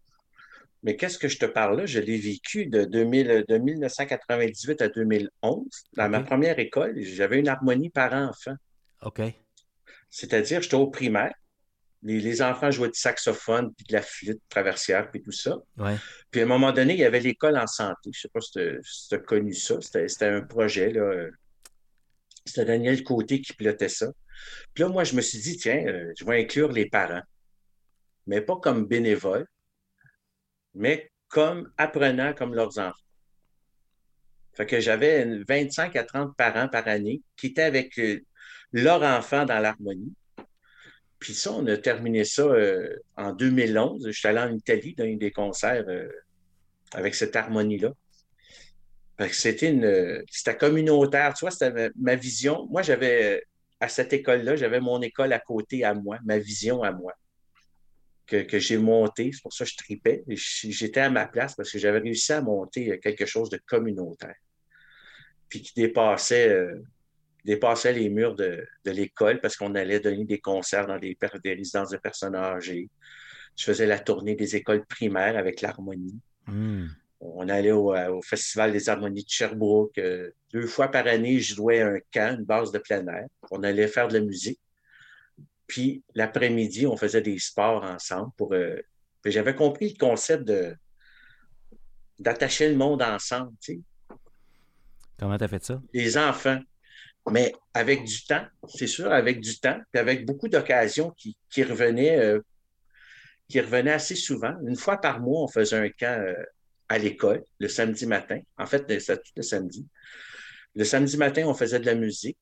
mais 0.83 0.95
qu'est-ce 0.95 1.17
que 1.17 1.27
je 1.27 1.39
te 1.39 1.45
parle 1.45 1.79
là? 1.79 1.85
Je 1.85 1.99
l'ai 1.99 2.17
vécu 2.17 2.67
de, 2.67 2.85
2000, 2.85 3.45
de 3.47 3.57
1998 3.57 4.81
à 4.81 4.89
2011. 4.89 5.65
Dans 5.93 6.09
ma 6.09 6.21
première 6.21 6.59
école, 6.59 7.01
j'avais 7.01 7.39
une 7.39 7.47
harmonie 7.47 7.89
par 7.89 8.13
enfant. 8.13 8.55
OK. 9.01 9.21
C'est-à-dire, 10.09 10.61
j'étais 10.61 10.75
au 10.75 10.87
primaire. 10.87 11.33
Les, 12.03 12.41
enfants 12.41 12.71
jouaient 12.71 12.89
du 12.89 12.99
saxophone, 12.99 13.73
puis 13.73 13.85
de 13.87 13.93
la 13.93 14.01
flûte 14.01 14.41
traversière, 14.49 15.09
puis 15.09 15.21
tout 15.21 15.31
ça. 15.31 15.57
Ouais. 15.77 15.95
Puis 16.31 16.41
à 16.41 16.43
un 16.43 16.47
moment 16.47 16.71
donné, 16.71 16.93
il 16.93 16.99
y 16.99 17.05
avait 17.05 17.19
l'école 17.19 17.57
en 17.57 17.67
santé. 17.67 17.97
Je 18.05 18.09
ne 18.09 18.21
sais 18.21 18.29
pas 18.29 18.41
si 18.41 19.07
tu 19.09 19.15
as 19.15 19.19
connu 19.19 19.53
ça. 19.53 19.75
C'était 19.81 20.25
un 20.25 20.41
projet. 20.41 20.93
C'était 22.45 22.65
Daniel 22.65 23.03
Côté 23.03 23.41
qui 23.41 23.53
pilotait 23.53 23.89
ça. 23.89 24.07
Puis 24.73 24.83
là, 24.83 24.89
moi, 24.89 25.03
je 25.03 25.15
me 25.15 25.21
suis 25.21 25.39
dit, 25.39 25.57
tiens, 25.57 25.83
euh, 25.87 26.13
je 26.17 26.23
vais 26.23 26.41
inclure 26.41 26.71
les 26.71 26.87
parents. 26.87 27.23
Mais 28.27 28.41
pas 28.41 28.57
comme 28.57 28.85
bénévoles, 28.85 29.47
mais 30.75 31.11
comme 31.27 31.71
apprenants 31.77 32.33
comme 32.33 32.53
leurs 32.53 32.77
enfants. 32.77 32.93
Fait 34.53 34.65
que 34.65 34.79
j'avais 34.79 35.43
25 35.47 35.95
à 35.95 36.03
30 36.03 36.35
parents 36.35 36.67
par 36.67 36.87
année 36.87 37.21
qui 37.35 37.47
étaient 37.47 37.61
avec 37.61 37.99
euh, 37.99 38.21
leur 38.71 39.03
enfant 39.03 39.45
dans 39.45 39.59
l'harmonie. 39.59 40.13
Puis 41.19 41.33
ça, 41.33 41.51
on 41.51 41.65
a 41.67 41.77
terminé 41.77 42.23
ça 42.23 42.43
euh, 42.43 42.95
en 43.15 43.33
2011. 43.33 44.05
Je 44.07 44.11
suis 44.11 44.27
allé 44.27 44.39
en 44.39 44.53
Italie 44.55 44.93
dans 44.95 45.17
des 45.17 45.31
concerts 45.31 45.85
euh, 45.87 46.09
avec 46.93 47.15
cette 47.15 47.35
harmonie-là. 47.35 47.93
C'était 49.31 49.71
une, 49.71 50.23
c'était 50.29 50.55
communautaire. 50.55 51.33
Tu 51.33 51.41
vois, 51.41 51.51
c'était 51.51 51.89
ma 51.99 52.15
vision. 52.15 52.67
Moi, 52.69 52.83
j'avais, 52.83 53.43
à 53.79 53.89
cette 53.89 54.13
école-là, 54.13 54.55
j'avais 54.55 54.79
mon 54.79 55.01
école 55.01 55.33
à 55.33 55.39
côté 55.39 55.83
à 55.83 55.95
moi, 55.95 56.19
ma 56.23 56.37
vision 56.37 56.83
à 56.83 56.91
moi 56.91 57.13
que, 58.27 58.59
j'ai 58.59 58.77
monté. 58.77 59.31
C'est 59.33 59.41
pour 59.41 59.53
ça 59.53 59.65
que 59.65 59.71
je 59.71 59.77
tripais. 59.77 60.23
J'étais 60.27 60.99
à 60.99 61.09
ma 61.09 61.27
place 61.27 61.55
parce 61.55 61.71
que 61.71 61.79
j'avais 61.79 61.99
réussi 61.99 62.33
à 62.33 62.41
monter 62.41 62.99
quelque 62.99 63.25
chose 63.25 63.49
de 63.49 63.59
communautaire. 63.65 64.35
Puis 65.49 65.61
qui 65.61 65.73
dépassait, 65.75 66.49
euh, 66.49 66.83
dépassait 67.47 67.93
les 67.93 68.09
murs 68.09 68.35
de, 68.35 68.67
l'école 68.85 69.39
parce 69.39 69.55
qu'on 69.55 69.73
allait 69.73 70.01
donner 70.01 70.25
des 70.25 70.39
concerts 70.39 70.85
dans 70.85 70.99
des, 70.99 71.17
résidences 71.45 71.89
de 71.89 71.97
personnes 71.97 72.35
âgées. 72.35 72.89
Je 73.55 73.63
faisais 73.63 73.87
la 73.87 73.97
tournée 73.97 74.35
des 74.35 74.57
écoles 74.57 74.85
primaires 74.85 75.37
avec 75.37 75.61
l'harmonie. 75.61 76.19
Hmm. 76.45 76.87
On 77.21 77.47
allait 77.49 77.71
au, 77.71 78.21
Festival 78.21 78.73
des 78.73 78.89
harmonies 78.89 79.23
de 79.23 79.29
Sherbrooke. 79.29 79.97
Euh, 79.97 80.29
deux 80.53 80.67
fois 80.67 80.89
par 80.89 81.07
année, 81.07 81.39
je 81.39 81.55
jouais 81.55 81.81
un 81.81 81.97
camp, 82.13 82.37
une 82.37 82.43
base 82.43 82.71
de 82.71 82.79
plein 82.79 83.07
air. 83.07 83.27
On 83.49 83.63
allait 83.63 83.87
faire 83.87 84.09
de 84.09 84.13
la 84.15 84.23
musique. 84.23 84.59
Puis 85.65 86.03
l'après-midi, 86.13 86.85
on 86.85 86.97
faisait 86.97 87.21
des 87.21 87.39
sports 87.39 87.83
ensemble 87.83 88.31
pour. 88.37 88.53
Euh, 88.53 88.75
j'avais 89.25 89.55
compris 89.55 89.89
le 89.89 89.97
concept 89.97 90.43
de 90.43 90.75
d'attacher 92.19 92.69
le 92.69 92.75
monde 92.75 93.01
ensemble. 93.01 93.53
Tu 93.61 93.73
sais. 93.73 93.79
Comment 95.17 95.37
tu 95.37 95.43
as 95.45 95.47
fait 95.47 95.63
ça? 95.63 95.81
Les 95.93 96.17
enfants. 96.17 96.59
Mais 97.31 97.53
avec 97.73 98.03
du 98.03 98.23
temps, 98.25 98.45
c'est 98.67 98.87
sûr, 98.87 99.11
avec 99.11 99.41
du 99.41 99.59
temps, 99.59 99.79
puis 99.91 99.99
avec 99.99 100.25
beaucoup 100.25 100.47
d'occasions 100.47 101.11
qui, 101.11 101.63
revenaient, 101.63 102.17
euh, 102.17 102.39
qui 103.49 103.59
revenaient 103.59 103.93
assez 103.93 104.15
souvent. 104.15 104.53
Une 104.65 104.77
fois 104.77 104.97
par 104.97 105.19
mois, 105.19 105.43
on 105.43 105.47
faisait 105.47 105.77
un 105.77 105.89
camp 105.89 106.21
euh, 106.21 106.33
à 106.89 106.97
l'école, 106.97 107.43
le 107.59 107.67
samedi 107.67 108.05
matin. 108.05 108.39
En 108.57 108.65
fait, 108.65 108.85
c'était 108.99 109.17
tout 109.17 109.31
le 109.35 109.43
samedi. 109.43 109.85
Le 110.75 110.83
samedi 110.85 111.17
matin, 111.17 111.43
on 111.45 111.53
faisait 111.53 111.79
de 111.79 111.85
la 111.85 111.95
musique 111.95 112.37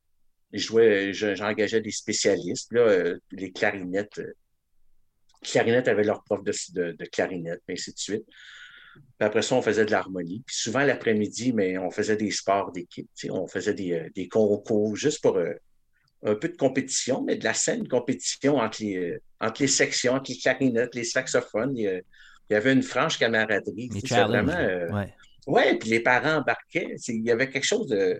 j'engageais 0.56 1.82
des 1.82 1.92
spécialistes, 1.92 2.72
là, 2.72 2.82
euh, 2.82 3.20
les 3.32 3.52
clarinettes. 3.52 4.20
Euh, 4.20 4.34
clarinettes 5.42 5.88
avaient 5.88 6.04
leur 6.04 6.24
prof 6.24 6.44
de, 6.44 6.52
de, 6.92 7.06
clarinette, 7.06 7.62
et 7.68 7.74
ainsi 7.74 7.94
de 7.94 8.00
suite. 8.00 8.26
Puis 9.18 9.26
après 9.26 9.42
ça, 9.42 9.56
on 9.56 9.62
faisait 9.62 9.86
de 9.86 9.92
l'harmonie. 9.92 10.44
Puis 10.46 10.56
souvent, 10.56 10.84
l'après-midi, 10.84 11.54
mais 11.54 11.78
on 11.78 11.92
faisait 11.92 12.18
des 12.18 12.32
sports 12.32 12.72
d'équipe. 12.72 13.10
On 13.30 13.48
faisait 13.48 13.74
des, 13.74 13.94
euh, 13.94 14.10
des, 14.16 14.28
concours 14.28 14.96
juste 14.96 15.22
pour 15.22 15.38
un 16.26 16.36
peu 16.36 16.50
de 16.50 16.58
compétition, 16.58 17.24
mais 17.24 17.36
de 17.36 17.44
la 17.44 17.54
saine 17.54 17.88
compétition 17.88 18.58
entre 18.58 18.82
les, 18.82 19.18
entre 19.40 19.62
les 19.62 19.68
sections, 19.68 20.14
entre 20.14 20.32
les 20.32 20.38
clarinettes, 20.38 20.96
les 20.96 21.04
saxophones. 21.04 21.78
il 21.78 22.04
y 22.50 22.56
avait 22.56 22.74
une 22.74 22.84
franche 22.84 23.18
camaraderie. 23.20 23.90
C'était 23.94 24.24
vraiment. 24.24 24.54
euh, 24.54 24.90
ouais. 24.92 25.14
Ouais, 25.48 25.78
puis 25.78 25.90
les 25.90 26.00
parents 26.00 26.38
embarquaient. 26.38 26.96
Il 27.08 27.24
y 27.24 27.32
avait 27.32 27.50
quelque 27.50 27.66
chose 27.66 27.88
de. 27.88 28.20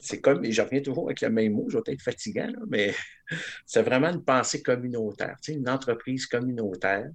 C'est 0.00 0.20
comme, 0.20 0.44
et 0.44 0.52
je 0.52 0.62
reviens 0.62 0.80
toujours 0.80 1.06
avec 1.06 1.20
le 1.22 1.30
même 1.30 1.54
mot, 1.54 1.66
je 1.68 1.76
vais 1.78 1.92
être 1.92 2.02
fatigant, 2.02 2.46
là, 2.46 2.60
mais 2.68 2.94
c'est 3.66 3.82
vraiment 3.82 4.10
une 4.10 4.22
pensée 4.22 4.62
communautaire, 4.62 5.36
une 5.48 5.68
entreprise 5.68 6.26
communautaire. 6.26 7.08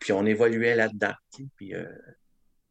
Puis 0.00 0.12
on 0.12 0.26
évoluait 0.26 0.74
là-dedans. 0.74 1.14
Puis 1.56 1.74
euh, 1.74 1.86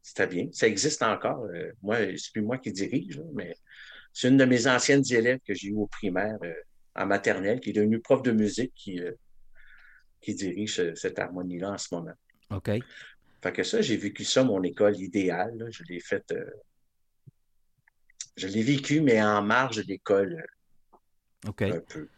c'était 0.02 0.26
bien. 0.26 0.48
Ça 0.52 0.66
existe 0.66 1.02
encore. 1.02 1.44
Euh, 1.44 1.72
moi, 1.82 1.96
c'est 2.16 2.32
plus 2.32 2.42
moi 2.42 2.58
qui 2.58 2.72
dirige, 2.72 3.16
là, 3.16 3.24
mais 3.32 3.54
c'est 4.12 4.28
une 4.28 4.36
de 4.36 4.44
mes 4.44 4.66
anciennes 4.66 5.04
élèves 5.10 5.38
que 5.46 5.54
j'ai 5.54 5.68
eues 5.68 5.76
au 5.76 5.86
primaire, 5.86 6.36
euh, 6.42 6.52
en 6.96 7.06
maternelle, 7.06 7.60
qui 7.60 7.70
est 7.70 7.74
devenue 7.74 8.00
prof 8.00 8.22
de 8.22 8.32
musique, 8.32 8.74
qui, 8.74 9.00
euh, 9.00 9.12
qui 10.20 10.34
dirige 10.34 10.94
cette 10.94 11.18
harmonie-là 11.18 11.70
en 11.72 11.78
ce 11.78 11.94
moment. 11.94 12.12
OK. 12.50 12.70
Fait 13.42 13.52
que 13.52 13.62
ça, 13.62 13.80
j'ai 13.80 13.96
vécu 13.96 14.24
ça, 14.24 14.44
mon 14.44 14.62
école 14.62 14.98
idéale. 15.00 15.56
là. 15.56 15.66
Je 15.70 15.84
l'ai 15.84 16.00
faite. 16.00 16.34
je 18.36 18.46
l'ai 18.48 18.62
vécu, 18.62 19.00
mais 19.00 19.22
en 19.22 19.40
marge 19.40 19.76
de 19.76 19.82
l'école, 19.82 20.44
OK. 21.46 21.62
un 21.62 21.80
peu. 21.80 22.08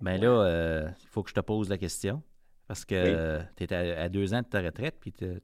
Ben 0.00 0.18
là, 0.18 0.28
euh, 0.28 0.88
il 1.02 1.08
faut 1.08 1.22
que 1.22 1.30
je 1.30 1.34
te 1.34 1.40
pose 1.40 1.68
la 1.68 1.76
question. 1.76 2.22
Parce 2.70 2.84
que 2.84 3.42
tu 3.56 3.64
es 3.64 3.72
à, 3.72 4.02
à 4.02 4.08
deux 4.08 4.32
ans 4.32 4.42
de 4.42 4.46
ta 4.46 4.60
retraite, 4.60 4.94
puis 5.00 5.10
tu 5.12 5.42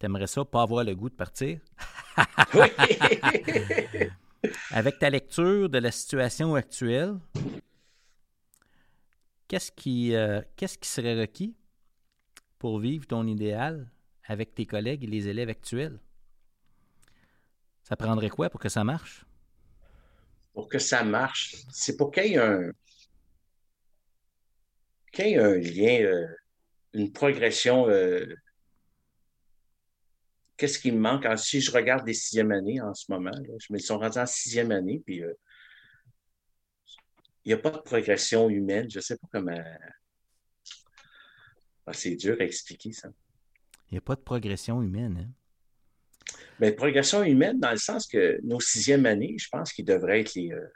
aimerais 0.00 0.26
ça 0.26 0.46
pas 0.46 0.62
avoir 0.62 0.82
le 0.82 0.94
goût 0.94 1.10
de 1.10 1.14
partir. 1.14 1.60
Oui. 2.54 2.68
Avec 4.70 4.98
ta 4.98 5.10
lecture 5.10 5.68
de 5.68 5.76
la 5.76 5.90
situation 5.90 6.54
actuelle, 6.54 7.18
qu'est-ce 9.46 9.72
qui, 9.72 10.14
euh, 10.14 10.40
qu'est-ce 10.56 10.78
qui 10.78 10.88
serait 10.88 11.20
requis 11.20 11.54
pour 12.58 12.78
vivre 12.78 13.06
ton 13.06 13.26
idéal 13.26 13.90
avec 14.26 14.54
tes 14.54 14.64
collègues 14.64 15.04
et 15.04 15.06
les 15.06 15.28
élèves 15.28 15.50
actuels? 15.50 16.00
Ça 17.82 17.94
prendrait 17.94 18.30
quoi 18.30 18.48
pour 18.48 18.58
que 18.58 18.70
ça 18.70 18.84
marche? 18.84 19.26
pour 20.54 20.70
que 20.70 20.78
ça 20.78 21.04
marche, 21.04 21.56
c'est 21.70 21.98
pour 21.98 22.10
qu'il 22.10 22.24
y 22.24 22.34
ait 22.36 22.38
un, 22.38 22.72
qu'il 25.12 25.26
y 25.26 25.32
ait 25.34 25.38
un 25.38 25.56
lien, 25.56 26.06
euh, 26.06 26.26
une 26.94 27.12
progression. 27.12 27.88
euh, 27.88 28.24
Qu'est-ce 30.56 30.78
qui 30.78 30.92
me 30.92 30.98
manque? 30.98 31.26
Si 31.36 31.60
je 31.60 31.72
regarde 31.72 32.06
les 32.06 32.14
sixième 32.14 32.52
années 32.52 32.80
en 32.80 32.94
ce 32.94 33.10
moment, 33.10 33.30
là, 33.30 33.54
je 33.58 33.72
me 33.72 33.78
ils 33.78 33.82
sont 33.82 33.98
rendus 33.98 34.18
en 34.18 34.26
sixième 34.26 34.70
année, 34.70 35.02
puis 35.04 35.22
euh, 35.22 35.32
il 37.44 37.48
n'y 37.48 37.54
a 37.54 37.58
pas 37.58 37.70
de 37.70 37.78
progression 37.78 38.48
humaine. 38.48 38.88
Je 38.88 38.98
ne 38.98 39.02
sais 39.02 39.16
pas 39.18 39.26
comment. 39.32 39.60
Ah, 41.86 41.92
c'est 41.92 42.14
dur 42.16 42.36
à 42.40 42.44
expliquer 42.44 42.92
ça. 42.92 43.08
Il 43.90 43.94
n'y 43.94 43.98
a 43.98 44.00
pas 44.00 44.14
de 44.14 44.20
progression 44.22 44.80
humaine. 44.80 45.18
Hein? 45.28 46.36
Mais 46.60 46.72
progression 46.72 47.22
humaine, 47.24 47.58
dans 47.60 47.72
le 47.72 47.76
sens 47.76 48.06
que 48.06 48.40
nos 48.44 48.60
sixième 48.60 49.06
années, 49.06 49.36
je 49.38 49.48
pense 49.50 49.72
qu'ils 49.72 49.84
devraient 49.84 50.20
être 50.20 50.34
les, 50.34 50.52
euh, 50.52 50.66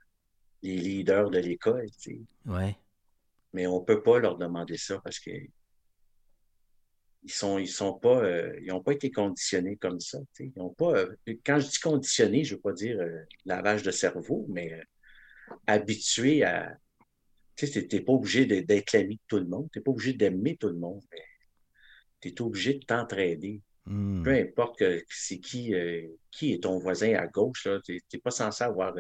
les 0.63 0.77
leaders 0.77 1.31
de 1.31 1.39
l'école. 1.39 1.87
tu 2.03 2.17
sais. 2.17 2.21
Ouais. 2.47 2.77
mais 3.53 3.67
on 3.69 3.81
ne 3.81 3.85
peut 3.85 4.03
pas 4.03 4.19
leur 4.19 4.37
demander 4.37 4.77
ça 4.77 5.01
parce 5.03 5.21
que 5.21 5.31
ils 7.29 7.33
sont, 7.33 7.59
ils 7.59 7.69
sont 7.69 7.93
pas, 7.93 8.23
euh, 8.25 8.59
ils 8.63 8.69
n'ont 8.69 8.83
pas 8.83 8.93
été 8.93 9.11
conditionnés 9.11 9.77
comme 9.77 10.01
ça. 10.01 10.19
Ils 10.41 10.53
ont 10.57 10.71
pas, 10.73 10.93
euh, 10.97 11.15
quand 11.45 11.61
je 11.61 11.69
dis 11.69 11.79
conditionnés, 11.79 12.43
je 12.45 12.53
ne 12.55 12.57
veux 12.57 12.63
pas 12.63 12.73
dire 12.73 12.99
euh, 12.99 13.21
lavage 13.45 13.83
de 13.83 13.91
cerveau, 13.91 14.47
mais 14.49 14.81
habitués 15.67 16.43
à. 16.45 16.77
Tu 17.55 17.67
sais, 17.67 17.87
n'es 17.93 18.01
pas 18.01 18.13
obligé 18.13 18.47
de- 18.47 18.61
d'être 18.61 18.93
l'ami 18.93 19.17
de 19.17 19.21
tout 19.27 19.39
le 19.39 19.47
monde, 19.47 19.69
tu 19.73 19.79
n'es 19.79 19.83
pas 19.83 19.91
obligé 19.91 20.13
d'aimer 20.13 20.57
tout 20.57 20.69
le 20.69 20.77
monde, 20.79 21.03
mais 21.13 21.23
tu 22.21 22.29
es 22.29 22.41
obligé 22.41 22.75
de 22.75 22.85
t'entraider. 22.85 23.61
Hmm. 23.85 24.23
Peu 24.23 24.31
importe 24.33 24.79
que 24.79 25.03
c'est 25.09 25.39
qui, 25.41 25.75
qui 26.31 26.53
est 26.53 26.63
ton 26.63 26.79
voisin 26.79 27.15
à 27.15 27.27
gauche, 27.27 27.67
tu 27.85 28.01
n'es 28.13 28.21
pas 28.21 28.31
censé 28.31 28.63
avoir 28.65 28.95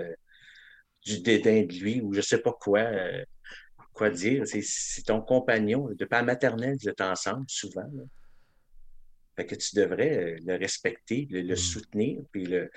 du 1.04 1.20
dédain 1.20 1.62
de 1.62 1.72
lui 1.72 2.00
ou 2.00 2.12
je 2.12 2.18
ne 2.18 2.22
sais 2.22 2.38
pas 2.38 2.52
quoi. 2.52 2.84
quoi 3.92 4.10
dire. 4.10 4.46
C'est- 4.46 4.62
C'est 4.64 5.02
ton 5.02 5.20
compagnon. 5.20 5.88
Depuis 5.90 6.08
la 6.12 6.22
maternelle, 6.22 6.76
vous 6.80 6.88
êtes 6.88 7.00
ensemble 7.00 7.44
souvent. 7.48 7.88
là. 7.94 8.02
Fait 9.38 9.46
que 9.46 9.54
tu 9.54 9.76
devrais 9.76 10.34
euh, 10.34 10.38
le 10.44 10.56
respecter, 10.58 11.28
le, 11.30 11.42
le 11.42 11.54
Mm. 11.54 11.56
soutenir, 11.56 12.18
puis 12.32 12.44
le, 12.44 12.70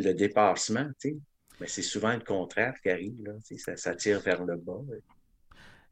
le 0.00 0.12
dépassement, 0.14 0.88
tu 1.00 1.10
sais. 1.10 1.16
Mais 1.60 1.68
c'est 1.68 1.82
souvent 1.82 2.12
le 2.12 2.24
contraire 2.24 2.74
qui 2.82 2.90
arrive, 2.90 3.22
là. 3.22 3.34
tu 3.46 3.56
sais, 3.56 3.58
Ça, 3.58 3.76
ça 3.76 3.94
tire 3.94 4.18
vers 4.20 4.44
le 4.44 4.56
bas. 4.56 4.80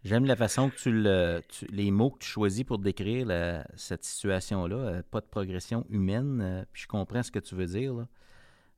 J'aime 0.02 0.24
la 0.24 0.34
façon 0.34 0.70
que 0.70 0.76
tu 0.76 0.90
le. 0.90 1.42
tu- 1.48 1.66
les 1.66 1.90
mots 1.92 2.10
que 2.10 2.18
tu 2.24 2.28
choisis 2.28 2.64
pour 2.64 2.78
décrire 2.78 3.26
la- 3.26 3.64
cette 3.76 4.04
situation-là. 4.04 4.76
euh, 4.76 5.02
pas 5.08 5.20
de 5.20 5.26
progression 5.26 5.86
humaine. 5.90 6.40
euh, 6.40 6.64
puis 6.72 6.82
je 6.82 6.88
comprends 6.88 7.22
ce 7.22 7.30
que 7.30 7.38
tu 7.38 7.54
veux 7.54 7.66
dire. 7.66 7.94
là. 7.94 8.08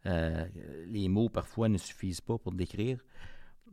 Euh, 0.06 0.46
les 0.86 1.08
mots, 1.08 1.28
parfois, 1.30 1.68
ne 1.70 1.78
suffisent 1.78 2.20
pas 2.20 2.36
pour 2.38 2.52
décrire. 2.52 2.98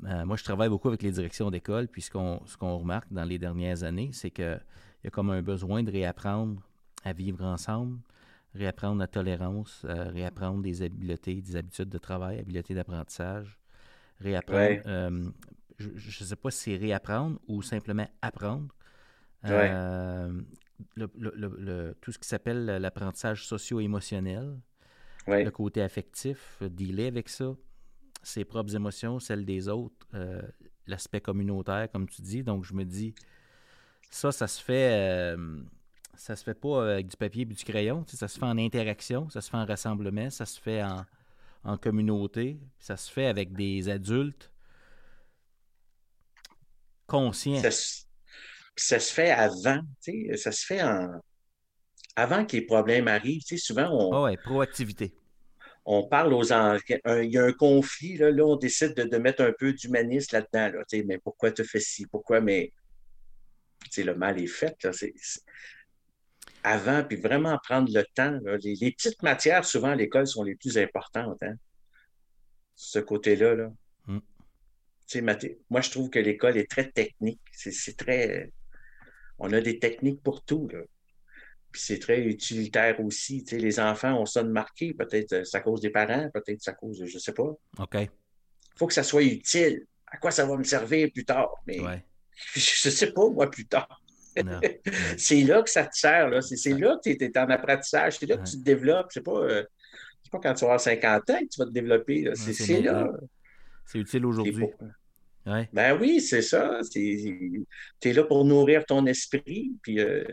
Moi, 0.02 0.38
je 0.38 0.44
travaille 0.44 0.70
beaucoup 0.70 0.90
avec 0.90 1.02
les 1.02 1.12
directions 1.12 1.50
d'école. 1.52 1.88
Puis 1.90 2.04
ce 2.04 2.12
qu'on 2.12 2.42
ce 2.46 2.56
qu'on 2.56 2.78
remarque 2.78 3.12
dans 3.12 3.26
les 3.26 3.40
dernières 3.40 3.84
années, 3.84 4.12
c'est 4.14 4.30
qu'il 4.32 4.62
y 5.04 5.08
a 5.08 5.10
comme 5.10 5.32
un 5.32 5.42
besoin 5.42 5.82
de 5.84 5.92
réapprendre 5.92 6.62
à 7.08 7.14
vivre 7.14 7.44
ensemble, 7.46 8.00
réapprendre 8.54 9.00
la 9.00 9.08
tolérance, 9.08 9.84
euh, 9.86 10.10
réapprendre 10.10 10.62
des 10.62 10.82
habiletés, 10.82 11.42
des 11.42 11.56
habitudes 11.56 11.90
de 11.90 11.98
travail, 11.98 12.40
habiletés 12.40 12.74
d'apprentissage, 12.74 13.58
réapprendre. 14.20 14.60
Ouais. 14.60 14.82
euh, 14.86 15.30
je 15.80 15.90
ne 15.90 16.26
sais 16.28 16.36
pas 16.36 16.52
si 16.52 16.72
c'est 16.72 16.76
réapprendre 16.78 17.40
ou 17.48 17.62
simplement 17.62 18.08
apprendre. 18.22 18.74
Ouais. 19.44 19.70
Euh, 19.72 20.42
le- 20.96 21.10
le- 21.18 21.34
le- 21.36 21.56
le- 21.60 21.96
tout 22.02 22.12
ce 22.12 22.18
qui 22.20 22.28
s'appelle 22.28 22.66
l'apprentissage 22.66 23.46
socio-émotionnel, 23.46 24.60
Ouais. 25.28 25.44
le 25.44 25.52
côté 25.52 25.82
affectif, 25.82 26.62
dealer 26.64 27.08
avec 27.08 27.30
ça, 27.30 27.54
ses 28.24 28.44
propres 28.44 28.76
émotions, 28.76 29.20
celles 29.20 29.46
des 29.46 29.70
autres, 29.70 30.08
euh, 30.14 30.42
l'aspect 30.88 31.22
communautaire, 31.22 31.90
comme 31.92 32.08
tu 32.10 32.22
dis. 32.22 32.44
Donc, 32.44 32.64
je 32.64 32.74
me 32.74 32.84
dis, 32.86 33.14
ça, 34.10 34.32
ça 34.32 34.48
se 34.48 34.62
fait, 34.64 34.90
euh, 35.36 35.62
ça 36.18 36.36
se 36.36 36.44
fait 36.44 36.54
pas 36.56 36.92
avec 36.94 37.08
du 37.08 37.18
papier 37.18 37.44
et 37.44 37.46
du 37.46 37.64
crayon. 37.64 38.04
tu 38.04 38.12
sais, 38.12 38.18
ça 38.18 38.28
se 38.28 38.40
fait 38.40 38.46
en 38.46 38.58
interaction, 38.58 39.30
ça 39.30 39.42
se 39.42 39.50
fait 39.50 39.58
en 39.58 39.66
rassemblement, 39.66 40.30
ça 40.30 40.46
se 40.46 40.60
fait 40.60 40.84
en, 40.84 41.06
en 41.66 41.78
communauté, 41.78 42.60
ça 42.80 42.98
se 42.98 43.12
fait 43.12 43.28
avec 43.28 43.54
des 43.54 43.90
adultes 43.90 44.52
conscients. 47.08 47.66
Ça, 47.66 47.72
se- 47.72 48.04
ça 48.78 49.00
se 49.00 49.14
fait 49.14 49.32
avant, 49.32 49.82
tu 50.04 50.28
sais, 50.30 50.38
ça 50.38 50.52
se 50.52 50.66
fait 50.66 50.84
en. 50.84 51.22
Avant 52.18 52.46
que 52.46 52.58
les 52.58 52.64
problèmes 52.64 53.08
arrivent, 53.08 53.44
tu 53.46 53.58
sais, 53.58 53.66
souvent, 53.66 53.90
on, 53.92 54.18
Ah 54.18 54.24
ouais, 54.24 54.36
proactivité. 54.38 55.14
on 55.86 56.08
parle 56.08 56.34
aux 56.34 56.52
enfants. 56.52 56.78
Il 57.24 57.32
y 57.32 57.38
a 57.38 57.46
un 57.46 57.54
conflit, 57.54 58.18
là, 58.18 58.30
là 58.32 58.44
on 58.46 58.56
décide 58.58 58.94
de, 58.96 59.04
de 59.04 59.18
mettre 59.18 59.42
un 59.44 59.54
peu 59.58 59.74
d'humanisme 59.74 60.36
là-dedans. 60.36 60.78
Là, 60.78 60.86
tu 60.90 60.98
sais, 61.00 61.04
mais 61.04 61.18
pourquoi 61.18 61.52
tu 61.52 61.64
fais 61.64 61.80
ci? 61.80 62.06
Pourquoi? 62.08 62.42
Mais 62.42 62.72
le 63.98 64.14
mal 64.16 64.40
est 64.42 64.48
fait. 64.48 64.76
Là, 64.84 64.92
Avant, 66.70 67.04
puis 67.04 67.16
vraiment 67.18 67.58
prendre 67.64 67.90
le 67.94 68.04
temps. 68.14 68.38
là. 68.44 68.58
Les, 68.58 68.76
les 68.76 68.92
petites 68.92 69.22
matières, 69.24 69.64
souvent, 69.64 69.90
à 69.92 69.96
l'école, 69.96 70.28
sont 70.28 70.44
les 70.44 70.56
plus 70.56 70.78
importantes. 70.78 71.42
Hein? 71.42 71.56
Ce 72.76 73.00
côté-là. 73.00 73.56
Là. 73.56 73.72
Mm. 74.08 74.20
Mathé- 75.22 75.58
Moi, 75.70 75.82
je 75.82 75.90
trouve 75.92 76.10
que 76.10 76.20
l'école 76.20 76.58
est 76.58 76.70
très 76.70 76.90
technique. 76.92 77.40
C'est, 77.54 77.96
très. 77.96 78.52
On 79.40 79.52
a 79.54 79.62
des 79.62 79.80
techniques 79.80 80.22
pour 80.22 80.44
tout. 80.44 80.68
Là. 80.74 80.80
Puis 81.72 81.82
c'est 81.82 82.00
très 82.00 82.22
utilitaire 82.22 83.00
aussi. 83.00 83.46
Les 83.52 83.80
enfants 83.80 84.20
ont 84.20 84.26
ça 84.26 84.44
de 84.44 84.50
marqué. 84.50 84.94
Peut-être 84.94 85.34
euh, 85.34 85.44
c'est 85.46 85.58
à 85.58 85.62
cause 85.62 85.80
des 85.82 85.90
parents, 85.90 86.30
peut-être 86.34 86.60
c'est 86.62 86.72
à 86.72 86.74
cause 86.74 87.00
de, 87.00 87.06
je 87.06 87.18
sais 87.20 87.34
pas. 87.34 87.44
OK. 87.80 87.94
Il 87.96 88.10
faut 88.78 88.88
que 88.88 88.94
ça 88.94 89.04
soit 89.04 89.24
utile. 89.24 89.86
À 90.08 90.18
quoi 90.18 90.32
ça 90.32 90.46
va 90.46 90.58
me 90.58 90.64
servir 90.64 91.10
plus 91.14 91.26
tard? 91.26 91.54
Mais 91.66 91.80
Ouais. 91.80 92.04
je 92.56 92.90
sais 92.90 93.12
pas, 93.14 93.30
moi, 93.30 93.50
plus 93.50 93.68
tard. 93.68 94.02
C'est 95.18 95.42
là 95.44 95.62
que 95.64 95.70
ça 95.70 95.86
te 95.86 95.96
sert. 95.98 96.30
Là. 96.30 96.42
C'est, 96.42 96.74
Ouais. 96.74 96.80
là 96.80 97.00
que 97.04 97.10
tu 97.12 97.24
es 97.24 97.38
en 97.38 97.50
apprentissage. 97.50 98.18
C'est 98.20 98.26
là 98.26 98.38
que 98.38 98.44
tu 98.50 98.58
te 98.58 98.64
développes. 98.64 99.08
C'est 99.12 99.24
pas, 99.24 99.40
euh, 99.40 99.64
c'est 100.24 100.32
pas 100.32 100.40
quand 100.40 100.54
tu 100.54 100.62
vas 100.62 100.68
avoir 100.68 100.82
50 100.82 101.30
ans 101.30 101.40
que 101.40 101.46
tu 101.48 101.60
vas 101.60 101.66
te 101.66 101.72
développer. 101.72 102.30
C'est, 102.36 102.82
là. 102.82 103.10
C'est 103.86 104.00
utile 104.00 104.26
aujourd'hui. 104.26 104.66
Ben 105.72 105.98
oui, 106.00 106.20
c'est 106.20 106.42
ça. 106.42 106.80
Tu 106.92 107.66
es 108.04 108.14
là 108.14 108.24
pour 108.24 108.44
nourrir 108.44 108.86
ton 108.86 109.06
esprit. 109.06 109.72
Puis, 109.82 110.00
euh, 110.02 110.24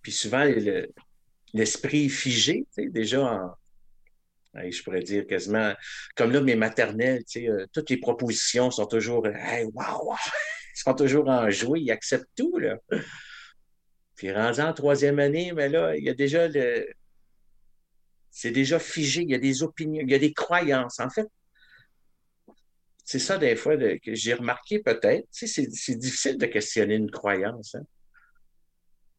puis 0.00 0.10
souvent, 0.12 0.44
le- 0.44 0.88
l'esprit 1.52 2.06
est 2.06 2.08
figé, 2.08 2.66
déjà 2.78 3.20
en. 3.22 3.54
je 4.54 4.82
pourrais 4.82 5.02
dire 5.02 5.26
quasiment. 5.26 5.74
Comme 6.16 6.32
là, 6.32 6.40
mes 6.40 6.56
maternelles, 6.56 7.24
tu 7.24 7.40
sais, 7.40 7.48
euh, 7.48 7.66
toutes 7.74 7.90
les 7.90 7.98
propositions 7.98 8.70
sont 8.70 8.86
toujours. 8.86 9.26
Hey, 9.26 9.64
wow, 9.66 10.02
wow! 10.06 10.16
Ils 10.74 10.80
sont 10.80 10.94
toujours 10.94 11.28
enjoués, 11.28 11.80
ils 11.80 11.90
acceptent 11.90 12.30
tout, 12.36 12.58
là. 12.58 12.76
Puis 14.16 14.32
rendu 14.32 14.60
en 14.60 14.72
troisième 14.72 15.18
année, 15.18 15.52
mais 15.52 15.68
là, 15.68 15.96
il 15.96 16.04
y 16.04 16.08
a 16.08 16.14
déjà 16.14 16.48
le. 16.48 16.86
C'est 18.30 18.50
déjà 18.50 18.78
figé, 18.78 19.22
il 19.22 19.30
y 19.30 19.34
a 19.34 19.38
des 19.38 19.62
opinions, 19.62 20.02
il 20.02 20.10
y 20.10 20.14
a 20.14 20.18
des 20.18 20.32
croyances. 20.32 21.00
En 21.00 21.10
fait, 21.10 21.28
c'est 23.04 23.18
ça, 23.18 23.36
des 23.36 23.56
fois, 23.56 23.76
de- 23.76 23.98
que 24.02 24.14
j'ai 24.14 24.32
remarqué 24.32 24.78
peut-être. 24.78 25.26
Tu 25.32 25.46
sais, 25.46 25.68
c'est, 25.70 25.96
difficile 25.96 26.38
de 26.38 26.46
questionner 26.46 26.94
une 26.94 27.10
croyance. 27.10 27.74
hein. 27.74 27.84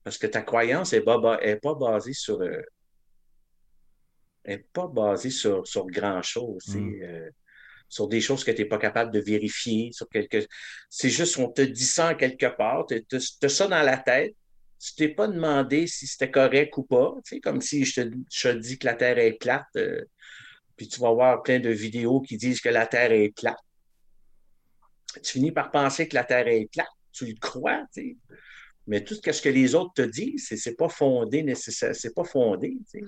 Parce 0.04 0.18
que 0.18 0.28
ta 0.28 0.42
croyance 0.42 0.94
n'est 0.94 1.02
pas, 1.02 1.38
est 1.42 1.58
pas 1.58 1.76
basée 1.76 2.14
sur. 2.14 2.42
Euh, 2.42 2.62
est 4.46 4.66
pas 4.74 4.88
basée 4.88 5.30
sur, 5.30 5.66
sur 5.68 5.86
grand-chose. 5.86 6.76
Mm. 6.76 7.02
Euh, 7.04 7.30
sur 7.94 8.08
des 8.08 8.22
choses 8.22 8.44
que 8.44 8.50
tu 8.50 8.64
n'es 8.64 8.68
pas 8.68 8.80
capable 8.80 9.12
de 9.12 9.20
vérifier, 9.20 9.92
sur 9.92 10.10
quelque. 10.10 10.48
C'est 10.90 11.12
juste 11.12 11.38
on 11.38 11.48
te 11.48 11.62
dit 11.62 11.86
ça 11.86 12.16
quelque 12.16 12.48
part, 12.48 12.88
tu 12.88 13.06
as 13.16 13.50
ça 13.50 13.68
dans 13.68 13.84
la 13.84 13.98
tête. 13.98 14.36
Tu 14.80 14.96
t'es 14.96 15.10
pas 15.10 15.28
demandé 15.28 15.86
si 15.86 16.08
c'était 16.08 16.32
correct 16.32 16.76
ou 16.78 16.84
pas. 16.84 17.14
Comme 17.44 17.62
si 17.62 17.86
je 17.86 18.02
te, 18.02 18.58
dis 18.58 18.80
que 18.80 18.88
la 18.88 18.96
Terre 18.96 19.20
est 19.20 19.34
plate, 19.34 19.68
euh, 19.78 20.04
puis 20.76 20.88
tu 20.88 21.00
vas 21.00 21.12
voir 21.12 21.44
plein 21.44 21.60
de 21.60 21.70
vidéos 21.70 22.20
qui 22.20 22.36
disent 22.36 22.62
que 22.62 22.70
la 22.70 22.88
Terre 22.88 23.12
est 23.12 23.30
plate. 23.30 23.60
Tu 25.24 25.34
finis 25.34 25.52
par 25.52 25.70
penser 25.70 26.08
que 26.08 26.16
la 26.16 26.24
Terre 26.24 26.48
est 26.48 26.68
plate. 26.72 26.88
Tu 27.12 27.28
le 27.28 27.36
crois, 27.40 27.86
Mais 28.88 29.04
tout 29.04 29.14
ce 29.14 29.42
que 29.42 29.50
les 29.50 29.76
autres 29.76 29.94
te 29.94 30.02
disent, 30.02 30.48
c'est, 30.50 30.76
pas 30.76 30.90
fondé 30.90 31.44
nécessaire, 31.44 31.96
c'est 31.96 32.16
pas 32.16 32.24
fondé 32.24 32.76
tu 32.90 33.06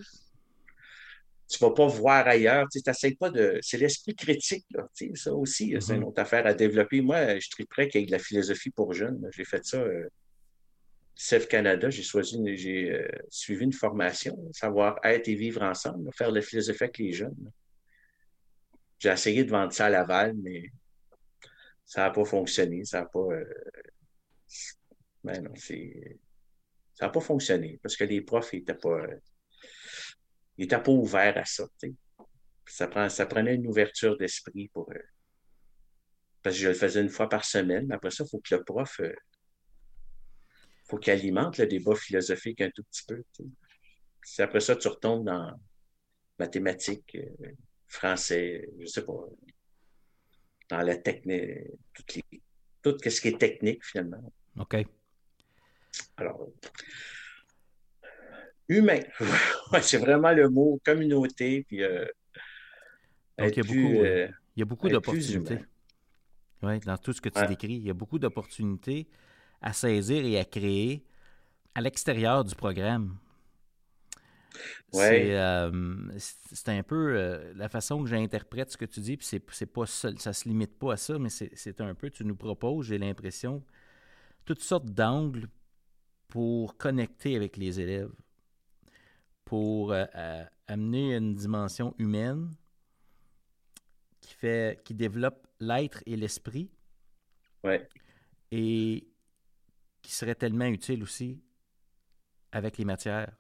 ne 1.62 1.70
vas 1.70 1.74
pas 1.74 1.88
voir 1.88 2.28
ailleurs. 2.28 2.68
Tu 2.72 2.80
sais, 2.93 3.12
pas 3.16 3.30
de. 3.30 3.60
C'est 3.62 3.78
l'esprit 3.78 4.16
critique, 4.16 4.66
là, 4.72 4.88
tu 4.96 5.08
sais, 5.08 5.16
ça 5.16 5.34
aussi, 5.34 5.76
c'est 5.80 5.93
une 5.93 6.02
mm-hmm. 6.02 6.06
autre 6.06 6.22
affaire 6.22 6.48
à 6.48 6.54
développer. 6.54 7.02
Moi, 7.02 7.39
je 7.39 7.64
prêt 7.70 7.88
qu'il 7.88 8.02
y 8.02 8.04
ait 8.04 8.08
de 8.08 8.12
la 8.12 8.20
philosophie 8.20 8.72
pour 8.72 8.93
jeunes. 8.93 9.28
J'ai 9.32 9.46
fait 9.46 9.64
ça. 9.66 9.78
Euh, 9.78 10.10
Canada, 11.50 11.89
j'ai 11.89 12.04
choisi, 12.04 12.38
j'ai 12.58 12.91
euh, 12.91 13.08
suivi 13.30 13.64
une 13.64 13.74
formation, 13.74 14.38
savoir 14.52 15.00
être 15.04 15.28
et 15.30 15.36
vivre 15.36 15.62
ensemble, 15.62 16.12
faire 16.14 16.30
de 16.30 16.36
la 16.36 16.41
philosophie 16.41 16.84
avec 16.84 16.98
les 16.98 17.14
jeunes. 17.14 17.52
J'ai 19.00 19.10
essayé 19.10 19.43
de 19.43 19.52
vendre 19.52 19.72
ça 19.72 19.86
à 19.86 19.89
Laval, 19.89 20.34
mais 20.36 20.72
ça 21.86 22.02
n'a 22.02 22.12
pas 22.12 22.26
fonctionné. 22.26 22.84
Ça 22.86 23.02
n'a 23.02 23.06
pas. 23.06 23.20
Euh, 23.20 23.46
ben 25.24 25.41
non, 25.43 25.54
c'est. 25.56 26.18
Ça 26.96 27.06
n'a 27.06 27.12
pas 27.12 27.20
fonctionné 27.20 27.80
parce 27.82 27.96
que 27.96 28.04
les 28.04 28.22
profs 28.22 28.54
n'étaient 28.54 28.74
pas. 28.74 29.02
Il 30.58 30.64
n'était 30.64 30.82
pas 30.82 30.91
ouvert 30.91 31.38
à 31.38 31.45
ça. 31.45 31.66
Ça, 32.68 32.88
prend, 32.88 33.10
ça 33.10 33.26
prenait 33.26 33.56
une 33.56 33.68
ouverture 33.68 34.18
d'esprit 34.18 34.70
pour. 34.70 34.89
Euh, 34.91 34.99
parce 36.41 36.56
que 36.56 36.62
je 36.62 36.68
le 36.70 36.74
faisais 36.74 37.01
une 37.01 37.10
fois 37.10 37.28
par 37.28 37.43
semaine. 37.43 37.88
Mais 37.88 37.95
après 37.95 38.12
ça, 38.12 38.24
il 38.24 38.30
faut 38.30 38.39
que 38.39 38.56
le 38.56 38.64
prof. 38.64 38.99
Euh, 38.99 39.14
faut 40.88 40.97
qu'il 40.97 41.14
alimente 41.14 41.58
le 41.58 41.66
débat 41.66 41.95
philosophique 41.95 42.62
un 42.62 42.70
tout 42.70 42.84
petit 42.84 43.03
peu. 43.08 43.24
Si 44.24 44.41
après 44.41 44.60
ça, 44.60 44.76
tu 44.76 44.88
retombes 44.88 45.26
dans 45.26 45.51
mathématiques, 46.38 47.16
euh, 47.16 47.51
français, 47.88 48.68
je 48.78 48.84
ne 48.84 48.88
sais 48.88 49.03
pas, 49.03 49.26
dans 50.70 50.82
la 50.82 50.97
technique, 50.97 51.72
tout 52.82 52.97
ce 53.03 53.22
qui 53.22 53.28
est 53.30 53.38
technique 53.38 53.84
finalement. 53.86 54.32
OK. 54.58 54.78
Alors, 56.18 56.49
humain. 58.68 58.99
c'est 59.82 59.97
vraiment 59.97 60.32
le 60.32 60.49
mot 60.49 60.80
communauté. 60.84 61.66
Puis, 61.68 61.84
euh, 61.84 62.05
il, 63.39 63.45
y 63.45 63.59
a 63.59 63.63
beaucoup, 63.63 64.03
euh, 64.03 64.28
il 64.55 64.59
y 64.59 64.61
a 64.61 64.66
beaucoup 64.66 64.89
d'opportunités. 64.89 65.59
Oui, 66.63 66.80
dans 66.80 66.97
tout 66.97 67.13
ce 67.13 67.22
que 67.22 67.30
tu 67.30 67.45
décris, 67.47 67.74
il 67.74 67.86
y 67.86 67.89
a 67.89 67.93
beaucoup 67.93 68.18
d'opportunités 68.18 69.07
à 69.61 69.74
saisir 69.74 70.26
et 70.26 70.39
à 70.39 70.45
créer 70.45 71.05
à 71.76 71.82
l'extérieur 71.82 72.43
du 72.43 72.55
programme. 72.55 73.18
Ouais. 74.93 75.36
Euh, 75.36 75.97
c'est 76.18 76.70
un 76.70 76.82
peu 76.82 77.51
la 77.55 77.68
façon 77.68 78.01
que 78.01 78.09
j'interprète 78.09 78.72
ce 78.72 78.78
que 78.78 78.86
tu 78.86 79.01
dis, 79.01 79.18
puis 79.18 79.28
c'est 79.51 79.66
pas 79.66 79.86
seul, 79.86 80.18
ça 80.18 80.32
se 80.32 80.47
limite 80.47 80.80
pas 80.80 80.93
à 80.93 80.97
ça, 80.97 81.20
mais 81.20 81.30
c'est 81.30 81.82
un 81.82 81.93
peu, 81.93 82.09
tu 82.09 82.24
nous 82.24 82.38
proposes, 82.38 82.88
j'ai 82.88 82.97
l'impression, 82.97 83.61
toutes 84.45 84.61
sortes 84.61 84.86
d'angles 84.86 85.49
pour 86.30 86.78
connecter 86.78 87.36
avec 87.36 87.57
les 87.57 87.82
élèves 87.82 88.11
pour 89.46 89.93
euh, 89.93 90.06
euh, 90.16 90.43
amener 90.68 91.16
une 91.16 91.36
dimension 91.36 91.93
humaine 91.98 92.54
qui 94.20 94.34
fait 94.34 94.84
qui 94.84 94.93
développe 94.93 95.48
l'être 95.60 96.02
et 96.06 96.16
l'esprit. 96.16 96.72
Ouais. 97.64 97.88
Et 98.52 99.08
qui 100.02 100.14
serait 100.14 100.36
tellement 100.36 100.66
utile 100.66 101.02
aussi 101.04 101.41
avec 102.52 102.78
les 102.78 102.86
matières. 102.86 103.32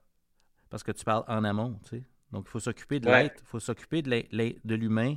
Parce 0.69 0.83
que 0.83 0.91
tu 0.91 1.03
parles 1.03 1.23
en 1.27 1.43
amont, 1.43 1.79
tu 1.83 1.97
sais. 1.97 2.03
Donc, 2.31 2.45
il 2.47 2.49
faut 2.49 2.59
s'occuper 2.59 2.99
de 2.99 3.05
l'être, 3.05 3.39
il 3.39 3.45
faut 3.45 3.59
s'occuper 3.59 4.01
de 4.01 4.75
l'humain 4.75 5.15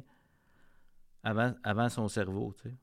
avant, 1.22 1.54
avant 1.64 1.88
son 1.88 2.06
cerveau, 2.06 2.54
tu 2.62 2.68
sais. 2.68 2.76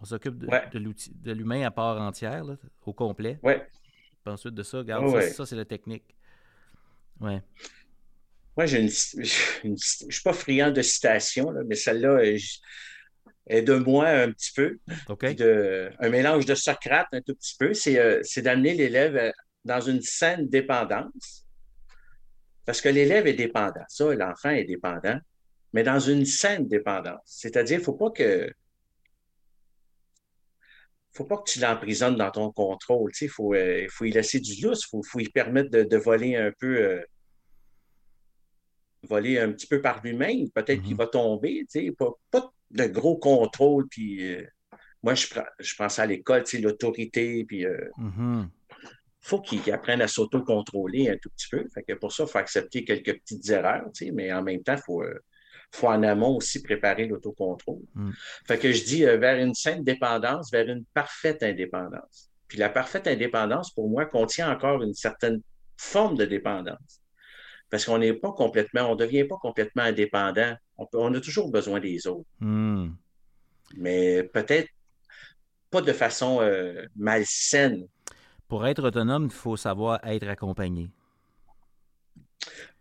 On 0.00 0.04
s'occupe 0.04 0.38
de, 0.38 0.48
de 0.48 1.32
l'humain 1.32 1.62
à 1.62 1.70
part 1.70 2.00
entière, 2.00 2.44
au 2.84 2.92
complet. 2.92 3.38
Ouais. 3.42 3.68
Puis 4.24 4.32
ensuite 4.32 4.54
de 4.54 4.62
ça, 4.62 4.78
regarde, 4.78 5.08
ça, 5.10 5.20
ça 5.30 5.46
c'est 5.46 5.56
la 5.56 5.64
technique. 5.64 6.16
Ouais. 7.22 7.40
Moi, 8.56 8.66
j'ai 8.66 8.80
une, 8.80 8.90
je 9.22 9.68
ne 9.68 9.76
suis 9.76 10.22
pas 10.22 10.32
friand 10.32 10.70
de 10.70 10.82
citations, 10.82 11.52
mais 11.66 11.74
celle-là 11.74 12.22
est 13.46 13.62
de 13.62 13.74
moi 13.74 14.08
un 14.08 14.32
petit 14.32 14.52
peu. 14.52 14.78
De, 15.08 15.90
un 15.98 16.08
mélange 16.10 16.46
de 16.46 16.54
Socrate 16.54 17.08
un 17.12 17.20
tout 17.22 17.34
petit 17.34 17.56
peu. 17.58 17.72
C'est, 17.74 17.98
euh, 17.98 18.22
d'amener 18.38 18.74
l'élève 18.74 19.16
euh, 19.16 19.30
dans 19.64 19.80
une 19.80 20.02
saine 20.02 20.48
dépendance. 20.48 21.46
Parce 22.64 22.80
que 22.80 22.88
l'élève 22.88 23.26
est 23.26 23.34
dépendant. 23.34 23.84
Ça, 23.88 24.14
l'enfant 24.14 24.50
est 24.50 24.64
dépendant, 24.64 25.18
mais 25.72 25.82
dans 25.82 25.98
une 25.98 26.24
saine 26.24 26.68
dépendance. 26.68 27.20
C'est-à-dire, 27.24 27.78
il 27.78 27.80
ne 27.80 27.84
faut 27.84 27.94
pas 27.94 28.10
que 28.10 28.52
faut 31.14 31.24
pas 31.24 31.36
que 31.36 31.50
tu 31.50 31.60
l'emprisonnes 31.60 32.16
dans 32.16 32.30
ton 32.30 32.50
contrôle. 32.52 33.10
Il 33.20 33.28
faut, 33.28 33.52
euh, 33.54 33.86
faut 33.90 34.06
y 34.06 34.12
laisser 34.12 34.40
du 34.40 34.62
lousse, 34.62 34.84
il 34.84 34.88
faut, 34.88 35.02
faut, 35.02 35.20
y 35.20 35.28
permettre 35.28 35.70
de, 35.70 35.96
voler 35.98 36.36
un 36.36 36.52
peu, 36.58 37.02
voler 39.08 39.38
un 39.38 39.52
petit 39.52 39.66
peu 39.66 39.80
par 39.80 40.02
lui-même. 40.02 40.50
Peut-être 40.50 40.82
qu'il 40.82 40.92
mhm. 40.92 40.98
va 40.98 41.06
tomber, 41.06 41.66
pas, 41.98 42.10
pas, 42.30 42.52
de 42.70 42.86
gros 42.86 43.16
contrôle. 43.16 43.88
Puis, 43.88 44.34
euh, 44.34 44.46
moi, 45.02 45.14
je, 45.14 45.26
je 45.58 45.74
pense 45.74 45.98
à 45.98 46.06
l'école, 46.06 46.44
l'autorité, 46.60 47.44
puis 47.44 47.66
euh, 47.66 47.88
mhm. 47.96 48.48
faut 49.20 49.40
qu'il 49.40 49.70
apprenne 49.72 50.00
à 50.00 50.08
s'auto-contrôler 50.08 51.10
un 51.10 51.16
tout 51.16 51.30
petit 51.30 51.48
peu. 51.50 51.66
Fait 51.74 51.82
que 51.82 51.94
pour 51.94 52.12
ça, 52.12 52.24
il 52.24 52.30
faut 52.30 52.38
accepter 52.38 52.84
quelques 52.84 53.18
petites 53.20 53.48
erreurs, 53.50 53.90
mais 54.12 54.32
en 54.32 54.42
même 54.42 54.62
temps, 54.62 54.76
il 54.76 54.82
faut, 54.82 55.02
euh, 55.02 55.18
faut 55.72 55.88
en 55.88 56.02
amont 56.02 56.36
aussi 56.36 56.62
préparer 56.62 57.06
l'autocontrôle. 57.06 57.82
Mhm. 57.94 58.12
Fait 58.46 58.58
que 58.58 58.72
je 58.72 58.84
dis 58.84 59.04
vers 59.04 59.38
une 59.38 59.54
saine 59.54 59.82
dépendance, 59.82 60.50
vers 60.50 60.68
une 60.68 60.84
parfaite 60.94 61.42
indépendance. 61.42 62.30
Puis 62.46 62.58
la 62.58 62.68
parfaite 62.68 63.06
indépendance, 63.06 63.72
pour 63.72 63.88
moi, 63.88 64.04
contient 64.04 64.52
encore 64.52 64.82
une 64.82 64.94
certaine 64.94 65.40
forme 65.76 66.16
de 66.16 66.26
dépendance. 66.26 67.01
Parce 67.72 67.86
qu'on 67.86 67.96
n'est 67.96 68.12
pas 68.12 68.32
complètement, 68.32 68.82
on 68.82 68.94
ne 68.94 68.98
devient 68.98 69.24
pas 69.24 69.38
complètement 69.38 69.84
indépendant. 69.84 70.54
On, 70.76 71.14
a 71.14 71.20
toujours 71.20 71.50
besoin 71.50 71.80
des 71.80 72.06
autres. 72.06 72.28
Hmm. 72.38 72.90
Mais 73.78 74.24
peut-être 74.24 74.68
pas 75.70 75.80
de 75.80 75.94
façon 75.94 76.42
euh, 76.42 76.84
malsaine. 76.94 77.88
Pour 78.46 78.66
être 78.66 78.84
autonome, 78.84 79.24
il 79.24 79.30
faut 79.30 79.56
savoir 79.56 80.00
être 80.04 80.28
accompagné. 80.28 80.90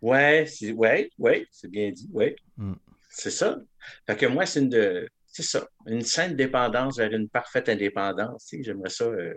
Oui, 0.02 0.46
ouais, 0.76 1.10
ouais, 1.18 1.48
c'est 1.52 1.72
bien 1.72 1.90
dit, 1.92 2.10
oui. 2.12 2.36
Hmm. 2.58 2.74
C'est 3.10 3.32
ça. 3.32 3.62
Fait 4.06 4.18
que 4.18 4.26
moi, 4.26 4.46
c'est 4.46 4.60
une 4.60 5.08
c'est 5.26 5.44
ça, 5.44 5.66
une 5.88 6.02
saine 6.02 6.36
dépendance 6.36 6.98
vers 6.98 7.14
une 7.14 7.30
parfaite 7.30 7.70
indépendance. 7.70 8.54
J'aimerais 8.60 8.90
ça 8.90 9.06
euh, 9.06 9.34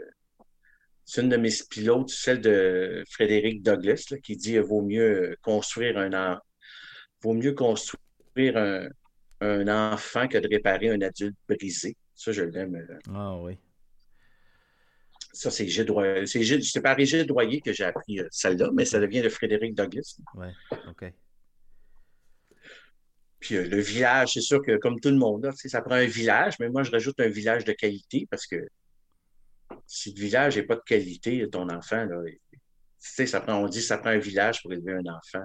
c'est 1.05 1.21
une 1.23 1.29
de 1.29 1.37
mes 1.37 1.51
pilotes, 1.71 2.09
celle 2.09 2.41
de 2.41 3.05
Frédéric 3.11 3.63
Douglas, 3.63 4.15
qui 4.23 4.37
dit 4.37 4.53
qu'il 4.53 4.61
vaut 4.63 4.83
mieux 4.83 5.37
construire 5.43 5.99
un 5.99 6.39
vaut 7.23 7.35
mieux 7.35 7.53
construire 7.53 8.57
un, 9.41 9.69
enfant 9.69 10.27
que 10.29 10.39
de 10.39 10.49
réparer 10.49 10.89
un 10.89 11.01
adulte 11.03 11.37
brisé. 11.49 11.97
Ça, 12.15 12.33
je 12.33 12.43
l'aime. 12.43 12.77
Euh. 12.77 12.99
Ah 13.13 13.37
oui. 13.39 13.59
Ça, 15.33 15.51
c'est 15.51 15.67
Gilles 15.67 15.85
Droyer. 15.85 16.27
C'est 16.27 16.81
par 16.81 16.99
Gilles 16.99 17.27
Droyer 17.27 17.61
que 17.61 17.73
j'ai 17.73 17.85
appris 17.85 18.21
euh, 18.21 18.29
celle-là, 18.31 18.71
mais 18.73 18.85
ça 18.85 19.01
devient 19.01 19.21
de 19.21 19.29
Frédéric 19.29 19.75
Douglas. 19.75 20.19
Oui, 20.35 20.47
OK. 20.89 21.13
Puis 23.41 23.57
euh, 23.57 23.69
le 23.69 23.81
village, 23.81 24.35
c'est 24.35 24.41
sûr 24.41 24.63
que 24.63 24.77
comme 24.77 25.01
tout 25.01 25.11
le 25.11 25.17
monde, 25.17 25.51
ça 25.57 25.83
prend 25.83 25.97
un 25.97 26.07
village, 26.07 26.55
mais 26.61 26.71
moi, 26.71 26.85
je 26.85 26.91
rajoute 26.91 27.19
un 27.21 27.29
village 27.29 27.65
de 27.65 27.73
qualité 27.73 28.27
parce 28.31 28.47
que 28.47 28.57
si 29.87 30.13
le 30.13 30.21
village 30.21 30.57
n'est 30.57 30.63
pas 30.63 30.77
de 30.77 30.83
qualité, 30.85 31.49
ton 31.51 31.69
enfant, 31.69 32.05
là, 32.05 32.23
ça 32.99 33.41
prend, 33.41 33.57
on 33.57 33.69
dit 33.69 33.79
que 33.79 33.85
ça 33.85 33.99
prend 33.99 34.11
un 34.11 34.19
village 34.19 34.63
pour 34.63 34.73
élever 34.73 34.95
un 34.95 35.15
enfant. 35.15 35.45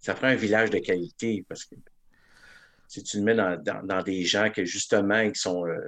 Ça 0.00 0.14
prend 0.14 0.28
un 0.28 0.34
village 0.34 0.70
de 0.70 0.78
qualité 0.78 1.44
parce 1.48 1.64
que 1.64 1.74
si 2.88 3.04
tu 3.04 3.18
le 3.18 3.22
mets 3.22 3.36
dans, 3.36 4.02
des 4.02 4.24
gens 4.24 4.50
que 4.50 4.64
justement, 4.64 5.20
ils 5.20 5.36
sont. 5.36 5.64
Euh, 5.64 5.78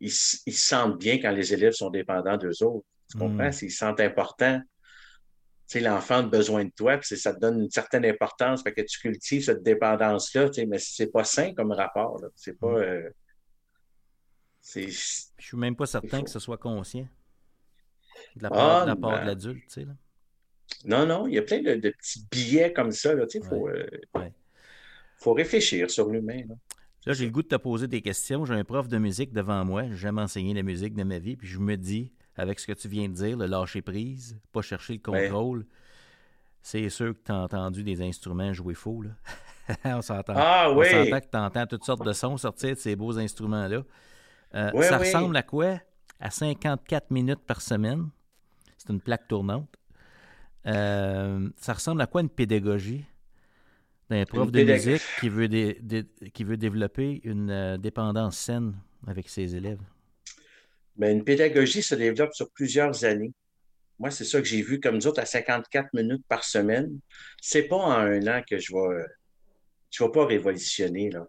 ils, 0.00 0.12
se 0.12 0.38
sentent 0.46 0.98
bien 0.98 1.18
quand 1.18 1.30
les 1.30 1.54
élèves 1.54 1.72
sont 1.72 1.90
dépendants 1.90 2.36
d'eux 2.36 2.62
autres. 2.62 2.86
Tu 3.10 3.16
hmm. 3.16 3.20
comprends? 3.20 3.52
S'ils 3.52 3.70
se 3.70 3.78
sentent 3.78 4.00
importants. 4.00 4.60
Tu 4.60 5.78
sais, 5.78 5.80
l'enfant 5.80 6.16
a 6.16 6.22
besoin 6.22 6.64
de 6.64 6.70
toi, 6.70 6.98
puis 6.98 7.16
ça 7.16 7.34
te 7.34 7.40
donne 7.40 7.62
une 7.62 7.70
certaine 7.70 8.04
importance, 8.04 8.62
fait 8.62 8.72
que 8.72 8.80
tu 8.82 8.98
cultives 9.00 9.44
cette 9.44 9.62
dépendance-là, 9.62 10.48
tu 10.48 10.60
sais, 10.60 10.66
mais 10.66 10.78
c'est 10.78 11.10
pas 11.10 11.24
sain 11.24 11.54
comme 11.54 11.72
rapport. 11.72 12.20
C'est 12.36 12.58
pas. 12.58 12.68
Hmm. 12.68 12.82
Euh, 12.82 13.10
je 14.74 14.80
suis 15.38 15.56
même 15.56 15.76
pas 15.76 15.86
certain 15.86 16.22
que 16.22 16.30
ce 16.30 16.38
soit 16.38 16.58
conscient. 16.58 17.06
De 18.36 18.42
la 18.42 18.50
part, 18.50 18.82
Ah, 18.88 18.94
de, 18.94 19.00
ben. 19.00 19.24
l'adulte, 19.24 19.62
tu 19.64 19.70
sais. 19.70 19.84
Là. 19.84 19.92
Non, 20.84 21.06
non, 21.06 21.26
il 21.26 21.34
y 21.34 21.38
a 21.38 21.42
plein 21.42 21.62
de, 21.62 21.74
de 21.74 21.90
petits 21.90 22.26
billets 22.30 22.72
comme 22.72 22.92
ça. 22.92 23.12
Il 23.14 23.42
faut, 23.44 23.68
euh, 23.68 23.86
Ouais. 24.14 24.32
faut 25.16 25.32
réfléchir 25.32 25.90
sur 25.90 26.08
l'humain. 26.10 26.42
là. 26.48 26.54
Là, 27.06 27.12
j'ai 27.14 27.24
le 27.24 27.30
goût 27.30 27.42
de 27.42 27.48
te 27.48 27.56
poser 27.56 27.86
des 27.88 28.02
questions. 28.02 28.44
J'ai 28.44 28.54
un 28.54 28.64
prof 28.64 28.86
de 28.88 28.98
musique 28.98 29.32
devant 29.32 29.64
moi. 29.64 29.84
J'ai 29.88 29.96
jamais 29.96 30.20
enseigné 30.20 30.52
la 30.52 30.62
musique 30.62 30.94
de 30.94 31.04
ma 31.04 31.18
vie. 31.18 31.36
Puis 31.36 31.48
je 31.48 31.58
me 31.58 31.76
dis, 31.76 32.12
avec 32.36 32.60
ce 32.60 32.66
que 32.66 32.72
tu 32.72 32.86
viens 32.88 33.08
de 33.08 33.14
dire, 33.14 33.36
le 33.36 33.46
lâcher 33.46 33.80
prise, 33.80 34.38
pas 34.52 34.60
chercher 34.60 35.00
le 35.02 35.10
Ouais. 35.10 35.28
contrôle, 35.28 35.64
c'est 36.60 36.88
sûr 36.90 37.14
que 37.14 37.20
tu 37.24 37.32
as 37.32 37.36
entendu 37.36 37.82
des 37.82 38.02
instruments 38.02 38.52
jouer 38.52 38.74
faux. 38.74 39.02
Là. 39.02 39.10
on 39.96 40.02
s'entend. 40.02 40.34
Ah 40.36 40.68
On 40.70 40.76
oui! 40.78 40.90
s'entend 40.90 41.20
que 41.20 41.30
tu 41.30 41.36
entends 41.38 41.66
toutes 41.66 41.84
sortes 41.84 42.04
de 42.04 42.12
sons 42.12 42.36
sortir 42.36 42.70
de 42.74 42.78
ces 42.80 42.94
beaux 42.94 43.16
instruments-là. 43.18 43.84
Euh, 44.54 44.72
Oui, 44.72 44.80
ça 44.80 44.98
oui. 44.98 44.98
ressemble 44.98 45.36
à 45.36 45.42
quoi? 45.42 45.80
À 46.20 46.30
54 46.30 47.10
minutes 47.10 47.40
par 47.46 47.60
semaine. 47.60 48.08
C'est 48.78 48.90
une 48.92 49.00
plaque 49.00 49.28
tournante. 49.28 49.68
Euh, 50.66 51.48
ça 51.56 51.74
ressemble 51.74 52.00
à 52.02 52.06
quoi 52.06 52.22
une 52.22 52.30
pédagogie? 52.30 53.04
D'un 54.10 54.24
prof 54.26 54.50
Une 54.50 54.52
de 54.52 54.60
musique 54.60 55.02
qui 55.16 55.28
veut, 55.30 55.48
dé- 55.48 55.78
dé- 55.82 56.04
qui 56.34 56.44
veut 56.44 56.56
développer 56.58 57.20
une 57.24 57.50
euh, 57.50 57.76
dépendance 57.78 58.36
saine 58.38 58.74
avec 59.06 59.28
ses 59.30 59.54
élèves? 59.56 59.80
Mais 60.96 61.12
une 61.12 61.24
pédagogie 61.24 61.82
se 61.82 61.94
développe 61.94 62.34
sur 62.34 62.50
plusieurs 62.50 63.04
années. 63.04 63.32
Moi, 63.98 64.10
c'est 64.10 64.24
ça 64.24 64.40
que 64.40 64.46
j'ai 64.48 64.62
vu 64.62 64.80
comme 64.80 64.96
nous 64.96 65.06
autres 65.08 65.20
à 65.22 65.26
54 65.26 65.92
minutes 65.94 66.24
par 66.28 66.44
semaine. 66.44 67.00
C'est 67.42 67.64
pas 67.64 67.76
en 67.76 67.92
un 67.92 68.26
an 68.28 68.42
que 68.48 68.58
je 68.58 68.72
vais, 68.74 69.04
je 69.90 70.04
vais 70.04 70.10
pas 70.10 70.26
révolutionner, 70.26 71.10
là. 71.10 71.26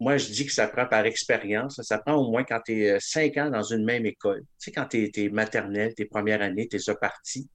Moi, 0.00 0.16
je 0.16 0.26
dis 0.28 0.46
que 0.46 0.52
ça 0.52 0.68
prend 0.68 0.86
par 0.86 1.04
expérience. 1.06 1.80
Ça 1.82 1.98
prend 1.98 2.14
au 2.14 2.30
moins 2.30 2.44
quand 2.44 2.60
tu 2.64 2.84
es 2.84 3.00
cinq 3.00 3.36
ans 3.36 3.50
dans 3.50 3.62
une 3.62 3.84
même 3.84 4.06
école. 4.06 4.40
Tu 4.40 4.46
sais, 4.58 4.72
quand 4.72 4.86
tu 4.86 5.10
es, 5.14 5.28
maternelle, 5.28 5.94
tes 5.94 6.04
premières 6.04 6.40
années, 6.40 6.68
tu 6.68 6.76
es 6.76 6.94
parti. 7.00 7.48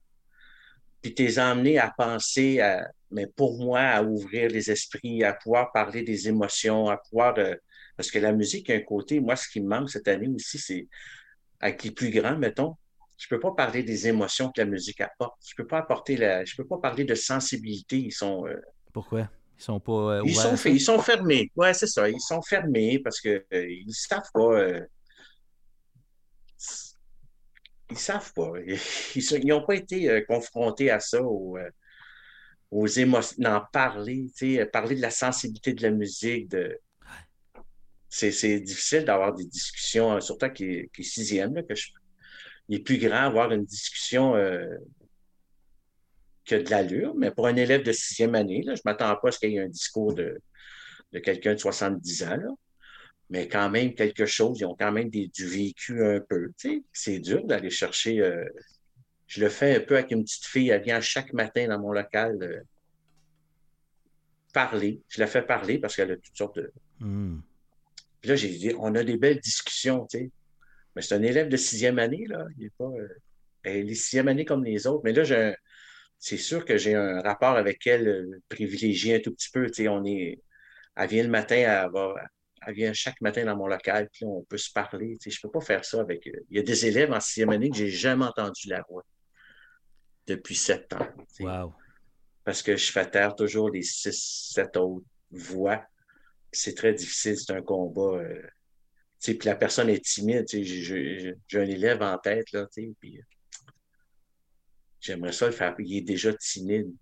Puis 1.00 1.14
tu 1.14 1.24
es 1.24 1.38
emmené 1.38 1.78
à 1.78 1.92
penser, 1.96 2.60
à, 2.60 2.86
mais 3.10 3.26
pour 3.26 3.58
moi, 3.58 3.80
à 3.80 4.02
ouvrir 4.02 4.50
les 4.50 4.70
esprits, 4.70 5.24
à 5.24 5.32
pouvoir 5.32 5.72
parler 5.72 6.02
des 6.02 6.28
émotions, 6.28 6.88
à 6.88 6.96
pouvoir. 6.98 7.38
euh, 7.38 7.54
parce 7.96 8.10
que 8.10 8.18
la 8.18 8.32
musique 8.32 8.70
a 8.70 8.74
un 8.74 8.80
côté, 8.80 9.20
moi, 9.20 9.36
ce 9.36 9.48
qui 9.48 9.60
me 9.60 9.68
manque 9.68 9.90
cette 9.90 10.08
année 10.08 10.28
aussi, 10.28 10.58
c'est 10.58 10.88
avec 11.60 11.84
les 11.84 11.92
plus 11.92 12.10
grands, 12.10 12.36
mettons, 12.36 12.76
je 13.16 13.28
peux 13.28 13.38
pas 13.38 13.52
parler 13.52 13.82
des 13.82 14.08
émotions 14.08 14.50
que 14.50 14.60
la 14.60 14.66
musique 14.66 15.00
apporte. 15.00 15.36
Je 15.46 15.54
peux 15.56 15.66
pas 15.66 15.78
apporter 15.78 16.16
la, 16.16 16.44
je 16.44 16.56
peux 16.56 16.66
pas 16.66 16.78
parler 16.78 17.04
de 17.04 17.14
sensibilité. 17.14 17.98
Ils 17.98 18.12
sont, 18.12 18.46
euh, 18.46 18.60
Pourquoi? 18.92 19.30
Ils 19.58 19.62
sont 19.62 19.80
pas 19.80 19.92
euh, 19.92 20.22
ils 20.24 20.34
sont, 20.34 20.56
ils 20.96 21.02
fermés. 21.02 21.50
Ouais, 21.56 21.74
c'est 21.74 21.86
ça. 21.86 22.08
Ils 22.08 22.20
sont 22.20 22.42
fermés 22.42 22.98
parce 22.98 23.20
que 23.20 23.44
euh, 23.52 23.68
ils 23.68 23.94
savent 23.94 24.30
pas. 24.32 24.40
euh, 24.40 24.80
ils 27.90 27.98
savent 27.98 28.32
pas. 28.32 28.52
Ils 29.14 29.46
n'ont 29.46 29.64
pas 29.64 29.74
été 29.76 30.24
confrontés 30.26 30.90
à 30.90 30.98
ça, 31.00 31.22
aux, 31.22 31.58
aux 32.70 32.86
émotions, 32.88 33.36
d'en 33.38 33.62
parler, 33.72 34.26
parler 34.72 34.96
de 34.96 35.00
la 35.00 35.10
sensibilité 35.10 35.74
de 35.74 35.82
la 35.82 35.90
musique, 35.90 36.48
de. 36.50 36.78
C'est, 38.08 38.60
difficile 38.60 39.04
d'avoir 39.04 39.34
des 39.34 39.44
discussions, 39.44 40.12
euh, 40.12 40.20
surtout 40.20 40.48
qui 40.50 40.64
est, 40.64 40.90
est 40.96 41.02
sixième, 41.02 41.54
là, 41.54 41.64
que 41.64 41.74
je, 41.74 41.88
les 42.68 42.78
plus 42.78 42.98
grands, 42.98 43.26
avoir 43.26 43.50
une 43.50 43.64
discussion 43.64 44.36
euh, 44.36 44.66
qui 46.44 46.54
a 46.54 46.62
de 46.62 46.70
l'allure, 46.70 47.14
mais 47.16 47.30
pour 47.30 47.46
un 47.46 47.56
élève 47.56 47.82
de 47.82 47.92
sixième 47.92 48.34
année, 48.34 48.62
là, 48.62 48.74
je 48.74 48.80
ne 48.84 48.90
m'attends 48.90 49.14
pas 49.16 49.28
à 49.28 49.32
ce 49.32 49.38
qu'il 49.38 49.50
y 49.52 49.56
ait 49.56 49.60
un 49.60 49.68
discours 49.68 50.14
de, 50.14 50.40
de 51.12 51.18
quelqu'un 51.18 51.54
de 51.54 51.58
70 51.58 52.22
ans, 52.24 52.36
là. 52.36 52.48
mais 53.30 53.48
quand 53.48 53.70
même 53.70 53.94
quelque 53.94 54.26
chose, 54.26 54.58
ils 54.60 54.64
ont 54.66 54.76
quand 54.78 54.92
même 54.92 55.08
des, 55.10 55.28
du 55.28 55.46
vécu 55.46 56.04
un 56.04 56.20
peu. 56.20 56.50
tu 56.58 56.68
sais. 56.70 56.82
C'est 56.92 57.18
dur 57.18 57.44
d'aller 57.46 57.70
chercher. 57.70 58.20
euh, 58.20 58.44
je 59.26 59.40
le 59.40 59.48
fais 59.48 59.76
un 59.76 59.80
peu 59.80 59.94
avec 59.96 60.10
une 60.10 60.22
petite 60.24 60.44
fille, 60.44 60.68
elle 60.68 60.82
vient 60.82 61.00
chaque 61.00 61.32
matin 61.32 61.66
dans 61.68 61.78
mon 61.80 61.92
local 61.92 62.36
euh, 62.42 62.60
parler. 64.52 65.00
Je 65.08 65.20
la 65.20 65.26
fais 65.26 65.42
parler 65.42 65.78
parce 65.78 65.96
qu'elle 65.96 66.10
a 66.12 66.16
toutes 66.16 66.36
sortes 66.36 66.56
de. 66.56 66.72
Hmm. 67.00 67.40
Puis 68.20 68.30
là, 68.30 68.36
j'ai 68.36 68.48
dit, 68.48 68.72
on 68.78 68.94
a 68.94 69.02
des 69.04 69.16
belles 69.16 69.40
discussions, 69.40 70.06
tu 70.06 70.18
sais. 70.18 70.30
Mais 70.96 71.02
c'est 71.02 71.14
un 71.16 71.22
élève 71.22 71.48
de 71.48 71.56
sixième 71.56 71.98
année, 71.98 72.24
là. 72.28 72.46
Il 72.58 72.66
est 72.66 72.72
pas. 72.78 72.84
euh, 72.84 73.08
elle 73.64 73.90
est 73.90 73.94
sixième 73.94 74.28
année 74.28 74.44
comme 74.44 74.62
les 74.64 74.86
autres. 74.86 75.02
Mais 75.04 75.12
là, 75.12 75.24
j'ai 75.24 75.36
un- 75.36 75.54
c'est 76.26 76.38
sûr 76.38 76.64
que 76.64 76.78
j'ai 76.78 76.94
un 76.94 77.20
rapport 77.20 77.56
avec 77.56 77.86
elle 77.86 78.08
euh, 78.08 78.40
privilégié 78.48 79.16
un 79.16 79.20
tout 79.20 79.32
petit 79.34 79.50
peu. 79.52 79.66
Tu 79.66 79.74
sais, 79.82 79.88
on 79.88 80.04
est. 80.06 80.40
Elle 80.96 81.08
vient 81.10 81.22
le 81.24 81.28
matin, 81.28 81.56
elle 81.56 81.90
va. 81.92 82.14
Elle 82.66 82.74
vient 82.74 82.92
chaque 82.94 83.20
matin 83.20 83.44
dans 83.44 83.56
mon 83.56 83.66
local, 83.66 84.08
puis 84.10 84.24
on 84.24 84.42
peut 84.44 84.56
se 84.56 84.70
parler. 84.72 85.18
Tu 85.20 85.30
sais, 85.30 85.36
je 85.36 85.40
peux 85.42 85.50
pas 85.50 85.60
faire 85.60 85.84
ça 85.84 86.00
avec. 86.00 86.26
euh, 86.26 86.32
Il 86.50 86.56
y 86.56 86.60
a 86.60 86.62
des 86.62 86.86
élèves 86.86 87.12
en 87.12 87.20
sixième 87.20 87.50
année 87.50 87.68
que 87.68 87.76
j'ai 87.76 87.90
jamais 87.90 88.24
entendu 88.24 88.68
la 88.68 88.82
voix 88.88 89.04
depuis 90.26 90.54
sept 90.54 90.92
ans. 90.94 91.06
tu 91.18 91.24
sais 91.28 91.44
Wow. 91.44 91.74
parce 92.44 92.62
que 92.62 92.76
je 92.76 92.90
fais 92.90 93.08
taire 93.10 93.34
toujours 93.36 93.68
les 93.70 93.82
six, 93.82 94.50
sept 94.54 94.76
autres 94.78 95.04
voix. 95.30 95.82
C'est 96.52 96.74
très 96.74 96.94
difficile, 96.94 97.36
c'est 97.36 97.52
un 97.52 97.60
combat. 97.62 98.18
euh, 98.22 98.40
tu 99.20 99.32
sais, 99.32 99.34
puis 99.34 99.46
la 99.48 99.56
personne 99.56 99.90
est 99.90 100.02
timide. 100.04 100.46
J'ai 100.50 101.34
un 101.54 101.66
élève 101.76 102.00
en 102.02 102.16
tête, 102.18 102.50
là, 102.52 102.66
puis 102.72 103.20
j'aimerais 105.04 105.32
ça 105.32 105.46
le 105.46 105.52
faire. 105.52 105.74
Il 105.78 105.96
est 105.96 106.02
déjà 106.02 106.32
timide. 106.34 106.92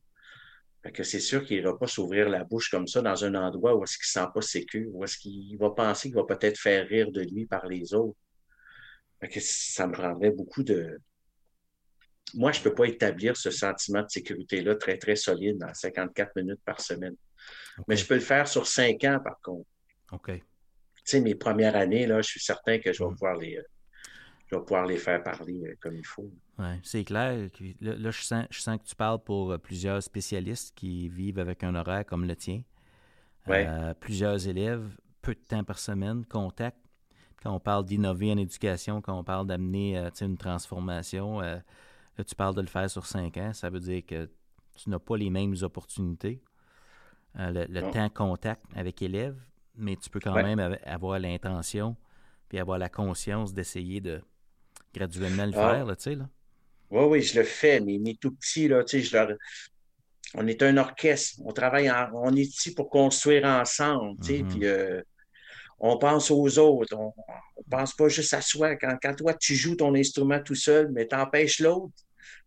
Fait 0.82 0.90
que 0.90 1.04
c'est 1.04 1.20
sûr 1.20 1.44
qu'il 1.44 1.58
n'ira 1.58 1.78
pas 1.78 1.86
s'ouvrir 1.86 2.28
la 2.28 2.42
bouche 2.42 2.68
comme 2.68 2.88
ça 2.88 3.00
dans 3.02 3.24
un 3.24 3.34
endroit 3.36 3.76
où 3.76 3.84
est-ce 3.84 3.96
qu'il 3.98 4.20
ne 4.20 4.24
sent 4.24 4.30
pas 4.34 4.42
sécure, 4.42 4.90
où 4.92 5.04
est-ce 5.04 5.16
qu'il 5.16 5.56
va 5.56 5.70
penser 5.70 6.08
qu'il 6.08 6.16
va 6.16 6.24
peut-être 6.24 6.58
faire 6.58 6.86
rire 6.88 7.12
de 7.12 7.22
lui 7.22 7.46
par 7.46 7.66
les 7.66 7.94
autres. 7.94 8.18
Fait 9.20 9.28
que 9.28 9.38
ça 9.40 9.86
me 9.86 9.92
prendrait 9.92 10.32
beaucoup 10.32 10.64
de, 10.64 10.98
moi, 12.34 12.50
je 12.50 12.58
ne 12.58 12.64
peux 12.64 12.74
pas 12.74 12.86
établir 12.86 13.36
ce 13.36 13.50
sentiment 13.50 14.02
de 14.02 14.08
sécurité-là 14.08 14.74
très, 14.74 14.98
très 14.98 15.16
solide 15.16 15.58
dans 15.58 15.72
54 15.72 16.34
minutes 16.36 16.60
par 16.64 16.80
semaine. 16.80 17.14
Mais 17.86 17.96
je 17.96 18.06
peux 18.06 18.14
le 18.14 18.20
faire 18.20 18.48
sur 18.48 18.66
cinq 18.66 19.04
ans, 19.04 19.20
par 19.22 19.40
contre. 19.40 19.68
OK. 20.12 20.30
Tu 20.34 20.42
sais, 21.04 21.20
mes 21.20 21.34
premières 21.34 21.76
années, 21.76 22.06
là, 22.06 22.22
je 22.22 22.28
suis 22.28 22.40
certain 22.40 22.78
que 22.78 22.92
je 22.92 23.02
vais 23.02 23.10
Mm. 23.10 23.14
pouvoir 23.14 23.36
les, 23.36 23.56
euh, 23.56 23.62
je 24.52 24.56
vais 24.58 24.62
pouvoir 24.62 24.84
les 24.86 24.98
faire 24.98 25.22
parler 25.22 25.62
euh, 25.64 25.74
comme 25.80 25.96
il 25.96 26.04
faut. 26.06 26.30
Ouais, 26.58 26.78
c'est 26.82 27.04
clair. 27.04 27.48
Là, 27.80 27.94
là, 27.96 28.10
je, 28.10 28.20
sens, 28.22 28.44
je 28.50 28.60
sens 28.60 28.78
que 28.78 28.84
tu 28.84 28.94
parles 28.94 29.22
pour 29.22 29.52
euh, 29.52 29.58
plusieurs 29.58 30.02
spécialistes 30.02 30.74
qui 30.76 31.08
vivent 31.08 31.38
avec 31.38 31.64
un 31.64 31.74
horaire 31.74 32.04
comme 32.04 32.26
le 32.26 32.36
tien. 32.36 32.62
Ouais. 33.46 33.66
Euh, 33.66 33.94
plusieurs 33.94 34.46
élèves, 34.46 34.86
peu 35.22 35.34
de 35.34 35.40
temps 35.40 35.64
par 35.64 35.78
semaine, 35.78 36.24
contact. 36.26 36.78
Quand 37.42 37.52
on 37.54 37.60
parle 37.60 37.84
d'innover 37.86 38.30
en 38.30 38.36
éducation, 38.36 39.00
quand 39.00 39.18
on 39.18 39.24
parle 39.24 39.46
d'amener 39.46 39.98
euh, 39.98 40.10
une 40.20 40.36
transformation, 40.36 41.40
euh, 41.40 41.56
là, 42.18 42.24
tu 42.24 42.34
parles 42.34 42.54
de 42.54 42.60
le 42.60 42.68
faire 42.68 42.88
sur 42.90 43.06
cinq 43.06 43.36
ans. 43.38 43.52
Ça 43.52 43.70
veut 43.70 43.80
dire 43.80 44.04
que 44.06 44.30
tu 44.76 44.90
n'as 44.90 44.98
pas 44.98 45.16
les 45.16 45.30
mêmes 45.30 45.54
opportunités. 45.62 46.42
Le 47.34 47.80
temps 47.92 48.10
contact 48.10 48.62
avec 48.76 49.00
élèves, 49.00 49.40
mais 49.74 49.96
tu 49.96 50.10
peux 50.10 50.20
quand 50.20 50.34
Ouais. 50.34 50.42
même 50.42 50.58
av- 50.60 50.78
avoir 50.84 51.18
l'intention 51.18 51.96
puis 52.50 52.58
avoir 52.58 52.76
la 52.78 52.90
conscience 52.90 53.54
d'essayer 53.54 54.02
de 54.02 54.22
graduellement 54.94 55.46
le 55.46 55.52
Ah. 55.56 55.74
faire, 55.74 55.86
là, 55.86 55.96
tu 55.96 56.02
sais, 56.02 56.14
là. 56.14 56.28
Oui, 56.90 57.04
oui, 57.04 57.22
je 57.22 57.38
le 57.38 57.44
fais, 57.44 57.80
mais 57.80 57.98
mes 57.98 58.16
tout 58.16 58.32
petits, 58.32 58.68
là, 58.68 58.84
tu 58.84 58.98
sais, 58.98 59.02
je 59.02 59.16
leur... 59.16 59.28
on 60.34 60.46
est 60.46 60.62
un 60.62 60.76
orchestre, 60.78 61.40
on 61.44 61.52
travaille, 61.52 61.90
en- 61.90 62.10
on 62.14 62.34
est 62.36 62.40
ici 62.42 62.74
pour 62.74 62.88
construire 62.90 63.44
ensemble, 63.46 64.18
tu 64.20 64.26
sais, 64.36 64.42
Mhm. 64.42 64.48
puis 64.48 64.66
euh, 64.66 65.00
on 65.78 65.98
pense 65.98 66.30
aux 66.30 66.58
autres, 66.58 66.96
on, 66.96 67.12
pense 67.70 67.94
pas 67.94 68.08
juste 68.08 68.34
à 68.34 68.42
soi. 68.42 68.76
Quand, 68.76 68.96
quand 69.02 69.14
toi, 69.14 69.34
tu 69.34 69.54
joues 69.54 69.76
ton 69.76 69.94
instrument 69.94 70.40
tout 70.42 70.54
seul, 70.54 70.90
mais 70.92 71.06
t'empêches 71.06 71.60
l'autre, 71.60 71.94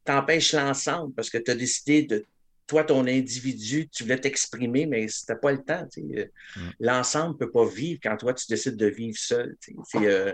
t'empêches 0.03 0.53
l'ensemble 0.53 1.13
parce 1.15 1.29
que 1.29 1.37
tu 1.39 1.49
as 1.51 1.55
décidé 1.55 2.03
de, 2.03 2.25
toi, 2.67 2.83
ton 2.83 3.05
individu, 3.07 3.87
tu 3.89 4.03
voulais 4.03 4.19
t'exprimer, 4.19 4.85
mais 4.85 5.07
c'était 5.07 5.35
pas 5.35 5.51
le 5.51 5.63
temps, 5.63 5.87
tu 5.91 6.01
sais. 6.01 6.31
Mm. 6.55 6.69
L'ensemble 6.81 7.37
peut 7.37 7.51
pas 7.51 7.65
vivre 7.67 7.99
quand 8.03 8.17
toi, 8.17 8.33
tu 8.33 8.45
décides 8.49 8.75
de 8.77 8.87
vivre 8.87 9.17
seul, 9.17 9.55
tu 9.61 9.71
sais. 9.73 9.77
C'est, 9.91 10.05
euh, 10.07 10.33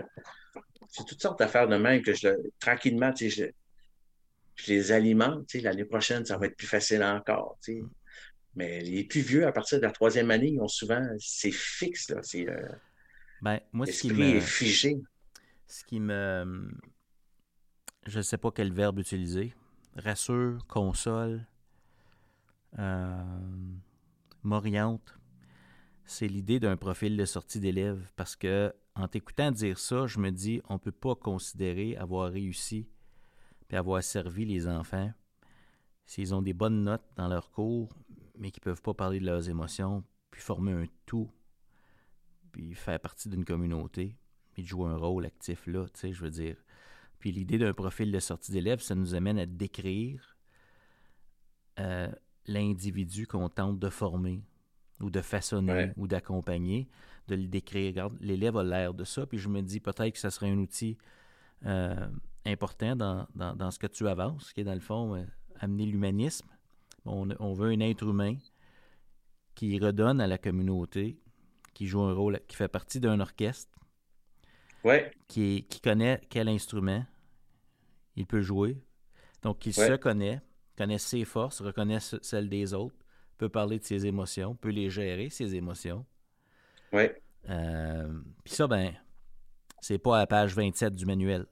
c'est 0.92 1.06
toutes 1.06 1.22
sortes 1.22 1.40
d'affaires 1.40 1.68
de 1.68 1.76
même 1.78 2.02
que 2.02 2.14
je, 2.14 2.28
le- 2.28 2.52
tranquillement, 2.60 3.12
tu 3.12 3.30
sais, 3.30 3.52
je, 4.56 4.64
je 4.64 4.72
les 4.72 4.92
alimente. 4.92 5.46
Tu 5.46 5.58
sais, 5.58 5.64
l'année 5.64 5.84
prochaine, 5.84 6.24
ça 6.24 6.36
va 6.38 6.46
être 6.46 6.56
plus 6.56 6.66
facile 6.66 7.02
encore. 7.02 7.58
Tu 7.62 7.74
sais. 7.74 7.82
Mais 8.56 8.82
les 8.82 9.04
plus 9.04 9.22
vieux, 9.22 9.46
à 9.46 9.52
partir 9.52 9.78
de 9.78 9.84
la 9.84 9.92
troisième 9.92 10.30
année, 10.30 10.48
ils 10.50 10.60
ont 10.60 10.68
souvent, 10.68 11.02
c'est 11.20 11.52
fixe. 11.52 12.10
Là, 12.10 12.20
c'est, 12.22 12.48
euh, 12.48 12.68
Ben, 13.40 13.60
moi, 13.72 13.86
ce 13.86 14.00
qui 14.00 14.10
me, 14.12 14.36
est 14.36 14.40
figé. 14.40 14.96
ce 15.66 15.84
qui 15.84 16.00
me, 16.00 16.70
je 18.06 18.18
ne 18.18 18.22
sais 18.22 18.38
pas 18.38 18.52
quel 18.52 18.72
verbe 18.72 19.00
utiliser, 19.00 19.54
rassure, 19.96 20.64
console, 20.68 21.48
euh, 22.78 23.14
m'oriente, 24.42 25.18
c'est 26.06 26.28
l'idée 26.28 26.60
d'un 26.60 26.76
profil 26.76 27.16
de 27.16 27.24
sortie 27.24 27.60
d'élève 27.60 28.00
parce 28.16 28.36
que 28.36 28.74
en 28.94 29.08
t'écoutant 29.08 29.50
dire 29.50 29.78
ça, 29.78 30.06
je 30.06 30.18
me 30.18 30.30
dis 30.30 30.60
on 30.68 30.78
peut 30.78 30.92
pas 30.92 31.14
considérer 31.14 31.96
avoir 31.96 32.30
réussi 32.30 32.88
puis 33.68 33.76
avoir 33.76 34.02
servi 34.02 34.44
les 34.44 34.68
enfants 34.68 35.12
s'ils 36.04 36.34
ont 36.34 36.42
des 36.42 36.52
bonnes 36.52 36.84
notes 36.84 37.06
dans 37.16 37.28
leur 37.28 37.50
cours 37.50 37.94
mais 38.38 38.50
qui 38.50 38.60
peuvent 38.60 38.82
pas 38.82 38.94
parler 38.94 39.20
de 39.20 39.26
leurs 39.26 39.48
émotions 39.48 40.04
puis 40.30 40.40
former 40.40 40.72
un 40.72 40.86
tout 41.06 41.30
puis 42.52 42.74
faire 42.74 43.00
partie 43.00 43.28
d'une 43.28 43.44
communauté 43.44 44.16
puis 44.52 44.62
de 44.62 44.68
jouer 44.68 44.90
un 44.90 44.96
rôle 44.96 45.24
actif 45.24 45.66
là, 45.66 45.86
tu 45.94 46.00
sais, 46.00 46.12
je 46.12 46.22
veux 46.22 46.30
dire. 46.30 46.56
Puis 47.18 47.32
l'idée 47.32 47.58
d'un 47.58 47.72
profil 47.72 48.10
de 48.12 48.18
sortie 48.18 48.52
d'élève, 48.52 48.80
ça 48.80 48.94
nous 48.94 49.14
amène 49.14 49.38
à 49.38 49.46
décrire 49.46 50.36
euh, 51.78 52.10
l'individu 52.46 53.26
qu'on 53.26 53.48
tente 53.48 53.78
de 53.78 53.88
former 53.88 54.42
ou 55.00 55.10
de 55.10 55.20
façonner 55.20 55.92
ou 55.96 56.06
d'accompagner, 56.06 56.88
de 57.28 57.34
le 57.34 57.46
décrire. 57.46 57.88
Regarde, 57.88 58.16
l'élève 58.20 58.56
a 58.56 58.64
l'air 58.64 58.94
de 58.94 59.04
ça, 59.04 59.26
puis 59.26 59.38
je 59.38 59.48
me 59.48 59.62
dis 59.62 59.80
peut-être 59.80 60.12
que 60.12 60.18
ça 60.18 60.30
serait 60.30 60.50
un 60.50 60.58
outil 60.58 60.98
euh, 61.66 62.08
important 62.44 62.96
dans, 62.96 63.26
dans, 63.34 63.70
ce 63.70 63.78
que 63.78 63.86
tu 63.86 64.08
avances, 64.08 64.52
qui 64.52 64.60
est 64.62 64.64
dans 64.64 64.74
le 64.74 64.80
fond 64.80 65.14
euh, 65.14 65.24
amener 65.60 65.86
l'humanisme. 65.86 66.48
On, 67.04 67.28
on, 67.38 67.52
veut 67.52 67.70
un 67.70 67.80
être 67.80 68.04
humain 68.04 68.36
qui 69.54 69.78
redonne 69.78 70.20
à 70.20 70.26
la 70.26 70.38
communauté, 70.38 71.18
qui 71.74 71.86
joue 71.86 72.02
un 72.02 72.14
rôle, 72.14 72.40
qui 72.48 72.56
fait 72.56 72.68
partie 72.68 73.00
d'un 73.00 73.20
orchestre, 73.20 73.78
ouais. 74.84 75.10
qui, 75.28 75.66
qui 75.68 75.80
connaît 75.80 76.20
quel 76.28 76.48
instrument 76.48 77.04
il 78.16 78.26
peut 78.26 78.42
jouer, 78.42 78.82
donc 79.42 79.58
qui 79.58 79.72
se 79.72 79.96
connaît, 79.96 80.40
connaît 80.76 80.98
ses 80.98 81.24
forces, 81.24 81.60
reconnaît 81.60 82.00
celles 82.00 82.48
des 82.48 82.74
autres, 82.74 82.96
peut 83.38 83.48
parler 83.48 83.78
de 83.78 83.84
ses 83.84 84.06
émotions, 84.06 84.54
peut 84.54 84.70
les 84.70 84.90
gérer, 84.90 85.30
ses 85.30 85.54
émotions. 85.54 86.06
Oui. 86.92 87.04
Euh, 87.48 88.08
Puis 88.44 88.54
ça, 88.54 88.66
ben, 88.66 88.94
c'est 89.80 89.98
pas 89.98 90.16
à 90.16 90.20
la 90.20 90.26
page 90.26 90.54
27 90.54 90.94
du 90.94 91.06
manuel. 91.06 91.46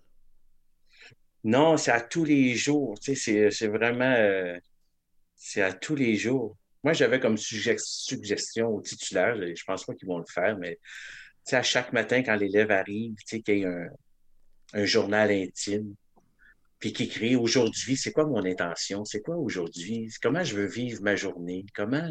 Non, 1.43 1.77
c'est 1.77 1.91
à 1.91 2.01
tous 2.01 2.25
les 2.25 2.55
jours. 2.55 2.99
Tu 3.01 3.17
sais, 3.17 3.51
c'est 3.51 3.69
vraiment. 3.69 4.05
Euh, 4.05 4.59
c'est 5.37 5.63
à 5.63 5.73
tous 5.73 5.95
les 5.95 6.17
jours. 6.17 6.57
Moi, 6.85 6.93
j'avais 6.93 7.21
comme 7.21 7.37
suggestion 7.37 8.69
au 8.69 8.81
titulaire, 8.81 9.37
je 9.37 9.65
pense 9.65 9.85
pas 9.85 9.95
qu'ils 9.95 10.09
vont 10.09 10.19
le 10.19 10.25
faire, 10.27 10.57
mais 10.59 10.77
tu 10.77 11.51
sais, 11.51 11.57
à 11.57 11.63
chaque 11.63 11.93
matin, 11.93 12.23
quand 12.23 12.37
l'élève 12.37 12.71
arrive, 12.71 13.15
tu 13.17 13.25
sais, 13.27 13.43
qu'il 13.43 13.59
y 13.59 13.63
ait 13.63 13.67
un, 13.67 13.89
un 14.73 14.85
journal 14.85 15.31
intime, 15.31 15.95
puis 16.81 16.95
qui 16.95 17.05
écrit 17.05 17.37
aujourd'hui, 17.37 17.97
c'est 17.97 18.11
quoi 18.11 18.25
mon 18.25 18.43
intention? 18.45 19.05
C'est 19.05 19.21
quoi 19.21 19.37
aujourd'hui? 19.37 20.11
Comment 20.23 20.43
je 20.43 20.57
veux 20.57 20.67
vivre 20.67 21.03
ma 21.03 21.15
journée? 21.15 21.67
Comment, 21.75 22.11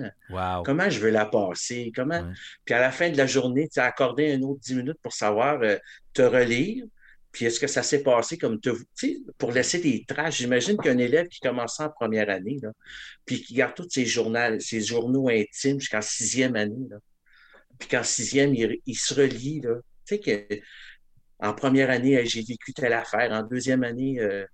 comment 0.64 0.90
je 0.92 1.00
veux 1.00 1.10
la 1.10 1.26
passer? 1.26 1.92
Comment... 1.94 2.32
Puis 2.66 2.76
à 2.76 2.80
la 2.80 2.92
fin 2.92 3.10
de 3.10 3.18
la 3.18 3.26
journée, 3.26 3.68
tu 3.68 3.80
as 3.80 3.86
accordé 3.86 4.32
un 4.32 4.42
autre 4.44 4.62
10 4.62 4.76
minutes 4.76 5.00
pour 5.02 5.14
savoir 5.14 5.60
euh, 5.64 5.78
te 6.14 6.22
relire. 6.22 6.86
Puis 7.32 7.46
est-ce 7.46 7.60
que 7.60 7.66
ça 7.66 7.82
s'est 7.82 8.04
passé 8.04 8.38
comme 8.38 8.60
te... 8.60 8.70
pour 9.40 9.52
laisser 9.52 9.80
des 9.80 10.06
traces? 10.08 10.36
J'imagine 10.36 10.78
qu'un 10.78 11.00
élève 11.00 11.28
qui 11.28 11.40
commence 11.40 11.80
en 11.80 11.90
première 11.90 12.30
année, 12.30 12.60
là, 12.62 12.70
puis 13.26 13.42
qui 13.42 13.56
garde 13.56 13.74
tous 13.74 13.90
ses 13.90 14.06
journaux, 14.06 14.60
ses 14.60 14.82
journaux 14.82 15.30
intimes 15.30 15.80
jusqu'en 15.80 16.02
sixième 16.02 16.56
année, 16.56 16.88
là, 16.90 16.98
puis 17.80 17.88
qu'en 17.88 18.04
sixième, 18.04 18.54
il, 18.54 18.96
se 18.96 19.14
relie, 19.14 19.62
là. 19.62 19.76
Tu 20.06 20.16
sais 20.16 20.20
que 20.20 20.60
en 21.40 21.54
première 21.54 21.90
année, 21.90 22.24
j'ai 22.26 22.42
vécu 22.42 22.74
telle 22.74 22.94
affaire. 22.94 23.32
En 23.32 23.44
deuxième 23.44 23.84
année, 23.84 24.20
euh, 24.20 24.46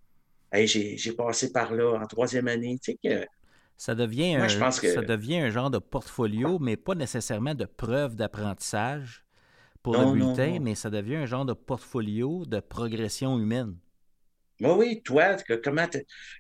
j'ai 0.54 1.12
passé 1.18 1.52
par 1.52 1.74
là 1.74 2.00
en 2.00 2.06
troisième 2.06 2.48
année. 2.48 2.78
Tu 2.82 2.92
sais 2.92 3.00
que, 3.04 3.26
ça 3.78 3.94
devient, 3.94 4.36
un, 4.36 4.48
ça 4.48 5.02
devient 5.02 5.40
un 5.40 5.50
genre 5.50 5.70
de 5.70 5.80
portfolio, 5.80 6.60
mais 6.60 6.78
pas 6.78 6.96
nécessairement 6.96 7.56
de 7.56 7.66
preuve 7.66 8.16
d'apprentissage 8.16 9.26
pour 9.84 9.98
le 9.98 10.14
bulletin, 10.14 10.60
mais 10.62 10.76
ça 10.76 10.90
devient 10.90 11.18
un 11.18 11.26
genre 11.26 11.46
de 11.46 11.54
portfolio 11.54 12.46
de 12.46 12.60
progression 12.60 13.38
humaine. 13.38 13.76
Oui, 14.62 14.72
oui, 14.78 15.02
toi, 15.04 15.36
comment, 15.62 15.86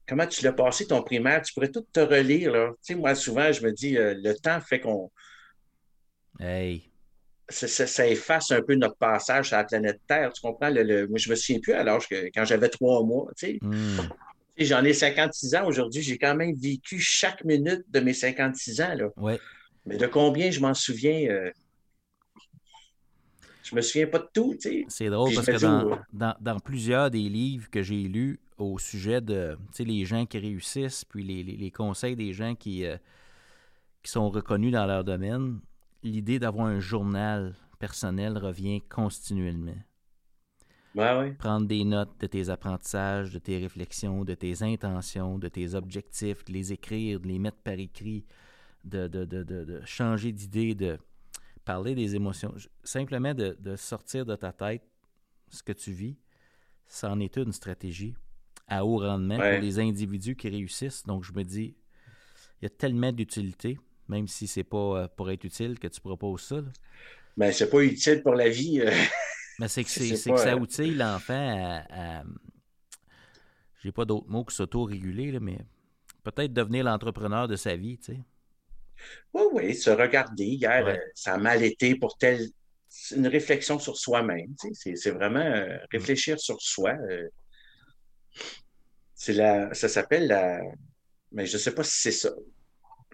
comment 0.07 0.25
tu 0.25 0.45
l'as 0.45 0.53
passé 0.53 0.87
ton 0.87 1.03
primaire? 1.03 1.41
Tu 1.41 1.53
pourrais 1.53 1.69
tout 1.69 1.85
te 1.91 1.99
relire. 1.99 2.53
Là. 2.53 2.69
Tu 2.77 2.93
sais, 2.93 2.95
moi, 2.95 3.13
souvent, 3.13 3.51
je 3.51 3.61
me 3.61 3.73
dis, 3.73 3.97
euh, 3.97 4.15
le 4.17 4.33
temps 4.33 4.61
fait 4.61 4.79
qu'on. 4.79 5.11
Hey 6.39 6.89
ça, 7.49 8.07
efface 8.07 8.51
un 8.51 8.61
peu 8.61 8.75
notre 8.75 8.97
passage 8.97 9.49
sur 9.49 9.57
la 9.57 9.63
planète 9.63 9.99
Terre. 10.07 10.33
Tu 10.33 10.41
comprends? 10.41 10.69
Le, 10.69 11.07
moi, 11.07 11.17
je 11.17 11.29
me 11.29 11.35
souviens 11.35 11.59
plus 11.59 11.73
à 11.73 11.83
l'âge 11.83 12.07
que 12.07 12.25
quand 12.33 12.45
j'avais 12.45 12.69
trois 12.69 13.03
mois. 13.03 13.31
Hmm. 13.61 13.99
J'en 14.57 14.83
ai 14.83 14.93
56 14.93 15.55
ans 15.55 15.65
aujourd'hui. 15.65 16.01
J'ai 16.01 16.17
quand 16.17 16.35
même 16.35 16.55
vécu 16.55 16.99
chaque 16.99 17.43
minute 17.43 17.83
de 17.89 17.99
mes 17.99 18.13
56 18.13 18.81
ans. 18.81 18.95
Là. 18.95 19.37
Mais 19.85 19.97
de 19.97 20.07
combien 20.07 20.49
je 20.49 20.59
m'en 20.59 20.73
souviens? 20.73 21.27
Euh, 21.29 21.51
je 23.63 23.75
me 23.75 23.81
souviens 23.81 24.07
pas 24.07 24.19
de 24.19 24.29
tout. 24.33 24.55
C'est 24.87 25.09
drôle 25.09 25.33
parce 25.33 25.47
que 25.47 25.57
dans, 26.13 26.35
dans, 26.39 26.59
plusieurs 26.59 27.09
des 27.09 27.29
livres 27.29 27.69
que 27.69 27.81
j'ai 27.81 28.03
lus 28.03 28.39
au 28.57 28.77
sujet 28.79 29.21
de 29.21 29.57
les 29.79 30.05
gens 30.05 30.25
qui 30.25 30.37
réussissent, 30.37 31.03
puis 31.03 31.23
les, 31.23 31.43
les, 31.43 31.71
conseils 31.71 32.15
des 32.15 32.31
gens 32.31 32.55
qui, 32.55 32.85
euh, 32.85 32.95
qui 34.03 34.11
sont 34.11 34.29
reconnus 34.29 34.71
dans 34.71 34.85
leur 34.85 35.03
domaine, 35.03 35.59
l'idée 36.05 36.39
d'avoir 36.39 36.67
un 36.67 36.79
journal 36.79 37.55
personnel 37.79 38.37
revient 38.37 38.81
continuellement. 38.81 39.77
Prendre 41.39 41.67
des 41.67 41.83
notes 41.83 42.17
de 42.21 42.27
tes 42.27 42.49
apprentissages, 42.49 43.31
de 43.31 43.39
tes 43.39 43.57
réflexions, 43.57 44.23
de 44.23 44.33
tes 44.33 44.63
intentions, 44.63 45.37
de 45.37 45.49
tes 45.49 45.75
objectifs, 45.75 46.45
de 46.45 46.53
les 46.53 46.71
écrire, 46.71 47.19
de 47.19 47.27
les 47.27 47.37
mettre 47.37 47.57
par 47.57 47.73
écrit, 47.73 48.25
de, 48.85 49.07
de, 49.07 49.25
de, 49.25 49.43
de 49.43 49.81
changer 49.83 50.31
d'idée, 50.31 50.73
de 50.73 50.97
parler 51.65 51.95
des 51.95 52.15
émotions. 52.15 52.53
Simplement 52.83 53.33
de, 53.33 53.75
sortir 53.75 54.25
de 54.25 54.35
ta 54.35 54.53
tête 54.53 54.87
ce 55.49 55.63
que 55.63 55.73
tu 55.73 55.91
vis, 55.91 56.17
ça 56.87 57.11
en 57.11 57.19
est 57.19 57.35
une 57.37 57.51
stratégie 57.51 58.15
à 58.67 58.85
haut 58.85 58.99
rendement 58.99 59.35
pour 59.35 59.61
les 59.61 59.79
individus 59.79 60.35
qui 60.35 60.49
réussissent. 60.49 61.03
Donc, 61.03 61.23
je 61.23 61.33
me 61.33 61.43
dis, 61.43 61.75
il 62.61 62.63
y 62.63 62.65
a 62.67 62.69
tellement 62.69 63.11
d'utilité 63.11 63.77
même 64.07 64.27
si 64.27 64.47
c'est 64.47 64.63
pas 64.63 64.77
euh, 64.77 65.07
pour 65.15 65.29
être 65.31 65.43
utile 65.43 65.79
que 65.79 65.87
tu 65.87 66.01
proposes 66.01 66.43
ça. 66.43 66.61
Mais 67.37 67.47
Ben, 67.47 67.51
c'est 67.51 67.69
pas 67.69 67.81
utile 67.81 68.21
pour 68.21 68.35
la 68.35 68.49
vie. 68.49 68.81
Euh. 68.81 68.91
Mais 69.59 69.67
c'est 69.67 69.83
que, 69.83 69.89
c'est, 69.89 70.09
que 70.09 70.37
ça 70.37 70.53
euh, 70.53 70.59
outille 70.59 70.95
l'enfant 70.95 71.85
à. 71.89 72.23
J'ai 73.81 73.91
pas 73.91 74.03
d'autres 74.03 74.27
mots 74.27 74.43
que 74.43 74.51
s'auto-réguler, 74.51 75.39
mais 75.39 75.59
peut-être 76.23 76.51
devenir 76.51 76.83
l'entrepreneur 76.83 77.47
de 77.47 77.55
sa 77.55 77.75
vie, 77.75 77.99
tu 77.99 78.15
sais. 78.15 78.19
Oui, 79.31 79.43
oui, 79.53 79.75
se 79.75 79.91
regarder. 79.91 80.43
Hier, 80.43 80.97
ça 81.13 81.35
a 81.35 81.37
mal 81.37 81.63
été 81.63 81.95
pour 81.95 82.17
tel. 82.17 82.49
Une 83.15 83.27
réflexion 83.27 83.77
sur 83.77 83.95
soi-même. 83.95 84.55
Tu 84.59 84.73
sais, 84.73 84.95
c'est, 84.95 85.11
vraiment 85.11 85.63
réfléchir 85.91 86.39
sur 86.39 86.59
soi. 86.59 86.95
c'est 89.13 89.33
la, 89.33 89.73
ça 89.73 89.87
s'appelle 89.87 90.27
la. 90.27 90.59
Mais 91.31 91.45
je 91.45 91.53
ne 91.53 91.59
sais 91.59 91.73
pas 91.73 91.83
si 91.83 92.01
c'est 92.01 92.11
ça 92.11 92.31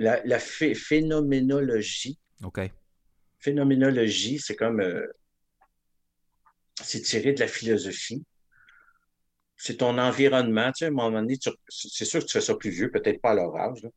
la, 0.01 0.39
phénoménologie. 0.39 2.19
OK. 2.43 2.59
Phénoménologie, 3.39 4.39
c'est 4.39 4.55
comme. 4.55 4.81
Euh, 4.81 5.07
c'est 6.83 7.01
tiré 7.01 7.33
de 7.33 7.39
la 7.39 7.47
philosophie. 7.47 8.25
C'est 9.57 9.77
ton 9.77 9.97
environnement. 9.97 10.71
Tu 10.71 10.79
sais, 10.79 10.85
à 10.85 10.87
un 10.87 10.91
moment 10.91 11.21
donné, 11.21 11.37
c'est 11.69 12.05
sûr 12.05 12.21
que 12.21 12.25
tu 12.25 12.31
fais 12.31 12.41
ça 12.41 12.55
plus 12.55 12.71
vieux, 12.71 12.89
peut-être 12.91 13.21
pas 13.21 13.31
à 13.31 13.35
leur 13.35 13.55
âge. 13.55 13.87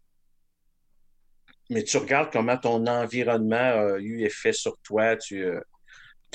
Mais 1.70 1.82
tu 1.82 1.96
regardes 1.96 2.30
comment 2.30 2.58
ton 2.58 2.86
environnement 2.86 3.56
a 3.56 3.98
eu 3.98 4.22
effet 4.22 4.52
sur 4.52 4.76
toi. 4.82 5.16
Tu 5.16 5.42
euh, 5.42 5.60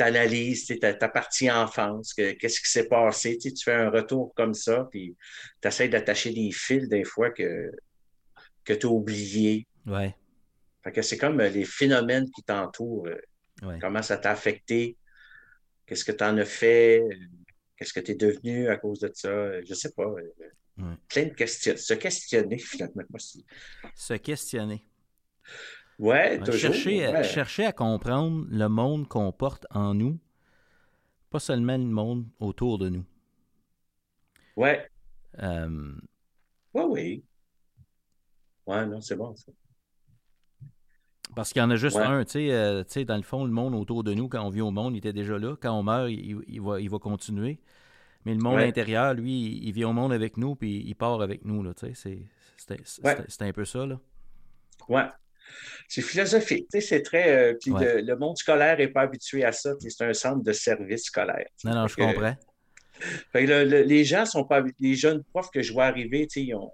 analyses 0.02 0.66
ta, 0.80 0.94
ta, 0.94 1.10
partie 1.10 1.52
enfance, 1.52 2.14
qu'est-ce 2.14 2.62
qui 2.62 2.72
s'est 2.72 2.88
passé. 2.88 3.38
Tu, 3.38 3.54
tu 3.54 3.64
fais 3.64 3.74
un 3.74 3.90
retour 3.90 4.34
comme 4.36 4.54
ça, 4.54 4.88
puis 4.90 5.16
tu 5.62 5.68
essaies 5.68 5.90
d'attacher 5.90 6.32
des 6.32 6.52
fils 6.52 6.88
des 6.88 7.04
fois 7.04 7.32
que 7.32 7.72
que 8.70 8.80
tu 8.80 8.86
as 8.86 8.90
oublié. 8.90 9.68
Ouais. 9.88 10.16
Fait 10.84 10.92
que 10.92 11.02
c'est 11.02 11.18
comme 11.18 11.40
euh, 11.40 11.50
les 11.50 11.66
phénomènes 11.66 12.30
qui 12.30 12.44
t'entourent. 12.44 13.08
Euh, 13.08 13.78
comment 13.82 14.04
ça 14.04 14.18
t'a 14.18 14.32
affecté? 14.32 14.96
Qu'est-ce 15.86 16.06
que 16.06 16.12
tu 16.12 16.24
en 16.24 16.38
as 16.38 16.46
fait? 16.46 17.04
Qu'est-ce 17.76 17.94
que 17.94 18.00
tu 18.00 18.12
es 18.12 18.16
devenu 18.16 18.70
à 18.70 18.78
cause 18.78 19.00
de 19.00 19.12
ça? 19.14 19.62
Je 19.64 19.74
sais 19.74 19.92
pas. 19.92 20.06
Euh, 20.06 20.96
plein 21.08 21.26
de 21.26 21.34
questions. 21.34 21.76
Se 21.76 21.96
questionner, 21.96 22.60
finalement. 22.60 23.04
Se 23.96 24.14
questionner. 24.14 24.86
Ouais, 25.98 26.38
toujours. 26.40 26.74
Chercher, 26.74 27.24
chercher 27.24 27.66
à 27.66 27.74
comprendre 27.74 28.46
le 28.50 28.68
monde 28.70 29.08
qu'on 29.08 29.32
porte 29.32 29.66
en 29.72 29.96
nous, 29.96 30.20
pas 31.32 31.40
seulement 31.40 31.78
le 31.78 31.84
monde 31.84 32.26
autour 32.40 32.78
de 32.78 32.90
nous. 32.90 33.06
Ouais. 34.56 34.88
Euh... 35.40 35.94
Ouais, 36.74 36.84
oui. 36.84 37.24
Ouais, 38.70 38.86
non, 38.86 39.02
c'est 39.02 39.16
bon, 39.16 39.36
ça. 39.36 39.52
Parce 41.36 41.54
qu'il 41.54 41.60
y 41.60 41.66
en 41.66 41.72
a 41.72 41.76
juste 41.76 41.98
un, 41.98 42.22
euh, 42.22 42.84
tu 42.84 42.92
sais, 42.92 43.06
dans 43.06 43.18
le 43.18 43.24
fond, 43.24 43.46
le 43.46 43.52
monde 43.52 43.74
autour 43.74 44.04
de 44.04 44.14
nous, 44.14 44.30
quand 44.30 44.46
on 44.46 44.50
vit 44.50 44.62
au 44.62 44.70
monde, 44.70 44.94
il 44.96 45.00
était 45.00 45.14
déjà 45.14 45.40
là. 45.40 45.56
Quand 45.60 45.74
on 45.74 45.82
meurt, 45.84 46.10
il, 46.10 46.62
va, 46.62 46.80
il 46.80 46.90
va 46.90 47.00
continuer. 47.00 47.60
Mais 48.26 48.34
le 48.34 48.40
monde 48.40 48.60
intérieur, 48.60 49.14
lui, 49.16 49.60
il, 49.64 49.72
vit 49.72 49.86
au 49.86 49.94
monde 49.94 50.14
avec 50.14 50.38
nous, 50.38 50.56
puis 50.56 50.84
il 50.86 50.94
part 50.94 51.22
avec 51.22 51.46
nous, 51.46 51.64
là, 51.64 51.74
tu 51.74 51.94
sais. 51.96 52.20
C'est 52.58 53.42
un 53.42 53.54
peu 53.54 53.66
ça, 53.66 53.86
là. 53.86 54.00
Ouais. 54.88 55.06
C'est 55.88 56.04
philosophique, 56.04 56.68
tu 56.72 56.80
sais, 56.80 56.88
c'est 56.88 57.02
très... 57.02 57.54
Euh, 57.54 57.58
puis 57.60 57.72
le, 57.72 58.16
monde 58.16 58.38
scolaire 58.38 58.78
n'est 58.78 58.88
pas 58.88 59.02
habitué 59.02 59.44
à 59.44 59.52
ça, 59.52 59.74
c'est 59.80 60.04
un 60.04 60.14
centre 60.14 60.44
de 60.44 60.54
service 60.54 61.06
scolaire. 61.06 61.48
Non, 61.64 61.74
non, 61.74 61.88
je 61.88 61.96
comprends. 61.96 62.36
les 63.34 64.04
gens 64.04 64.26
sont 64.26 64.44
pas... 64.44 64.64
Les 64.80 64.94
jeunes 64.94 65.24
profs 65.24 65.50
que 65.50 65.64
je 65.64 65.74
vois 65.74 65.86
arriver, 65.86 66.28
tu 66.28 66.42
sais, 66.42 66.46
ils 66.46 66.54
ont 66.54 66.72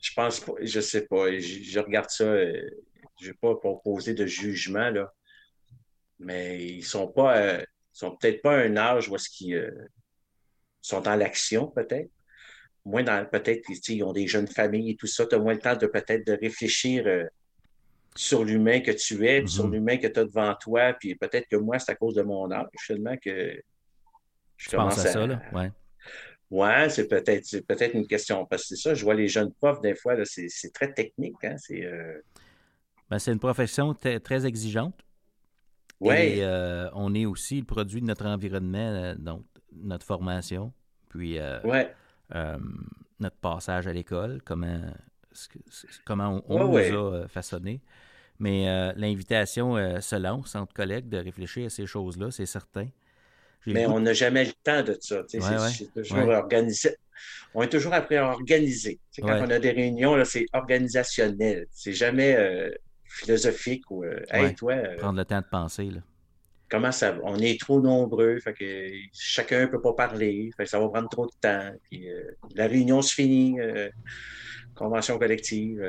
je 0.00 0.12
pense 0.14 0.40
pas, 0.40 0.52
je 0.60 0.80
sais 0.80 1.06
pas. 1.06 1.38
Je, 1.38 1.80
regarde 1.80 2.10
ça, 2.10 2.24
euh, 2.24 2.68
je 3.20 3.26
ne 3.26 3.30
vais 3.30 3.38
pas 3.40 3.54
proposer 3.56 4.14
de 4.14 4.26
jugement, 4.26 4.90
là. 4.90 5.12
Mais 6.18 6.64
ils 6.64 6.84
sont 6.84 7.08
pas, 7.08 7.38
euh, 7.38 7.64
sont 7.92 8.16
peut-être 8.16 8.42
pas 8.42 8.56
à 8.56 8.60
un 8.60 8.76
âge 8.76 9.08
où 9.08 9.16
est-ce 9.16 9.28
qu'ils 9.28 9.54
euh, 9.54 9.70
sont 10.80 11.00
dans 11.00 11.16
l'action 11.16 11.68
peut-être. 11.68 12.10
Moins 12.84 13.02
dans 13.02 13.26
peut-être 13.26 13.68
ils 13.88 14.02
ont 14.04 14.12
des 14.12 14.26
jeunes 14.26 14.46
familles 14.46 14.92
et 14.92 14.96
tout 14.96 15.06
ça. 15.06 15.26
Tu 15.26 15.34
as 15.34 15.38
moins 15.38 15.54
le 15.54 15.58
temps 15.58 15.76
de 15.76 15.86
peut-être 15.86 16.26
de 16.26 16.38
réfléchir 16.40 17.06
euh, 17.06 17.24
sur 18.14 18.44
l'humain 18.44 18.80
que 18.80 18.92
tu 18.92 19.26
es, 19.26 19.46
sur 19.46 19.66
mm-hmm. 19.66 19.72
l'humain 19.72 19.96
que 19.98 20.06
tu 20.06 20.20
as 20.20 20.24
devant 20.24 20.54
toi. 20.54 20.94
Puis 20.94 21.14
peut-être 21.16 21.48
que 21.48 21.56
moi, 21.56 21.78
c'est 21.78 21.92
à 21.92 21.96
cause 21.96 22.14
de 22.14 22.22
mon 22.22 22.50
âge, 22.50 22.66
finalement, 22.78 23.16
que 23.16 23.60
je 24.56 24.70
commence 24.70 24.98
à, 24.98 25.12
ça, 25.12 25.26
là? 25.26 25.42
Ouais. 25.52 25.70
Ouais, 26.50 26.88
c'est 26.90 27.08
peut-être 27.08 27.60
peut-être 27.66 27.94
une 27.94 28.06
question. 28.06 28.46
Parce 28.46 28.62
que 28.62 28.68
c'est 28.68 28.76
ça, 28.76 28.94
je 28.94 29.04
vois 29.04 29.14
les 29.14 29.28
jeunes 29.28 29.52
profs, 29.52 29.80
des 29.80 29.94
fois, 29.94 30.14
c'est 30.24 30.72
très 30.72 30.92
technique. 30.92 31.36
Hein? 31.42 31.56
C'est 31.58 31.84
euh, 31.84 32.20
ben, 33.10 33.18
une 33.26 33.38
profession 33.38 33.94
très 33.94 34.46
exigeante. 34.46 34.94
Oui. 36.00 36.14
Et 36.14 36.44
euh, 36.44 36.88
on 36.92 37.14
est 37.14 37.26
aussi 37.26 37.58
le 37.58 37.64
produit 37.64 38.00
de 38.00 38.06
notre 38.06 38.26
environnement, 38.26 38.78
euh, 38.78 39.14
donc 39.16 39.44
notre 39.72 40.06
formation, 40.06 40.72
puis 41.08 41.38
notre 43.18 43.36
passage 43.36 43.86
à 43.86 43.92
l'école, 43.92 44.40
comment, 44.44 44.80
comment 46.04 46.42
on, 46.48 46.68
nous 46.68 46.76
a 46.76 47.28
façonné. 47.28 47.80
Mais 48.38 48.92
l'invitation 48.94 50.00
se 50.00 50.16
lance 50.16 50.54
entre 50.54 50.74
collègues 50.74 51.08
de 51.08 51.18
réfléchir 51.18 51.66
à 51.66 51.70
ces 51.70 51.86
choses-là, 51.86 52.30
c'est 52.30 52.46
certain. 52.46 52.88
Mais 53.66 53.86
on 53.86 54.00
n'a 54.00 54.12
jamais 54.12 54.44
le 54.44 54.52
temps 54.62 54.82
de 54.82 54.96
ça. 55.00 55.22
c'est 55.28 55.92
toujours 55.92 56.28
organisé. 56.28 56.96
On 57.54 57.62
est 57.62 57.68
toujours 57.68 57.94
après 57.94 58.16
à 58.16 58.28
organiser. 58.28 59.00
quand 59.18 59.40
on 59.40 59.50
a 59.50 59.58
des 59.58 59.70
réunions, 59.70 60.22
c'est 60.24 60.46
organisationnel. 60.52 61.66
C'est 61.70 61.92
jamais 61.92 62.36
euh, 62.36 62.70
philosophique 63.04 63.90
ou 63.90 64.04
euh, 64.04 64.20
hey, 64.30 64.54
toi. 64.54 64.74
Euh, 64.74 64.96
Prendre 64.98 65.18
le 65.18 65.24
temps 65.24 65.40
de 65.40 65.46
penser. 65.50 65.84
Là. 65.84 66.00
Comment 66.68 66.92
ça 66.92 67.16
On 67.22 67.38
est 67.38 67.58
trop 67.58 67.80
nombreux, 67.80 68.40
fait 68.40 68.52
que 68.52 68.90
chacun 69.12 69.62
ne 69.62 69.66
peut 69.66 69.80
pas 69.80 69.94
parler, 69.94 70.50
ça 70.64 70.78
va 70.78 70.88
prendre 70.88 71.08
trop 71.08 71.26
de 71.26 71.32
temps. 71.40 71.70
Puis, 71.84 72.08
la 72.54 72.66
réunion 72.66 73.00
se 73.02 73.14
finit 73.14 73.56
convention 74.74 75.18
collective. 75.18 75.80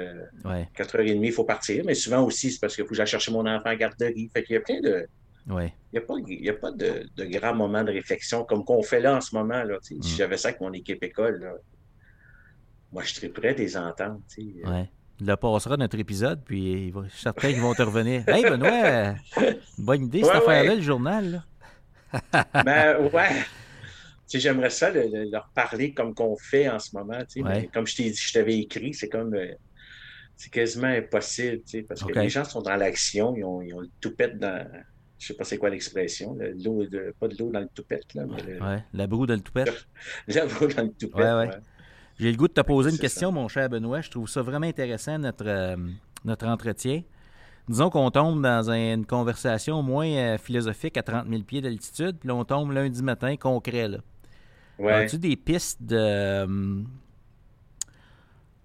4h30, 0.46 1.20
il 1.22 1.32
faut 1.34 1.44
partir. 1.44 1.84
Mais 1.84 1.96
souvent 1.96 2.24
aussi, 2.24 2.52
c'est 2.52 2.60
parce 2.60 2.76
qu'il 2.76 2.86
faut 2.86 2.92
que 2.92 2.96
j'aille 2.96 3.08
chercher 3.08 3.32
mon 3.32 3.46
enfant 3.46 3.66
à 3.66 3.70
la 3.70 3.76
garderie. 3.76 4.30
Fait 4.34 4.44
qu'il 4.44 4.54
y 4.54 4.58
a 4.58 4.62
plein 4.62 4.80
de, 4.80 5.08
il 5.48 6.42
n'y 6.42 6.50
a 6.50 6.54
pas, 6.54 6.72
de, 6.72 7.10
de, 7.16 7.26
grands 7.26 7.56
moments 7.56 7.84
de 7.84 7.92
réflexion 7.92 8.44
comme 8.44 8.66
qu'on 8.66 8.84
fait 8.84 9.00
là 9.00 9.16
en 9.16 9.22
ce 9.22 9.34
moment. 9.34 9.64
Là, 9.64 9.78
Si 9.82 9.96
mm. 9.96 10.04
j'avais 10.04 10.38
ça 10.38 10.50
avec 10.50 10.62
mon 10.62 10.74
équipe 10.74 11.02
école, 11.04 11.60
moi, 12.92 13.04
je 13.04 13.14
serais 13.14 13.30
prêt 13.30 13.50
à 13.50 13.54
les 13.54 13.78
entendre. 13.78 14.20
Ouais. 14.38 14.90
Il 15.20 15.36
passera 15.38 15.78
notre 15.78 15.98
épisode, 15.98 16.44
puis 16.46 16.94
certains 17.12 17.52
qui 17.54 17.60
vont 17.60 17.74
te 17.74 17.82
revenir. 17.82 18.24
Hey, 18.28 18.44
Benoît, 18.44 19.16
bonne 19.78 20.06
idée, 20.06 20.24
cette 20.24 20.36
affaire-là, 20.36 20.76
le 20.76 20.82
journal. 20.82 21.44
ben, 22.66 23.10
ouais. 23.12 23.30
J'aimerais 24.30 24.70
ça 24.70 24.92
leur 24.92 25.50
parler 25.56 25.94
comme 25.94 26.14
qu'on 26.14 26.36
fait 26.38 26.70
en 26.70 26.80
ce 26.80 26.96
moment. 26.96 27.20
Mais 27.38 27.68
comme 27.74 27.88
je 27.88 27.96
t'ai 27.96 28.10
dit, 28.12 28.18
je 28.18 28.34
t'avais 28.34 28.60
écrit, 28.60 28.94
c'est 28.94 29.10
comme. 29.10 29.34
Euh, 29.34 29.54
c'est 30.36 30.52
quasiment 30.52 30.88
impossible, 30.88 31.64
parce 31.88 32.04
que 32.04 32.14
les 32.14 32.30
gens 32.30 32.44
sont 32.44 32.62
dans 32.62 32.76
l'action, 32.76 33.36
ils 33.36 33.44
ont, 33.44 33.64
ils 33.64 33.74
ont 33.74 33.80
le 33.80 33.90
toupette 34.00 34.38
dans, 34.38 34.68
je 35.20 35.28
sais 35.28 35.34
pas 35.34 35.44
c'est 35.44 35.58
quoi 35.58 35.70
l'expression, 35.70 36.36
de, 36.36 37.14
pas 37.20 37.28
de 37.28 37.36
l'eau 37.40 37.50
dans 37.52 37.60
le 37.60 37.68
toupette. 37.68 38.14
Là, 38.14 38.26
mais 38.28 38.62
ouais, 38.62 38.84
la 38.94 39.08
broue 39.08 39.26
dans 39.26 39.34
le 39.34 39.42
toupette. 39.42 39.88
la 40.28 40.46
broue 40.46 40.68
dans 40.68 40.84
le 40.84 40.92
toupette. 40.92 41.16
Ouais, 41.18 41.50
J'ai 42.20 42.32
le 42.32 42.38
goût 42.38 42.48
de 42.48 42.54
te 42.54 42.62
poser 42.62 42.92
une 42.92 43.00
question, 43.00 43.32
mon 43.32 43.48
cher 43.48 43.70
Benoît. 43.70 44.02
Je 44.02 44.12
trouve 44.12 44.30
ça 44.30 44.42
vraiment 44.42 44.68
intéressant, 44.68 45.18
notre, 45.18 45.48
euh, 45.48 45.76
notre 46.24 46.46
entretien. 46.46 47.02
Disons 47.68 47.90
qu'on 47.90 48.12
tombe 48.12 48.42
dans 48.42 48.70
une 48.70 49.06
conversation 49.06 49.82
moins 49.82 50.08
euh, 50.08 50.38
philosophique 50.38 50.98
à 50.98 51.04
30 51.04 51.28
000 51.28 51.42
pieds 51.42 51.62
d'altitude, 51.62 52.18
puis 52.20 52.28
là, 52.28 52.36
on 52.36 52.46
tombe 52.46 52.72
lundi 52.72 53.02
matin 53.02 53.36
concret. 53.38 53.88
Là. 53.88 53.98
As-tu 54.80 55.18
des 55.18 55.36
pistes 55.36 55.82
de, 55.82 55.98
euh, 55.98 56.84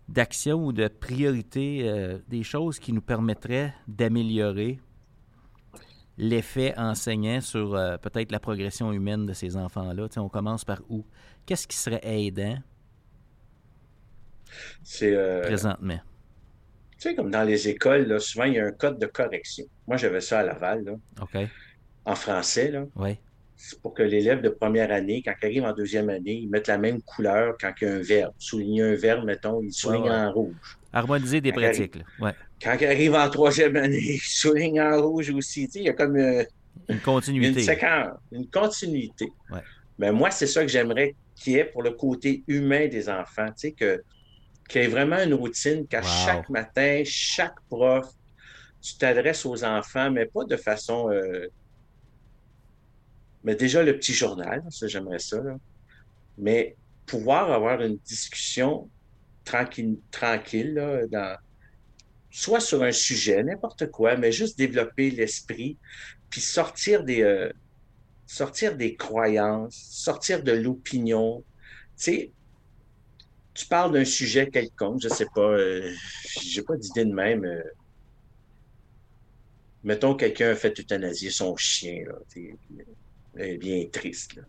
d'action 0.07 0.67
ou 0.67 0.73
de 0.73 0.87
priorité, 0.87 2.19
des 2.29 2.43
choses 2.43 2.79
qui 2.79 2.93
nous 2.93 3.01
permettraient 3.01 3.73
d'améliorer 3.89 4.79
l'effet 6.23 6.73
enseignant 6.79 7.41
sur 7.41 7.75
euh, 7.75 7.97
peut-être 7.99 8.31
la 8.31 8.39
progression 8.39 8.93
humaine 8.93 9.27
de 9.27 9.33
ces 9.33 9.57
enfants-là? 9.57 10.07
On 10.17 10.29
commence 10.29 10.65
par 10.65 10.81
où? 10.89 11.05
Qu'est-ce 11.45 11.67
qui 11.67 11.77
serait 11.77 12.01
aidant 12.05 12.57
C'est, 14.85 15.15
euh, 15.15 15.43
présentement? 15.43 15.99
Tu 16.93 17.09
sais, 17.09 17.15
comme 17.17 17.31
dans 17.31 17.43
les 17.43 17.69
écoles, 17.69 18.07
là, 18.07 18.21
souvent, 18.21 18.45
il 18.45 18.55
y 18.55 18.61
a 18.61 18.67
un 18.67 18.71
code 18.73 18.99
de 19.01 19.07
correction. 19.07 19.65
Moi, 19.89 19.97
j'avais 19.97 20.21
ça 20.21 20.41
à 20.41 20.43
Laval. 20.45 20.85
Là, 20.85 20.93
OK. 21.21 21.37
En 22.05 22.15
français. 22.15 22.71
Là. 22.71 22.85
Oui. 22.95 23.19
Pour 23.83 23.95
que 23.95 24.03
l'élève 24.03 24.41
de 24.43 24.49
première 24.49 24.91
année, 24.91 25.23
quand 25.25 25.35
il 25.43 25.47
arrive 25.47 25.65
en 25.65 25.73
deuxième 25.73 26.09
année, 26.09 26.35
il 26.35 26.49
mette 26.49 26.67
la 26.67 26.79
même 26.79 27.01
couleur 27.03 27.57
quand 27.61 27.73
il 27.81 27.87
y 27.87 27.91
a 27.91 27.95
un 27.95 28.03
verbe. 28.03 28.33
Souligner 28.39 28.83
un 28.83 28.95
verbe, 28.95 29.25
mettons, 29.25 29.63
il 29.63 29.73
souligne 29.73 30.11
en 30.11 30.33
rouge. 30.33 30.79
Harmoniser 30.93 31.41
des 31.41 31.53
pratiques. 31.53 31.99
Ouais. 32.21 32.33
Quand 32.63 32.77
il 32.81 32.87
arrive 32.87 33.15
en 33.15 33.29
troisième 33.31 33.77
année, 33.77 33.99
il 34.15 34.21
souligne 34.21 34.81
en 34.81 35.01
rouge 35.01 35.31
aussi. 35.31 35.69
il 35.75 35.83
y 35.83 35.89
a 35.89 35.93
comme 35.93 36.17
euh, 36.17 36.45
une 36.89 37.01
continuité. 37.01 37.61
Une 37.61 37.67
séquence, 37.67 38.09
une 38.33 38.49
continuité. 38.49 39.33
Mais 39.99 40.11
moi, 40.11 40.31
c'est 40.31 40.47
ça 40.47 40.63
que 40.63 40.69
j'aimerais 40.69 41.15
qu'il 41.37 41.55
y 41.55 41.57
ait 41.57 41.65
pour 41.65 41.83
le 41.83 41.93
côté 41.93 42.43
humain 42.49 42.89
des 42.89 43.09
enfants. 43.09 43.49
Tu 43.57 43.73
que, 43.73 44.03
qu'il 44.69 44.83
y 44.83 44.85
ait 44.85 44.89
vraiment 44.89 45.23
une 45.23 45.35
routine 45.35 45.87
qu'à 45.87 46.03
chaque 46.03 46.49
matin, 46.49 47.03
chaque 47.05 47.61
prof, 47.69 48.07
tu 48.81 48.97
t'adresses 48.97 49.47
aux 49.47 49.63
enfants, 49.65 50.11
mais 50.11 50.27
pas 50.27 50.45
de 50.45 50.57
façon. 50.57 51.11
Euh, 51.11 51.47
mais 53.45 53.55
déjà 53.55 53.83
le 53.83 53.97
petit 53.97 54.15
journal, 54.15 54.63
ça, 54.71 54.87
j'aimerais 54.87 55.19
ça. 55.19 55.41
Mais 56.39 56.77
pouvoir 57.07 57.51
avoir 57.51 57.81
une 57.83 57.99
discussion 57.99 58.89
tranquille, 59.45 59.99
tranquille 60.11 60.75
là, 60.75 61.07
dans, 61.07 61.37
soit 62.31 62.61
sur 62.61 62.83
un 62.83 62.93
sujet, 62.93 63.43
n'importe 63.43 63.91
quoi, 63.91 64.17
mais 64.17 64.33
juste 64.33 64.57
développer 64.57 65.11
l'esprit, 65.11 65.77
puis 66.31 66.41
sortir 66.41 67.05
des, 67.05 67.23
euh, 67.23 67.53
sortir 68.27 68.77
des 68.77 68.97
croyances, 68.97 69.77
sortir 69.91 70.43
de 70.43 70.53
l'opinion. 70.53 71.45
Tu 71.99 72.05
sais, 72.05 72.33
tu 73.55 73.67
parles 73.67 73.93
d'un 73.93 74.07
sujet 74.07 74.49
quelconque, 74.49 75.03
je 75.03 75.09
sais 75.09 75.27
pas, 75.35 75.43
euh, 75.43 75.93
j'ai 76.41 76.63
pas 76.63 76.77
d'idée 76.77 77.05
de 77.05 77.13
même. 77.13 77.45
Euh. 77.45 77.63
mettons, 79.85 80.15
quelqu'un 80.15 80.51
a 80.51 80.55
fait 80.55 80.79
euthanasier 80.81 81.31
son 81.31 81.55
chien, 81.57 82.05
là, 82.07 82.15
est 83.37 83.59
bien 83.59 83.87
triste. 83.91 84.35
Là. 84.37 84.43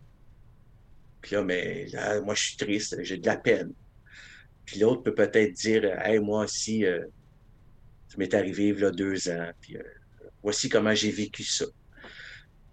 Puis 1.20 1.34
là, 1.34 1.42
mais 1.42 1.86
là, 1.86 2.20
moi, 2.20 2.34
je 2.34 2.42
suis 2.42 2.56
triste, 2.56 2.96
j'ai 3.02 3.18
de 3.18 3.26
la 3.26 3.36
peine. 3.36 3.72
Puis 4.66 4.80
l'autre 4.80 5.02
peut 5.02 5.14
peut-être 5.14 5.52
dire, 5.52 5.84
hey, 6.02 6.18
moi 6.18 6.44
aussi, 6.44 6.84
ça 8.08 8.16
m'est 8.18 8.34
arrivé 8.34 8.68
il 8.68 8.78
y 8.78 8.84
a 8.84 8.90
deux 8.90 9.28
ans, 9.28 9.50
puis 9.60 9.76
euh, 9.76 9.82
voici 10.42 10.68
comment 10.68 10.94
j'ai 10.94 11.10
vécu 11.10 11.42
ça. 11.42 11.64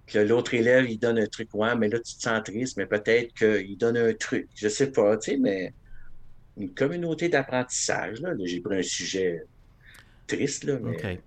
Puis 0.06 0.24
l'autre 0.26 0.54
élève, 0.54 0.90
il 0.90 0.98
donne 1.00 1.18
un 1.18 1.26
truc, 1.26 1.50
ouais, 1.54 1.76
mais 1.76 1.88
là, 1.88 1.98
tu 2.00 2.16
te 2.16 2.22
sens 2.22 2.44
triste, 2.44 2.78
mais 2.78 2.86
peut-être 2.86 3.34
qu'il 3.34 3.78
donne 3.78 3.98
un 3.98 4.14
truc. 4.14 4.48
Je 4.56 4.68
sais 4.68 4.92
pas, 4.92 5.18
tu 5.18 5.32
sais, 5.32 5.38
mais 5.38 5.74
une 6.58 6.74
communauté 6.74 7.30
d'apprentissage, 7.30 8.22
là, 8.22 8.34
j'ai 8.44 8.60
pris 8.60 8.78
un 8.78 8.84
sujet 8.84 9.44
triste, 10.28 10.66
là, 10.66 10.78
mais... 10.80 11.22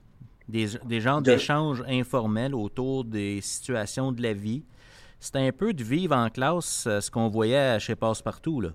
Des, 0.47 0.67
des 0.85 1.01
genres 1.01 1.23
d'échanges 1.23 1.83
informels 1.89 2.55
autour 2.55 3.03
des 3.03 3.41
situations 3.41 4.13
de 4.13 4.23
la 4.23 4.35
vie. 4.35 4.63
C'est 5.25 5.37
un 5.37 5.53
peu 5.53 5.73
de 5.73 5.83
vivre 5.83 6.15
en 6.15 6.29
classe 6.29 6.87
euh, 6.87 7.01
ce 7.01 7.11
qu'on 7.11 7.31
voyait 7.31 7.81
chez 7.81 7.95
Passepartout, 7.95 8.61
là. 8.61 8.73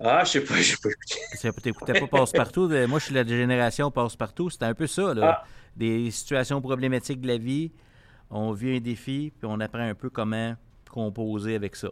Ah, 0.00 0.24
je 0.24 0.30
sais 0.30 0.40
pas, 0.40 0.54
je 0.54 0.62
sais 0.62 0.76
pas 0.82 0.88
Tu 1.38 1.46
n'écoutais 1.66 2.00
pas 2.00 2.06
Passe-Partout. 2.06 2.68
Moi, 2.88 2.98
je 2.98 3.04
suis 3.04 3.14
la 3.14 3.26
génération 3.26 3.90
Passe-Partout. 3.90 4.48
C'était 4.48 4.64
un 4.64 4.72
peu 4.72 4.86
ça, 4.86 5.12
là. 5.12 5.42
Ah. 5.42 5.46
Des 5.76 6.10
situations 6.10 6.62
problématiques 6.62 7.20
de 7.20 7.28
la 7.28 7.36
vie. 7.36 7.70
On 8.30 8.52
vit 8.52 8.76
un 8.76 8.80
défi, 8.80 9.30
puis 9.38 9.46
on 9.50 9.60
apprend 9.60 9.86
un 9.86 9.94
peu 9.94 10.08
comment 10.08 10.56
composer 10.90 11.54
avec 11.54 11.76
ça. 11.76 11.90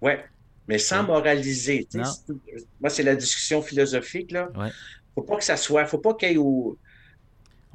Oui, 0.00 0.14
mais 0.66 0.78
sans 0.78 1.04
moraliser. 1.04 1.86
Moi, 2.80 2.90
c'est 2.90 3.04
la 3.04 3.14
discussion 3.14 3.62
philosophique, 3.62 4.32
là. 4.32 4.48
Ouais. 4.56 4.70
Faut 5.14 5.22
pas 5.22 5.36
que 5.36 5.44
ça 5.44 5.56
soit. 5.56 5.84
Faut 5.86 5.98
pas 5.98 6.14
qu'il 6.14 6.32
y 6.32 6.34
ait. 6.34 6.38
On 6.38 6.76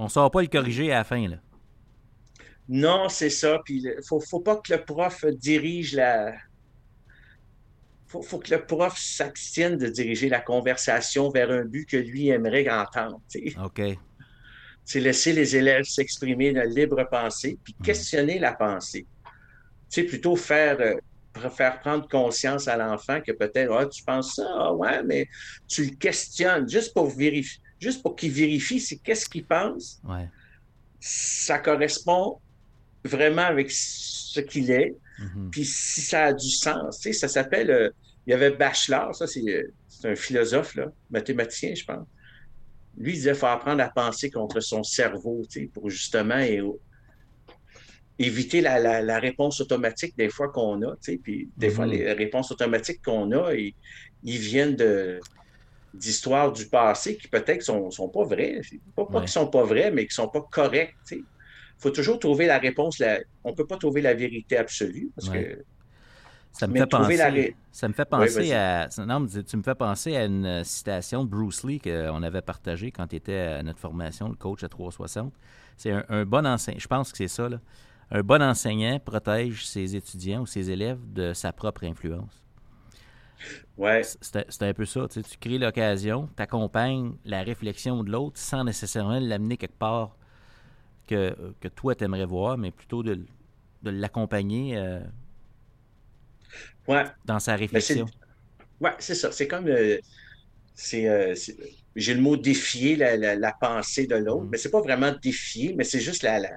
ne 0.03 0.09
saura 0.09 0.29
pas 0.29 0.41
le 0.41 0.47
corriger 0.47 0.91
à 0.91 0.97
la 0.97 1.03
fin, 1.05 1.25
là. 1.25 1.37
Non, 2.69 3.09
c'est 3.09 3.31
ça. 3.31 3.59
Puis, 3.65 3.85
faut, 4.07 4.19
faut 4.19 4.39
pas 4.39 4.57
que 4.57 4.71
le 4.71 4.83
prof 4.83 5.25
dirige 5.25 5.95
la, 5.95 6.33
faut, 8.09 8.21
faut 8.23 8.39
que 8.39 8.53
le 8.53 8.65
prof 8.65 8.97
s'abstienne 8.97 9.77
de 9.77 9.87
diriger 9.87 10.29
la 10.29 10.39
conversation 10.39 11.29
vers 11.29 11.51
un 11.51 11.63
but 11.63 11.87
que 11.87 11.97
lui 11.97 12.29
aimerait 12.29 12.69
entendre. 12.69 13.21
OK. 13.63 13.81
C'est 14.83 14.99
laisser 14.99 15.33
les 15.33 15.55
élèves 15.55 15.85
s'exprimer 15.85 16.51
de 16.51 16.61
libre 16.61 17.07
pensée, 17.09 17.57
puis 17.63 17.75
hmm. 17.79 17.83
questionner 17.83 18.39
la 18.39 18.53
pensée. 18.53 19.05
Tu 19.89 20.01
sais, 20.01 20.03
plutôt 20.03 20.35
faire, 20.35 20.79
euh, 20.79 21.49
faire 21.49 21.79
prendre 21.79 22.07
conscience 22.07 22.67
à 22.67 22.77
l'enfant 22.77 23.21
que 23.21 23.31
peut-être, 23.31 23.71
ah, 23.71 23.85
tu 23.85 24.03
penses 24.03 24.35
ça, 24.35 24.47
ah, 24.47 24.73
ouais, 24.73 25.03
mais 25.03 25.27
tu 25.67 25.85
le 25.85 25.95
questionnes 25.95 26.67
juste 26.67 26.93
pour 26.93 27.07
vérifier, 27.07 27.61
juste 27.79 28.01
pour 28.01 28.15
qu'il 28.15 28.31
vérifie 28.31 28.79
c'est 28.79 28.97
qu'est-ce 28.97 29.29
qu'il 29.29 29.45
pense. 29.45 30.01
Ouais. 30.03 30.27
Ça 30.99 31.59
correspond 31.59 32.39
vraiment 33.03 33.43
avec 33.43 33.69
ce 33.71 34.39
qu'il 34.41 34.71
est, 34.71 34.93
Mhm. 35.19 35.49
puis 35.51 35.65
si 35.65 36.01
ça 36.01 36.25
a 36.25 36.33
du 36.33 36.49
sens. 36.49 36.99
Tu 36.99 37.11
sais, 37.11 37.19
ça 37.19 37.27
s'appelle. 37.27 37.71
euh, 37.71 37.89
il 38.27 38.31
y 38.31 38.33
avait 38.33 38.51
Bachelard, 38.51 39.15
ça, 39.15 39.25
c'est 39.27 39.41
euh, 39.47 39.63
c'est 39.87 40.09
un 40.09 40.15
philosophe, 40.15 40.75
là, 40.75 40.87
mathématicien, 41.09 41.73
je 41.75 41.83
pense. 41.83 42.05
Lui, 42.97 43.11
il 43.11 43.15
disait 43.15 43.33
faut 43.33 43.47
apprendre 43.47 43.81
à 43.81 43.89
penser 43.89 44.29
contre 44.29 44.59
son 44.59 44.83
cerveau, 44.83 45.41
tu 45.49 45.61
sais, 45.61 45.67
pour 45.73 45.89
justement 45.89 46.39
éviter 48.17 48.61
la, 48.61 48.79
la- 48.79 49.01
la 49.01 49.19
réponse 49.19 49.61
automatique 49.61 50.15
des 50.17 50.29
fois 50.29 50.49
qu'on 50.49 50.81
a. 50.83 50.91
tu 50.97 51.13
sais. 51.13 51.17
Puis 51.17 51.49
des 51.55 51.69
fois, 51.69 51.85
Mhm. 51.85 51.91
les 51.93 52.13
réponses 52.13 52.51
automatiques 52.51 53.01
qu'on 53.03 53.31
a, 53.31 53.53
ils, 53.53 53.73
ils 54.23 54.37
viennent 54.37 54.75
de 54.75 55.19
d'histoires 55.91 56.51
du 56.51 56.67
passé 56.69 57.17
qui 57.17 57.27
peut-être 57.29 57.63
sont, 57.63 57.89
sont 57.89 58.09
pas 58.09 58.23
vraies. 58.23 58.61
Pas, 58.95 59.05
pas 59.07 59.13
Ouais. 59.15 59.19
qu'ils 59.21 59.29
sont 59.31 59.47
pas 59.47 59.63
vraies, 59.63 59.89
mais 59.89 60.05
qui 60.05 60.13
sont 60.13 60.27
pas 60.29 60.43
correctes. 60.51 60.95
Faut 61.79 61.91
toujours 61.91 62.19
trouver 62.19 62.45
la 62.47 62.59
réponse. 62.59 62.99
La... 62.99 63.19
On 63.43 63.53
peut 63.53 63.67
pas 63.67 63.77
trouver 63.77 64.01
la 64.01 64.13
vérité 64.13 64.57
absolue 64.57 65.11
parce 65.15 65.29
Ouais. 65.29 65.43
que 65.55 65.65
Ça 66.51 66.67
me 66.67 66.75
fait 66.75 66.87
penser. 66.87 67.17
la 67.17 67.31
Ça 67.71 67.87
me 67.87 67.93
fait 67.93 68.05
penser 68.05 68.53
à. 68.53 68.89
Non, 69.05 69.25
tu 69.27 69.57
me 69.57 69.63
fais 69.63 69.75
penser 69.75 70.15
à 70.17 70.25
une 70.25 70.45
euh, 70.45 70.63
citation 70.63 71.23
de 71.23 71.29
Bruce 71.29 71.63
Lee 71.63 71.79
qu'on 71.79 72.23
avait 72.23 72.41
partagée 72.41 72.91
quand 72.91 73.07
tu 73.07 73.15
étais 73.17 73.37
à 73.39 73.63
notre 73.63 73.79
formation, 73.79 74.29
le 74.29 74.35
coach 74.35 74.63
à 74.63 74.69
360. 74.69 75.33
C'est 75.77 75.91
un, 75.91 76.05
un 76.09 76.25
bon 76.25 76.45
enseignant. 76.47 76.79
Je 76.79 76.87
pense 76.87 77.11
que 77.11 77.17
c'est 77.17 77.27
ça, 77.27 77.49
là. 77.49 77.59
Un 78.11 78.21
bon 78.23 78.41
enseignant 78.41 78.99
protège 78.99 79.65
ses 79.67 79.95
étudiants 79.95 80.41
ou 80.41 80.45
ses 80.47 80.71
élèves 80.71 80.99
de 81.13 81.33
sa 81.33 81.53
propre 81.53 81.83
influence. 81.85 82.43
ouais, 83.77 84.01
c'est 84.21 84.63
un 84.63 84.73
peu 84.73 84.85
ça. 84.85 85.07
Tu, 85.07 85.21
sais, 85.21 85.29
tu 85.29 85.37
crées 85.37 85.57
l'occasion, 85.57 86.29
tu 86.35 86.43
accompagnes 86.43 87.13
la 87.25 87.43
réflexion 87.43 88.03
de 88.03 88.11
l'autre 88.11 88.37
sans 88.37 88.63
nécessairement 88.63 89.19
l'amener 89.19 89.57
quelque 89.57 89.77
part 89.77 90.15
que, 91.09 91.35
que 91.61 91.67
toi, 91.69 91.95
tu 91.95 92.05
aimerais 92.05 92.25
voir, 92.25 92.57
mais 92.57 92.71
plutôt 92.71 93.03
de, 93.03 93.15
de 93.83 93.91
l'accompagner 93.91 94.77
euh, 94.77 95.01
ouais, 96.87 97.05
dans 97.25 97.39
sa 97.39 97.55
c'est- 97.77 98.03
réflexion. 98.03 98.11
ouais, 98.81 98.91
c'est 98.99 99.15
ça. 99.15 99.31
C'est 99.31 99.47
comme 99.47 99.67
euh, 99.69 99.99
c'est 100.75 101.07
euh, 101.09 101.35
j'ai 101.95 102.15
le 102.15 102.21
mot 102.21 102.37
défier 102.37 102.95
la, 102.97 103.17
la- 103.17 103.35
la 103.35 103.53
pensée 103.61 104.07
de 104.07 104.15
l'autre, 104.17 104.47
Mhm. 104.47 104.51
mais 104.51 104.59
c'est 104.59 104.71
pas 104.71 104.81
vraiment 104.81 105.13
défier, 105.23 105.75
mais 105.77 105.83
c'est 105.85 106.01
juste 106.01 106.23
la, 106.23 106.39
la, 106.39 106.51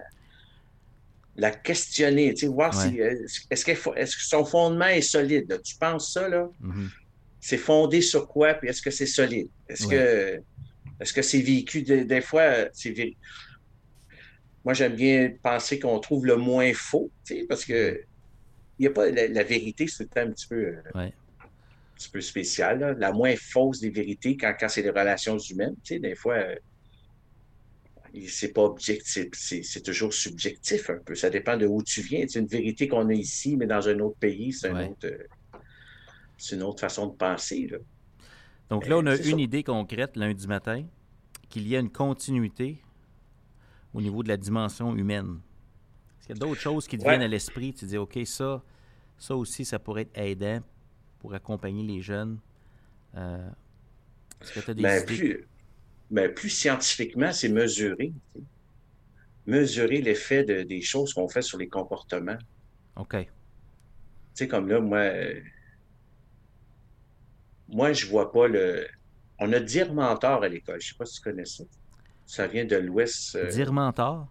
la 1.36 1.50
questionner, 1.50 2.34
tu 2.34 2.40
sais, 2.40 2.46
voir 2.46 2.74
si 2.74 3.00
euh, 3.00 3.14
est-ce 3.50 3.64
que, 3.64 3.72
son 4.06 4.44
fondement 4.44 4.86
est 4.86 5.00
solide? 5.00 5.48
là? 5.50 5.58
Tu 5.58 5.76
penses 5.78 6.12
ça, 6.12 6.28
là? 6.28 6.46
Mhm. 6.60 6.92
c'est 7.40 7.58
fondé 7.58 8.02
sur 8.02 8.28
quoi, 8.28 8.54
puis 8.54 8.68
est-ce 8.70 8.82
que 8.82 8.90
c'est 8.90 9.06
solide? 9.06 9.48
Est-ce 9.68 9.86
Ouais. 9.86 9.88
que 9.88 10.40
est-ce 11.00 11.12
que 11.14 11.22
c'est 11.22 11.40
vécu 11.42 11.82
des, 11.82 12.04
des 12.06 12.20
fois, 12.22 12.66
c'est 12.74 12.92
Moi, 14.64 14.74
j'aime 14.74 14.94
bien 14.96 15.30
penser 15.42 15.78
qu'on 15.78 15.98
trouve 16.00 16.26
le 16.26 16.36
moins 16.36 16.72
faux, 16.74 17.12
tu 17.24 17.36
sais, 17.40 17.46
parce 17.48 17.64
que 17.64 18.00
y 18.78 18.86
a 18.88 18.90
pas 18.92 19.10
la, 19.10 19.28
la 19.28 19.44
vérité, 19.44 19.86
c'est 19.88 20.16
un 20.18 20.30
petit 20.32 20.46
peu, 20.48 20.56
euh, 20.56 20.82
Ouais. 20.94 21.12
un 21.94 21.96
petit 21.96 22.10
peu 22.10 22.20
spécial, 22.20 22.80
là. 22.80 22.92
La 22.94 23.12
moins 23.12 23.34
fausse 23.36 23.80
des 23.80 23.90
vérités 23.90 24.36
quand, 24.36 24.54
quand 24.58 24.68
c'est 24.68 24.82
les 24.82 24.90
relations 24.90 25.38
humaines, 25.38 25.74
tu 25.84 25.94
sais, 25.94 26.00
des 26.00 26.14
fois, 26.14 26.34
euh, 26.36 26.56
c'est 28.28 28.52
pas 28.52 28.62
objectif, 28.64 29.28
c'est 29.32 29.82
toujours 29.82 30.12
subjectif 30.12 30.90
un 30.90 30.98
peu. 31.04 31.14
Ça 31.14 31.30
dépend 31.30 31.56
de 31.56 31.66
où 31.66 31.82
tu 31.82 32.02
viens. 32.02 32.26
C'est 32.28 32.40
une 32.40 32.46
vérité 32.46 32.86
qu'on 32.88 33.08
a 33.08 33.14
ici, 33.14 33.56
mais 33.56 33.66
dans 33.66 33.88
un 33.88 33.98
autre 34.00 34.18
pays, 34.18 34.52
c'est 34.52 34.68
un 34.68 34.78
Ouais. 34.78 34.90
autre, 34.90 35.06
euh, 35.06 35.26
c'est 36.36 36.56
une 36.56 36.62
autre 36.62 36.80
façon 36.80 37.06
de 37.06 37.16
penser, 37.16 37.66
là. 37.70 37.78
Donc 38.70 38.86
là, 38.86 38.98
on 38.98 39.06
a 39.06 39.16
C'est 39.16 39.24
une 39.24 39.38
ça. 39.38 39.38
idée 39.38 39.62
concrète 39.62 40.16
lundi 40.16 40.46
matin, 40.46 40.84
qu'il 41.50 41.68
y 41.68 41.76
a 41.76 41.80
une 41.80 41.90
continuité 41.90 42.78
au 43.94 44.00
niveau 44.00 44.22
de 44.22 44.28
la 44.28 44.36
dimension 44.36 44.94
humaine. 44.96 45.40
Est-ce 46.18 46.26
qu'il 46.28 46.36
y 46.36 46.38
a 46.38 46.40
d'autres 46.40 46.60
choses 46.60 46.86
qui 46.86 46.96
te 46.98 47.04
Ouais. 47.04 47.10
viennent 47.10 47.22
à 47.22 47.28
l'esprit? 47.28 47.74
Tu 47.74 47.84
dis, 47.86 47.98
OK, 47.98 48.18
ça, 48.24 48.62
ça 49.18 49.36
aussi, 49.36 49.64
ça 49.64 49.78
pourrait 49.78 50.02
être 50.02 50.18
aidant 50.18 50.60
pour 51.18 51.34
accompagner 51.34 51.82
les 51.82 52.00
jeunes. 52.00 52.38
Euh, 53.16 53.48
Est-ce 54.40 54.52
que 54.52 54.60
tu 54.60 54.70
as 54.70 54.74
des 54.74 54.82
Ben, 54.82 55.02
idées? 55.02 55.16
plus, 55.16 55.48
ben, 56.10 56.34
plus 56.34 56.48
scientifiquement, 56.50 57.32
c'est 57.32 57.48
mesurer. 57.48 58.12
tu 58.34 58.40
sais. 58.40 58.46
Mesurer 59.46 60.00
l'effet 60.02 60.44
de- 60.44 60.62
des 60.62 60.80
choses 60.82 61.12
qu'on 61.12 61.28
fait 61.28 61.42
sur 61.42 61.58
les 61.58 61.68
comportements. 61.68 62.38
OK. 62.96 63.16
Tu 63.18 63.28
sais, 64.34 64.48
comme 64.48 64.68
là, 64.68 64.80
moi, 64.80 64.98
euh, 64.98 65.40
moi, 67.68 67.92
je 67.92 68.06
vois 68.06 68.30
pas 68.32 68.48
le. 68.48 68.86
On 69.38 69.52
a 69.52 69.60
dire 69.60 69.92
mentor 69.92 70.42
à 70.44 70.48
l'école. 70.48 70.80
Je 70.80 70.88
sais 70.90 70.94
pas 70.96 71.04
si 71.06 71.16
tu 71.16 71.22
connais 71.22 71.44
ça. 71.44 71.64
Ça 72.26 72.46
vient 72.46 72.64
de 72.64 72.76
l'Ouest. 72.76 73.34
euh, 73.36 73.48
Dire 73.50 73.72
mentor? 73.72 74.28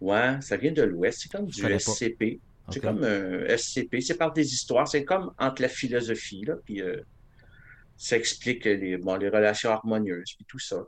Ouais, 0.00 0.40
ça 0.40 0.56
vient 0.56 0.72
de 0.72 0.82
l'Ouest. 0.82 1.20
C'est 1.22 1.28
comme 1.32 1.46
du. 1.46 1.60
SCP. 1.78 2.40
C'est 2.70 2.80
comme 2.80 3.02
un 3.04 3.46
SCP. 3.56 4.00
C'est 4.00 4.16
par 4.16 4.32
des 4.32 4.52
histoires. 4.52 4.88
C'est 4.88 5.04
comme 5.04 5.32
entre 5.38 5.62
la 5.62 5.68
philosophie, 5.68 6.44
là, 6.44 6.54
puis 6.64 6.80
euh, 6.80 7.00
ça 7.96 8.16
explique 8.16 8.64
les, 8.64 8.96
bon, 8.96 9.16
les 9.16 9.28
relations 9.28 9.70
harmonieuses, 9.70 10.34
puis 10.36 10.44
tout 10.46 10.58
ça. 10.58 10.82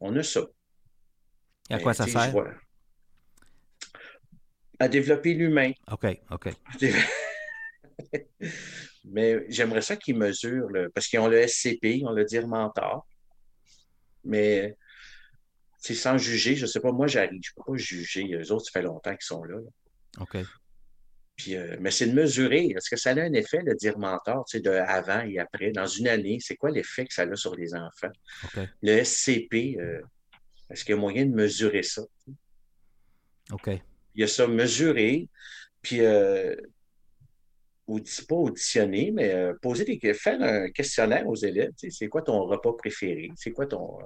On 0.00 0.16
a 0.16 0.22
ça. 0.22 0.40
Et 1.68 1.74
à 1.74 1.78
quoi 1.78 1.92
ça 1.94 2.06
sert? 2.06 2.30
vois- 2.30 2.54
À 4.78 4.88
développer 4.88 5.34
l'humain. 5.34 5.72
OK, 5.92 6.06
OK. 6.30 6.48
Mais 9.04 9.44
j'aimerais 9.48 9.82
ça 9.82 9.96
qu'ils 9.96 10.16
mesurent, 10.16 10.68
le- 10.70 10.88
parce 10.90 11.06
qu'ils 11.06 11.18
ont 11.20 11.28
le 11.28 11.46
SCP, 11.46 11.98
ils 11.98 12.06
ont 12.06 12.12
le 12.12 12.24
dire 12.24 12.46
mentor. 12.46 13.06
Mais 14.24 14.76
c'est 15.80 15.94
sans 15.94 16.18
juger, 16.18 16.56
je 16.56 16.66
sais 16.66 16.80
pas, 16.80 16.92
moi 16.92 17.06
j'arrive, 17.06 17.40
je 17.42 17.50
peux 17.56 17.72
pas 17.72 17.76
juger. 17.76 18.30
Eux 18.34 18.52
autres, 18.52 18.66
ça 18.66 18.72
fait 18.72 18.82
longtemps 18.82 19.12
qu'ils 19.12 19.24
sont 19.24 19.42
là. 19.44 19.56
là. 19.56 20.22
OK. 20.22 20.36
Puis, 21.36 21.56
euh, 21.56 21.76
mais 21.80 21.90
c'est 21.90 22.06
de 22.06 22.12
mesurer. 22.12 22.66
Est-ce 22.66 22.90
que 22.90 22.96
ça 22.96 23.10
a 23.10 23.14
un 23.14 23.32
effet, 23.32 23.62
le 23.64 23.74
dire 23.74 23.98
mentor, 23.98 24.44
tu 24.44 24.58
sais, 24.58 24.62
de 24.62 24.70
avant 24.70 25.22
et 25.22 25.38
après, 25.38 25.70
dans 25.70 25.86
une 25.86 26.06
année? 26.06 26.36
C'est 26.38 26.56
quoi 26.56 26.70
l'effet 26.70 27.06
que 27.06 27.14
ça 27.14 27.22
a 27.22 27.34
sur 27.34 27.56
les 27.56 27.74
enfants? 27.74 28.12
OK. 28.44 28.60
Le 28.82 29.02
SCP, 29.02 29.78
euh, 29.80 30.02
est-ce 30.68 30.84
qu'il 30.84 30.94
y 30.94 30.98
a 30.98 31.00
moyen 31.00 31.24
de 31.24 31.34
mesurer 31.34 31.82
ça? 31.82 32.02
OK. 33.52 33.68
Il 34.14 34.20
y 34.20 34.24
a 34.24 34.26
ça, 34.26 34.46
mesurer, 34.46 35.30
puis 35.80 36.02
euh, 36.02 36.54
pas 38.28 38.34
auditionner, 38.34 39.10
mais 39.12 39.34
euh, 39.34 39.54
poser 39.60 39.84
des 39.84 40.14
faire 40.14 40.40
un 40.42 40.70
questionnaire 40.70 41.26
aux 41.26 41.34
élèves. 41.34 41.72
c'est 41.76 42.08
quoi 42.08 42.22
ton 42.22 42.44
repas 42.44 42.72
préféré? 42.74 43.30
C'est 43.36 43.52
quoi 43.52 43.66
ton, 43.66 43.98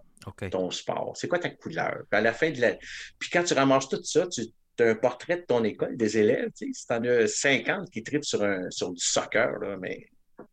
ton 0.51 0.71
sport? 0.71 1.13
C'est 1.17 1.29
quoi 1.29 1.39
ta 1.39 1.51
couleur? 1.51 2.03
Puis 2.11 2.19
à 2.19 2.21
la 2.21 2.33
fin 2.33 2.51
de 2.51 2.61
la. 2.61 2.75
Puis 3.19 3.31
quand 3.31 3.45
tu 3.45 3.55
ramasses 3.55 3.89
tout 3.89 4.03
ça, 4.03 4.27
tu 4.29 4.43
as 4.81 4.91
un 4.91 4.95
portrait 4.95 5.37
de 5.37 5.43
ton 5.43 5.63
école, 5.65 5.97
des 5.97 6.19
élèves. 6.19 6.51
Si 6.55 6.73
tu 6.87 6.93
en 6.93 7.05
as 7.05 7.27
50 7.29 7.91
qui 7.91 8.03
tripent 8.03 8.25
sur, 8.25 8.43
un, 8.43 8.71
sur 8.71 8.91
du 8.93 9.01
soccer, 9.05 9.59
là, 9.61 9.77
mais 9.81 10.07
tu 10.39 10.45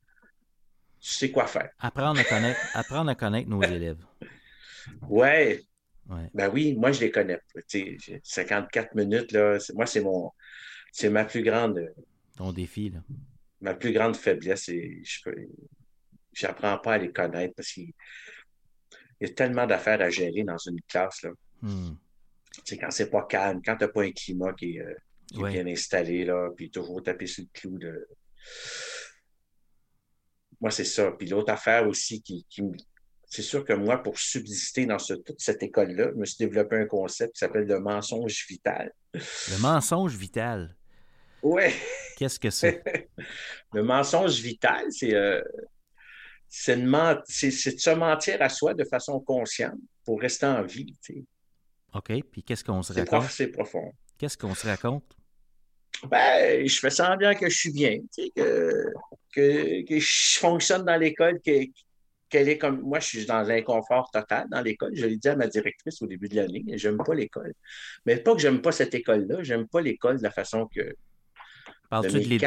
sais 1.15 1.31
quoi 1.31 1.47
faire. 1.47 1.69
Apprendre 1.79 2.19
à 2.19 2.23
connaître, 2.23 2.59
apprendre 2.73 3.09
à 3.09 3.15
connaître 3.15 3.49
nos 3.49 3.61
élèves. 3.63 4.03
Ouais, 5.09 5.61
Ouais. 6.09 6.29
ben 6.33 6.49
oui, 6.53 6.75
moi 6.75 6.91
je 6.91 6.99
les 7.01 7.11
connais. 7.11 7.39
Tu 7.55 7.61
sais, 7.67 7.97
j'ai 7.99 8.21
54 8.23 8.95
minutes, 8.95 9.31
là, 9.31 9.57
moi 9.75 9.85
c'est 9.85 10.01
mon. 10.01 10.31
C'est 10.91 11.09
ma 11.09 11.23
plus 11.23 11.41
grande. 11.41 11.79
Ton 12.41 12.51
défi, 12.53 12.89
là? 12.89 13.03
ma 13.59 13.75
plus 13.75 13.93
grande 13.93 14.15
faiblesse, 14.17 14.63
c'est 14.65 15.03
je 15.03 15.19
j'apprends 16.33 16.79
pas 16.79 16.93
à 16.93 16.97
les 16.97 17.11
connaître 17.11 17.53
parce 17.55 17.71
qu'il 17.71 17.93
y 19.19 19.25
a 19.25 19.29
tellement 19.29 19.67
d'affaires 19.67 20.01
à 20.01 20.09
gérer 20.09 20.43
dans 20.43 20.57
une 20.57 20.81
classe. 20.87 21.21
Là. 21.21 21.29
Hmm. 21.61 21.91
Tu 22.55 22.61
sais, 22.65 22.77
quand 22.79 22.89
c'est 22.89 23.11
pas 23.11 23.27
calme, 23.27 23.61
quand 23.63 23.77
t'as 23.77 23.89
pas 23.89 24.01
un 24.03 24.11
climat 24.11 24.53
qui 24.53 24.77
est, 24.77 24.81
euh, 24.81 24.93
est 25.49 25.51
bien 25.51 25.67
installé, 25.67 26.25
là, 26.25 26.49
puis 26.57 26.71
toujours 26.71 27.03
taper 27.03 27.27
sur 27.27 27.43
le 27.43 27.49
clou 27.53 27.77
de. 27.77 28.07
Moi, 30.59 30.71
c'est 30.71 30.83
ça. 30.85 31.11
Puis 31.11 31.27
l'autre 31.27 31.51
affaire 31.53 31.87
aussi 31.87 32.21
qui, 32.23 32.45
C'est 33.27 33.43
sûr 33.43 33.63
que 33.63 33.73
moi, 33.73 34.01
pour 34.03 34.17
subsister 34.19 34.85
dans 34.87 34.99
ce- 34.99 35.13
toute 35.13 35.39
cette 35.39 35.61
école-là, 35.63 36.09
je 36.11 36.17
me 36.17 36.25
suis 36.25 36.37
développé 36.43 36.75
un 36.75 36.85
concept 36.85 37.35
qui 37.35 37.39
s'appelle 37.39 37.65
le 37.65 37.79
mensonge 37.79 38.45
vital. 38.49 38.91
Le 39.13 39.57
mensonge 39.61 40.15
vital. 40.17 40.75
Ouais! 41.43 41.73
Qu'est-ce 42.17 42.39
que 42.39 42.49
c'est? 42.49 42.83
Le 43.73 43.83
mensonge 43.83 44.39
vital, 44.39 44.85
c'est 44.89 45.13
euh, 45.15 45.41
c'est 46.47 46.75
de, 46.75 47.21
se 47.25 47.89
mentir 47.95 48.41
à 48.41 48.49
soi 48.49 48.73
de 48.73 48.83
façon 48.83 49.19
consciente 49.21 49.79
pour 50.03 50.19
rester 50.19 50.45
en 50.45 50.63
vie. 50.63 50.93
OK. 51.93 52.11
Puis 52.31 52.43
qu'est-ce 52.43 52.63
qu'on 52.63 52.83
se 52.83 52.93
C'est 52.93 53.09
raconte? 53.09 53.29
c'est 53.31 53.47
profond. 53.47 53.91
Qu'est-ce 54.17 54.37
qu'on 54.37 54.53
se 54.53 54.67
raconte? 54.67 55.03
Ben, 56.09 56.67
je 56.67 56.79
fais 56.79 56.89
semblant 56.89 57.33
que 57.35 57.49
je 57.49 57.55
suis 57.57 57.71
bien, 57.71 57.99
que, 58.35 58.91
que, 59.33 59.85
que 59.87 59.99
je 59.99 60.39
fonctionne 60.39 60.83
dans 60.83 60.97
l'école, 60.97 61.39
que- 61.45 61.65
qu'elle 62.29 62.49
est 62.49 62.57
comme. 62.57 62.81
Moi, 62.81 62.99
je 62.99 63.07
suis 63.07 63.25
dans 63.25 63.41
l'inconfort 63.41 64.09
total 64.11 64.47
dans 64.49 64.61
l'école. 64.61 64.91
Je 64.95 65.05
l'ai 65.05 65.17
dit 65.17 65.27
à 65.29 65.35
ma 65.35 65.47
directrice 65.47 66.01
au 66.01 66.07
début 66.07 66.27
de 66.29 66.37
l'année, 66.37 66.63
j'aime 66.73 66.97
pas 66.97 67.13
l'école. 67.13 67.53
Mais 68.05 68.17
pas 68.17 68.33
que 68.33 68.39
j'aime 68.41 68.61
pas 68.61 68.71
cette 68.71 68.93
école-là, 68.95 69.43
j'aime 69.43 69.67
pas 69.67 69.81
l'école 69.81 70.17
de 70.17 70.23
la 70.23 70.31
façon 70.31 70.67
que. 70.73 70.95
Parles-tu 71.91 72.19
de 72.21 72.41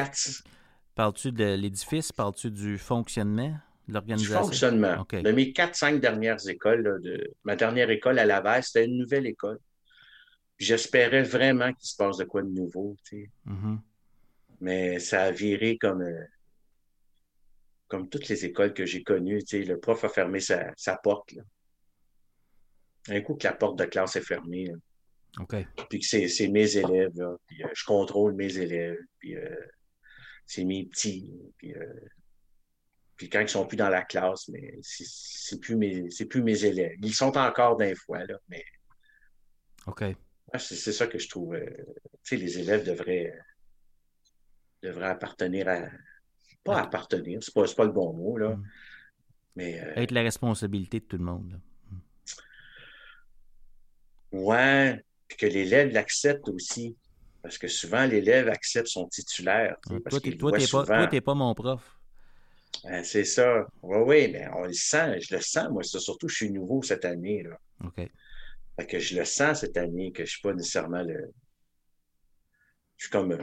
Parles-tu 0.95 1.31
l'édifice? 1.33 2.11
Parles-tu 2.13 2.51
du 2.51 2.79
fonctionnement 2.79 3.51
de 3.51 3.57
du 3.87 3.93
l'organisation? 3.93 4.43
fonctionnement. 4.43 5.01
OK. 5.03 5.15
De 5.17 5.31
mes 5.33 5.53
quatre, 5.53 5.77
cinq 5.77 6.01
dernières 6.01 6.49
écoles, 6.49 6.83
là, 6.83 6.99
de 6.99 7.33
ma 7.45 7.55
dernière 7.55 7.91
école 7.91 8.19
à 8.19 8.25
Laval, 8.25 8.63
c'était 8.65 8.87
une 8.87 8.99
nouvelle 8.99 9.27
école. 9.27 9.59
j'espérais 10.59 11.23
vraiment 11.25 11.73
qu'il 11.75 11.89
se 11.89 11.97
passe 11.97 12.17
de 12.17 12.25
quoi 12.25 12.43
de 12.43 12.49
nouveau, 12.49 12.97
tu 13.05 13.23
sais. 13.25 13.31
Mhm. 13.45 13.81
Mais 14.61 14.99
ça 15.01 15.25
a 15.25 15.31
viré 15.31 15.77
comme, 15.79 16.01
euh, 16.03 16.25
comme 17.89 18.09
toutes 18.09 18.29
les 18.29 18.45
écoles 18.45 18.73
que 18.73 18.87
j'ai 18.87 19.03
connues, 19.03 19.43
tu 19.45 19.59
sais. 19.59 19.65
Le 19.65 19.79
prof 19.79 20.05
a 20.05 20.09
fermé 20.09 20.41
sa, 20.41 20.73
sa 20.77 20.97
porte, 20.97 21.33
là. 21.33 21.43
Un 23.09 23.21
coup 23.21 23.35
que 23.35 23.47
la 23.47 23.53
porte 23.53 23.79
de 23.79 23.85
classe 23.85 24.17
est 24.17 24.23
fermée, 24.27 24.67
là, 24.67 24.75
Puis 25.91 26.01
que 26.01 26.07
c'est 26.07 26.29
c'est 26.29 26.49
mes 26.49 26.77
élèves, 26.77 27.13
là, 27.17 27.37
puis 27.47 27.63
euh, 27.65 27.69
je 27.75 27.85
contrôle 27.85 28.35
mes 28.35 28.57
élèves, 28.59 28.99
puis 29.19 29.37
euh, 29.37 29.55
c'est 30.47 30.65
mes 30.65 30.87
petits, 30.87 31.31
puis, 31.59 31.75
euh, 31.75 31.95
puis 33.17 33.29
quand 33.29 33.41
ils 33.41 33.49
sont 33.49 33.67
plus 33.67 33.77
dans 33.77 33.89
la 33.89 34.03
classe, 34.03 34.49
mais 34.49 34.79
c'est 34.83 35.07
c'est 35.07 35.61
plus 35.61 35.77
mes 35.77 36.11
c'est 36.11 36.27
plus 36.27 36.43
mes 36.43 36.65
élèves. 36.65 36.97
Ils 37.03 37.15
sont 37.15 37.37
encore 37.37 37.77
d'un 37.77 37.95
fois, 37.95 38.25
là, 38.25 38.39
mais 38.49 38.65
OK. 39.87 40.05
c'est 40.59 40.77
c'est 40.77 40.93
ça 40.93 41.07
que 41.07 41.19
je 41.19 41.29
trouve. 41.29 41.57
tu 41.57 41.65
sais, 42.23 42.37
les 42.37 42.59
élèves 42.59 42.85
devraient 42.87 43.33
devraient 44.83 45.09
appartenir 45.11 45.69
à 45.69 45.81
pas 46.63 46.81
appartenir, 46.81 47.43
c'est 47.43 47.53
pas, 47.53 47.67
c'est 47.67 47.75
pas 47.77 47.85
le 47.85 47.93
bon 47.93 48.13
mot, 48.15 48.37
là, 48.39 48.51
Mm. 48.57 48.65
mais 49.57 49.73
Être 49.97 50.13
la 50.13 50.23
responsabilité 50.23 51.01
de 51.01 51.05
tout 51.05 51.19
le 51.19 51.25
monde. 51.25 51.51
là. 51.53 51.59
ouais, 54.33 55.05
puis 55.37 55.49
que 55.49 55.53
l'élève 55.53 55.93
l'accepte 55.93 56.49
aussi. 56.49 56.97
Parce 57.43 57.59
que 57.59 57.69
souvent, 57.69 58.07
l'élève 58.07 58.49
accepte 58.49 58.89
son 58.89 59.07
titulaire. 59.07 59.77
tu 59.87 60.01
parce 60.01 60.21
Toi, 60.21 60.51
voit 60.51 61.07
t'es 61.09 61.21
pas, 61.21 61.35
mon 61.35 61.55
prof. 61.55 61.99
Ben, 62.85 63.05
c'est 63.05 63.25
ça. 63.25 63.67
Oui, 63.83 63.99
oui, 64.07 64.33
mais 64.33 64.49
on 64.57 64.65
le 64.65 64.73
sent. 64.73 65.21
Je 65.21 65.35
le 65.35 65.41
sens, 65.41 65.69
moi. 65.71 65.83
ça. 65.83 65.99
Surtout, 65.99 66.29
je 66.29 66.37
suis 66.37 66.51
nouveau 66.51 66.83
cette 66.83 67.05
année. 67.05 67.43
Là. 67.43 67.59
OK. 67.85 67.97
Fait 67.97 68.87
que 68.87 68.99
je 68.99 69.17
le 69.17 69.25
sens 69.25 69.61
cette 69.61 69.77
année 69.77 70.11
que 70.11 70.25
je 70.25 70.31
suis 70.31 70.41
pas 70.41 70.55
nécessairement 70.55 71.03
le. 71.03 71.33
Je 72.97 73.05
suis 73.05 73.11
comme. 73.11 73.37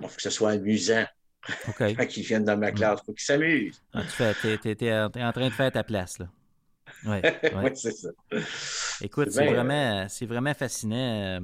Il 0.00 0.08
faut 0.08 0.16
que 0.16 0.22
ce 0.22 0.30
soit 0.30 0.52
amusant 0.52 1.04
OK. 1.68 1.78
quand 1.96 2.16
ils 2.16 2.22
viennent 2.22 2.44
dans 2.44 2.56
ma 2.56 2.72
classe. 2.72 3.00
Il 3.02 3.06
faut 3.06 3.12
qu'ils 3.12 3.24
s'amusent. 3.24 3.82
Ah, 3.92 4.02
tu 4.02 4.08
fais, 4.08 4.30
en, 4.94 5.10
t'es 5.10 5.22
en 5.22 5.32
train 5.32 5.48
de 5.48 5.52
faire 5.52 5.72
ta 5.72 5.84
place, 5.84 6.18
là. 6.18 6.30
Ouais, 7.06 7.22
ouais. 7.22 7.52
Oui, 7.64 7.70
c'est 7.74 7.92
ça. 7.92 8.08
Écoute, 9.00 9.30
C'est 9.30 9.44
bien, 9.44 9.52
vraiment, 10.26 10.54
fascinant 10.54 10.96
euh, 10.96 11.40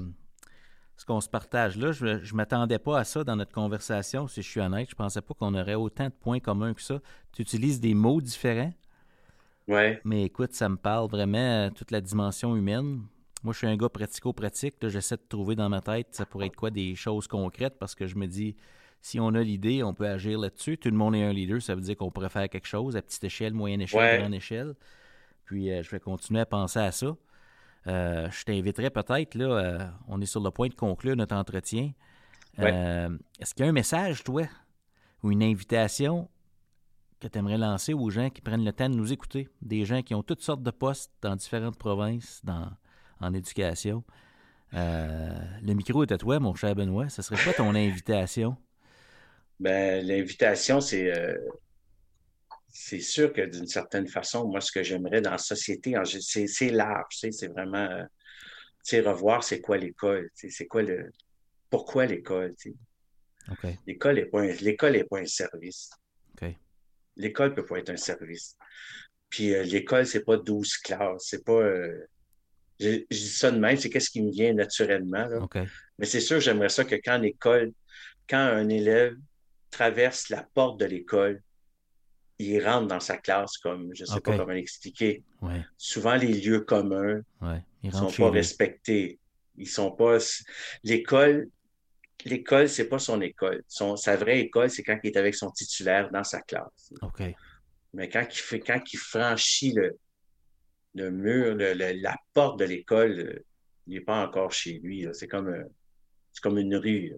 ce 0.96 1.04
qu'on 1.04 1.20
se 1.20 1.28
partage 1.28 1.76
là. 1.76 1.92
Je 1.92 2.06
ne 2.06 2.36
m'attendais 2.36 2.78
pas 2.78 2.98
à 2.98 3.04
ça 3.04 3.22
dans 3.24 3.36
notre 3.36 3.52
conversation, 3.52 4.26
si 4.26 4.42
je 4.42 4.48
suis 4.48 4.60
honnête. 4.60 4.88
Je 4.90 4.94
pensais 4.96 5.20
pas 5.20 5.34
qu'on 5.34 5.54
aurait 5.54 5.74
autant 5.74 6.06
de 6.06 6.12
points 6.12 6.40
communs 6.40 6.74
que 6.74 6.82
ça. 6.82 7.00
Tu 7.32 7.42
utilises 7.42 7.80
des 7.80 7.94
mots 7.94 8.20
différents, 8.20 8.72
Ouais. 9.68 10.00
mais 10.04 10.24
écoute, 10.24 10.52
ça 10.52 10.68
me 10.68 10.76
parle 10.76 11.08
vraiment 11.08 11.38
euh, 11.38 11.70
toute 11.70 11.90
la 11.90 12.00
dimension 12.00 12.54
humaine. 12.56 13.02
Moi, 13.42 13.52
je 13.52 13.58
suis 13.58 13.66
un 13.66 13.76
gars 13.76 13.88
pratico-pratique. 13.88 14.74
J'essaie 14.88 15.16
de 15.16 15.22
trouver 15.28 15.54
dans 15.54 15.68
ma 15.68 15.80
tête, 15.80 16.08
ça 16.12 16.26
pourrait 16.26 16.46
être 16.46 16.56
quoi 16.56 16.70
des 16.70 16.94
choses 16.94 17.26
concrètes 17.28 17.76
parce 17.78 17.94
que 17.94 18.06
je 18.06 18.16
me 18.16 18.26
dis, 18.26 18.56
si 19.02 19.20
on 19.20 19.28
a 19.34 19.42
l'idée, 19.42 19.82
on 19.82 19.94
peut 19.94 20.06
agir 20.08 20.38
là-dessus. 20.38 20.78
Tout 20.78 20.88
le 20.90 20.96
monde 20.96 21.14
est 21.14 21.22
un 21.24 21.32
leader, 21.32 21.60
ça 21.62 21.74
veut 21.74 21.80
dire 21.82 21.96
qu'on 21.96 22.10
pourrait 22.10 22.30
faire 22.30 22.48
quelque 22.48 22.66
chose 22.66 22.96
à 22.96 23.02
petite 23.02 23.22
échelle, 23.24 23.52
moyenne 23.54 23.82
échelle, 23.82 24.00
Ouais. 24.00 24.18
grande 24.18 24.34
échelle. 24.34 24.74
Puis 25.44 25.70
euh, 25.70 25.82
je 25.82 25.90
vais 25.90 26.00
continuer 26.00 26.40
à 26.40 26.46
penser 26.46 26.78
à 26.78 26.92
ça. 26.92 27.16
Euh, 27.86 28.30
je 28.30 28.44
t'inviterais 28.44 28.90
peut-être, 28.90 29.34
là, 29.34 29.44
euh, 29.44 29.86
on 30.08 30.20
est 30.20 30.26
sur 30.26 30.42
le 30.42 30.50
point 30.50 30.68
de 30.68 30.74
conclure 30.74 31.16
notre 31.16 31.36
entretien. 31.36 31.92
Ouais. 32.56 33.08
Est-ce 33.40 33.52
qu'il 33.54 33.64
y 33.64 33.66
a 33.66 33.70
un 33.70 33.74
message, 33.74 34.24
toi, 34.24 34.44
ou 35.22 35.32
une 35.32 35.42
invitation 35.42 36.28
que 37.20 37.28
tu 37.28 37.38
aimerais 37.38 37.58
lancer 37.58 37.92
aux 37.94 38.10
gens 38.10 38.30
qui 38.30 38.40
prennent 38.40 38.64
le 38.64 38.72
temps 38.72 38.88
de 38.88 38.94
nous 38.94 39.12
écouter? 39.12 39.48
Des 39.60 39.84
gens 39.84 40.02
qui 40.02 40.14
ont 40.14 40.22
toutes 40.22 40.42
sortes 40.42 40.62
de 40.62 40.70
postes 40.70 41.12
dans 41.20 41.34
différentes 41.36 41.76
provinces, 41.76 42.40
dans, 42.44 42.70
en 43.20 43.34
éducation. 43.34 44.04
Euh, 44.74 45.30
le 45.62 45.74
micro 45.74 46.02
est 46.02 46.12
à 46.12 46.18
toi, 46.18 46.40
mon 46.40 46.54
cher 46.54 46.74
Benoît. 46.74 47.08
Ce 47.08 47.22
serait 47.22 47.42
quoi 47.42 47.52
ton 47.52 47.74
invitation? 47.74 48.56
Ben, 49.60 50.04
l'invitation, 50.04 50.80
c'est 50.80 51.16
euh, 51.16 51.36
c'est 52.76 53.00
sûr 53.00 53.32
que 53.32 53.40
d'une 53.40 53.68
certaine 53.68 54.08
façon, 54.08 54.48
moi, 54.48 54.60
ce 54.60 54.72
que 54.72 54.82
j'aimerais 54.82 55.20
dans 55.20 55.30
la 55.30 55.38
société, 55.38 55.94
c'est 56.04 56.48
c'est 56.48 56.70
large, 56.70 57.06
tu 57.12 57.18
sais, 57.18 57.30
c'est 57.30 57.46
vraiment, 57.46 57.88
euh, 57.88 58.02
tu 58.02 58.96
sais, 58.96 59.00
revoir 59.00 59.44
c'est 59.44 59.60
quoi 59.60 59.78
l'école, 59.78 60.28
tu 60.36 60.48
sais, 60.48 60.56
c'est 60.56 60.66
quoi 60.66 60.82
le, 60.82 61.12
pourquoi 61.70 62.04
l'école, 62.04 62.52
tu 62.56 62.70
sais. 62.72 62.76
OK. 63.52 63.78
L'école 63.86 64.16
n'est 64.16 64.26
pas 64.26 64.40
un, 64.42 65.04
pas 65.08 65.18
un 65.20 65.26
service. 65.26 65.90
L'école 67.16 67.54
peut 67.54 67.64
pas 67.64 67.78
être 67.78 67.90
un 67.90 67.96
service. 67.96 68.56
Puis 69.28 69.54
euh, 69.54 69.62
l'école, 69.62 70.04
c'est 70.04 70.24
pas 70.24 70.36
12 70.36 70.78
classes, 70.78 71.26
c'est 71.26 71.44
pas, 71.44 71.52
euh, 71.52 72.08
je, 72.80 73.04
je 73.08 73.16
dis 73.16 73.28
ça 73.28 73.52
de 73.52 73.58
même, 73.58 73.76
c'est 73.76 73.88
qu'est-ce 73.88 74.10
qui 74.10 74.20
me 74.20 74.32
vient 74.32 74.52
naturellement, 74.52 75.26
là. 75.26 75.38
Mais 76.00 76.06
c'est 76.06 76.20
sûr, 76.20 76.40
j'aimerais 76.40 76.70
ça 76.70 76.84
que 76.84 76.96
quand 76.96 77.18
l'école, 77.18 77.72
quand 78.28 78.38
un 78.38 78.68
élève 78.68 79.14
traverse 79.70 80.28
la 80.28 80.42
porte 80.54 80.80
de 80.80 80.86
l'école, 80.86 81.40
il 82.38 82.64
rentre 82.66 82.88
dans 82.88 83.00
sa 83.00 83.16
classe 83.16 83.58
comme, 83.58 83.90
je 83.94 84.02
ne 84.02 84.06
sais 84.06 84.20
pas 84.20 84.32
comment 84.38 84.52
l'expliquer. 84.52 85.22
Ouais. 85.40 85.64
Souvent, 85.76 86.16
les 86.16 86.32
lieux 86.40 86.60
communs 86.60 87.20
Ouais. 87.40 87.62
Ne 87.82 87.90
sont 87.90 88.10
pas 88.10 88.30
lui. 88.30 88.38
respectés. 88.38 89.18
Ils 89.56 89.68
sont 89.68 89.92
pas. 89.92 90.18
L'école, 90.82 91.48
l'école, 92.24 92.68
c'est 92.68 92.88
pas 92.88 92.98
son 92.98 93.20
école. 93.20 93.62
Son, 93.68 93.96
sa 93.96 94.16
vraie 94.16 94.40
école, 94.40 94.68
c'est 94.70 94.82
quand 94.82 94.98
il 95.04 95.10
est 95.10 95.16
avec 95.16 95.34
son 95.34 95.50
titulaire 95.50 96.10
dans 96.10 96.24
sa 96.24 96.40
classe. 96.42 96.92
OK. 97.02 97.22
Mais 97.92 98.08
quand 98.08 98.26
il 98.28 98.38
fait, 98.38 98.60
quand 98.60 98.80
il 98.92 98.98
franchit 98.98 99.72
le, 99.74 99.96
le 100.94 101.10
mur, 101.12 101.54
le- 101.54 101.74
le- 101.74 102.00
la 102.00 102.16
porte 102.32 102.58
de 102.58 102.64
l'école, 102.64 103.20
euh, 103.20 103.44
il 103.86 103.94
n'est 103.94 104.00
pas 104.00 104.26
encore 104.26 104.50
chez 104.50 104.80
lui. 104.82 105.06
C'est 105.12 105.28
comme, 105.28 105.48
un- 105.48 105.68
c'est 106.32 106.42
comme 106.42 106.58
une 106.58 106.74
rue. 106.74 107.12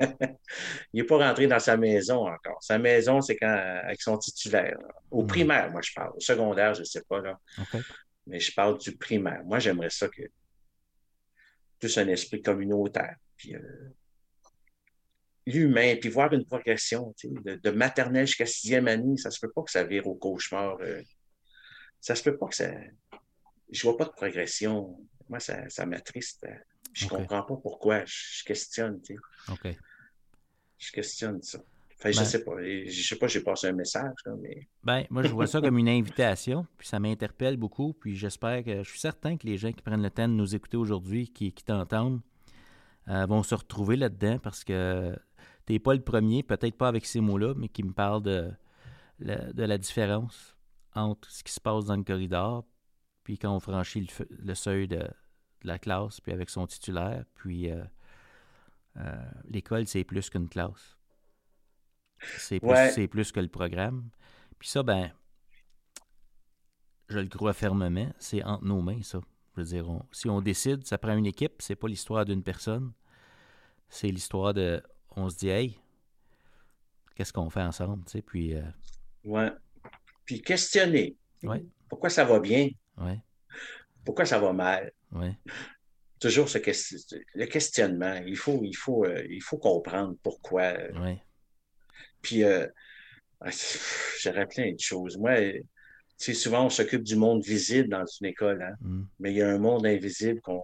il 0.92 1.00
n'est 1.00 1.04
pas 1.04 1.18
rentré 1.18 1.46
dans 1.46 1.58
sa 1.58 1.76
maison 1.76 2.26
encore. 2.28 2.62
Sa 2.62 2.78
maison, 2.78 3.20
c'est 3.20 3.36
quand 3.36 3.48
avec 3.84 4.00
son 4.00 4.16
titulaire. 4.18 4.76
là. 4.80 4.88
Au 5.10 5.22
Mhm. 5.22 5.26
primaire, 5.28 5.70
moi, 5.70 5.80
je 5.82 5.92
parle. 5.94 6.12
Au 6.16 6.20
secondaire, 6.20 6.74
je 6.74 6.80
ne 6.80 6.84
sais 6.84 7.02
pas, 7.08 7.20
là. 7.20 7.38
Mais 8.26 8.40
je 8.40 8.52
parle 8.54 8.78
du 8.78 8.96
primaire. 8.96 9.42
Moi, 9.44 9.58
j'aimerais 9.58 9.90
ça 9.90 10.08
que 10.08 10.22
plus 11.78 11.96
un 11.98 12.08
esprit 12.08 12.42
communautaire. 12.42 13.16
Puis 13.36 13.54
euh, 13.54 13.60
l'humain, 15.46 15.96
puis 16.00 16.10
voir 16.10 16.32
une 16.32 16.44
progression, 16.44 17.14
tu 17.16 17.28
sais, 17.28 17.34
de, 17.42 17.54
de 17.56 17.70
maternelle 17.70 18.26
jusqu'à 18.26 18.46
sixième 18.46 18.88
année, 18.88 19.16
ça 19.16 19.30
se 19.30 19.40
peut 19.40 19.50
pas 19.50 19.62
que 19.62 19.70
ça 19.70 19.84
vire 19.84 20.06
au 20.06 20.14
cauchemar. 20.14 20.76
euh. 20.80 21.02
ça 22.00 22.14
se 22.14 22.22
peut 22.22 22.36
pas 22.36 22.48
que 22.48 22.56
ça. 22.56 22.70
Je 23.70 23.82
vois 23.82 23.96
pas 23.96 24.04
de 24.04 24.10
progression. 24.10 24.98
Moi, 25.28 25.40
ça, 25.40 25.68
ça 25.68 25.84
m'attriste. 25.86 26.46
Je 26.92 27.04
Ok. 27.06 27.10
comprends 27.12 27.42
pas 27.42 27.56
pourquoi. 27.56 28.04
Je, 28.04 28.38
je 28.38 28.44
questionne, 28.44 29.00
tu 29.02 29.14
sais. 29.14 29.52
OK. 29.52 29.76
Je 30.78 30.92
questionne 30.92 31.42
ça. 31.42 31.58
Je 32.00 32.04
Ben- 32.16 32.24
sais 32.24 32.44
pas. 32.44 32.52
Je 32.62 33.02
sais 33.02 33.16
pas, 33.16 33.26
j'ai 33.26 33.40
passé 33.40 33.66
un 33.66 33.72
message, 33.72 34.14
là, 34.24 34.32
mais 34.40 34.68
Ben, 34.84 35.04
moi, 35.10 35.24
je 35.24 35.28
vois 35.28 35.48
ça 35.48 35.60
comme 35.60 35.78
une 35.78 35.88
invitation, 35.88 36.64
puis 36.76 36.86
ça 36.86 37.00
m'interpelle 37.00 37.56
beaucoup, 37.56 37.92
puis 37.92 38.14
j'espère 38.14 38.62
que, 38.62 38.84
je 38.84 38.88
suis 38.88 39.00
certain 39.00 39.36
que 39.36 39.46
les 39.46 39.56
gens 39.56 39.72
qui 39.72 39.82
prennent 39.82 40.02
le 40.02 40.10
temps 40.10 40.28
de 40.28 40.32
nous 40.34 40.54
écouter 40.54 40.76
aujourd'hui, 40.76 41.28
qui, 41.28 41.52
qui 41.52 41.64
t'entendent, 41.64 42.20
euh, 43.08 43.26
vont 43.26 43.42
se 43.42 43.54
retrouver 43.56 43.96
là-dedans 43.96 44.38
parce 44.38 44.62
que 44.62 45.12
tu 45.66 45.72
n'es 45.72 45.78
pas 45.80 45.94
le 45.94 46.00
premier, 46.02 46.44
peut-être 46.44 46.76
pas 46.76 46.86
avec 46.88 47.04
ces 47.04 47.20
mots-là, 47.20 47.54
mais 47.56 47.68
qui 47.68 47.82
me 47.82 47.92
parle 47.92 48.22
de, 48.22 48.48
la- 49.18 49.52
de 49.52 49.62
la 49.64 49.76
différence 49.78 50.54
entre 50.94 51.28
ce 51.30 51.42
qui 51.42 51.52
se 51.52 51.60
passe 51.60 51.86
dans 51.86 51.96
le 51.96 52.04
corridor, 52.04 52.64
puis 53.24 53.38
quand 53.38 53.52
on 53.54 53.60
franchit 53.60 54.02
le, 54.02 54.26
le 54.44 54.54
seuil 54.54 54.86
de, 54.86 54.98
de 54.98 55.08
la 55.64 55.80
classe, 55.80 56.20
puis 56.20 56.30
avec 56.32 56.48
son 56.48 56.66
titulaire, 56.68 57.24
puis 57.34 57.72
euh, 57.72 57.82
euh, 58.98 59.30
l'école, 59.46 59.86
c'est 59.86 60.04
plus 60.04 60.30
qu'une 60.30 60.48
classe. 60.48 60.96
C'est 62.34 62.60
plus, 62.60 62.68
Ouais. 62.70 62.90
c'est 62.90 63.06
plus 63.08 63.32
que 63.32 63.40
le 63.40 63.48
programme. 63.48 64.08
Puis 64.58 64.68
ça, 64.68 64.82
ben, 64.82 65.12
je 67.08 67.18
le 67.18 67.28
crois 67.28 67.52
fermement, 67.52 68.12
c'est 68.18 68.42
entre 68.44 68.64
nos 68.64 68.80
mains, 68.82 69.02
ça. 69.02 69.20
Je 69.56 69.60
veux 69.62 69.66
dire, 69.66 69.88
on- 69.90 70.04
si 70.12 70.28
on 70.28 70.40
décide, 70.40 70.86
ça 70.86 70.98
prend 70.98 71.16
une 71.16 71.26
équipe, 71.26 71.60
c'est 71.60 71.76
pas 71.76 71.88
l'histoire 71.88 72.24
d'une 72.24 72.42
personne. 72.42 72.92
C'est 73.90 74.08
l'histoire 74.08 74.54
de. 74.54 74.82
On 75.16 75.30
se 75.30 75.36
dit, 75.38 75.48
hey, 75.50 75.78
qu'est-ce 77.14 77.32
qu'on 77.32 77.50
fait 77.50 77.62
ensemble, 77.62 78.04
tu 78.04 78.12
sais, 78.12 78.22
puis. 78.22 78.54
euh, 78.54 78.62
ouais. 79.24 79.50
Puis 80.24 80.42
questionner. 80.42 81.16
ouais, 81.42 81.64
Pourquoi 81.88 82.10
ça 82.10 82.24
va 82.24 82.40
bien? 82.40 82.68
ouais, 82.98 83.22
Pourquoi 84.04 84.24
ça 84.24 84.38
va 84.38 84.52
mal? 84.52 84.92
ouais, 85.12 85.38
toujours 86.20 86.48
ce 86.48 86.58
le 87.34 87.46
questionnement. 87.46 88.14
Il 88.26 88.36
faut, 88.36 88.60
il 88.64 88.74
faut, 88.76 89.04
euh, 89.04 89.24
il 89.30 89.42
faut 89.42 89.58
comprendre 89.58 90.16
pourquoi. 90.22 90.74
Puis, 92.22 92.44
euh, 92.44 92.66
ah, 93.40 93.50
j'aurais 94.20 94.46
plein 94.46 94.72
de 94.72 94.80
choses. 94.80 95.16
Moi, 95.16 95.34
tu 95.52 95.62
sais, 96.16 96.34
souvent, 96.34 96.66
on 96.66 96.70
s'occupe 96.70 97.02
du 97.04 97.14
monde 97.16 97.42
visible 97.44 97.88
dans 97.88 98.04
une 98.20 98.26
école, 98.26 98.60
hein, 98.62 98.74
mm, 98.80 99.02
mais 99.20 99.32
il 99.32 99.36
y 99.36 99.42
a 99.42 99.48
un 99.48 99.58
monde 99.58 99.86
invisible 99.86 100.40
qu'on 100.40 100.62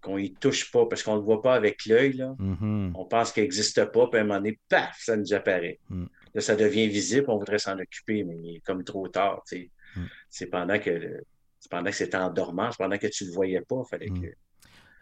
qu'on 0.00 0.16
y 0.16 0.32
touche 0.32 0.70
pas 0.70 0.86
parce 0.86 1.02
qu'on 1.02 1.16
le 1.16 1.22
voit 1.22 1.42
pas 1.42 1.54
avec 1.54 1.84
l'œil. 1.86 2.12
là. 2.12 2.32
mhm, 2.38 2.92
On 2.94 3.04
pense 3.04 3.32
qu'il 3.32 3.42
n'existe 3.42 3.84
pas, 3.86 4.06
puis 4.06 4.18
à 4.18 4.22
un 4.22 4.26
moment 4.26 4.38
donné, 4.38 4.58
paf, 4.68 4.96
ça 5.00 5.16
nous 5.16 5.32
apparaît. 5.34 5.80
Mm. 5.90 6.04
Là, 6.34 6.40
ça 6.40 6.54
devient 6.54 6.86
visible, 6.86 7.26
on 7.28 7.38
voudrait 7.38 7.58
s'en 7.58 7.76
occuper, 7.78 8.22
mais 8.22 8.36
il 8.36 8.56
est 8.56 8.60
comme 8.60 8.84
trop 8.84 9.08
tard. 9.08 9.42
tu 9.48 9.56
sais. 9.56 9.70
Mm. 9.96 10.04
C'est 10.30 10.46
pendant 10.46 10.78
que 10.78 10.90
le- 10.90 11.24
pendant 11.70 11.90
que 11.90 11.96
c'était 11.96 12.16
en 12.16 12.30
dormance, 12.30 12.76
pendant 12.76 12.98
que 12.98 13.06
tu 13.06 13.24
ne 13.24 13.28
le 13.30 13.34
voyais 13.34 13.60
pas. 13.62 13.82
Fallait 13.90 14.10
Mm. 14.10 14.22
que... 14.22 14.26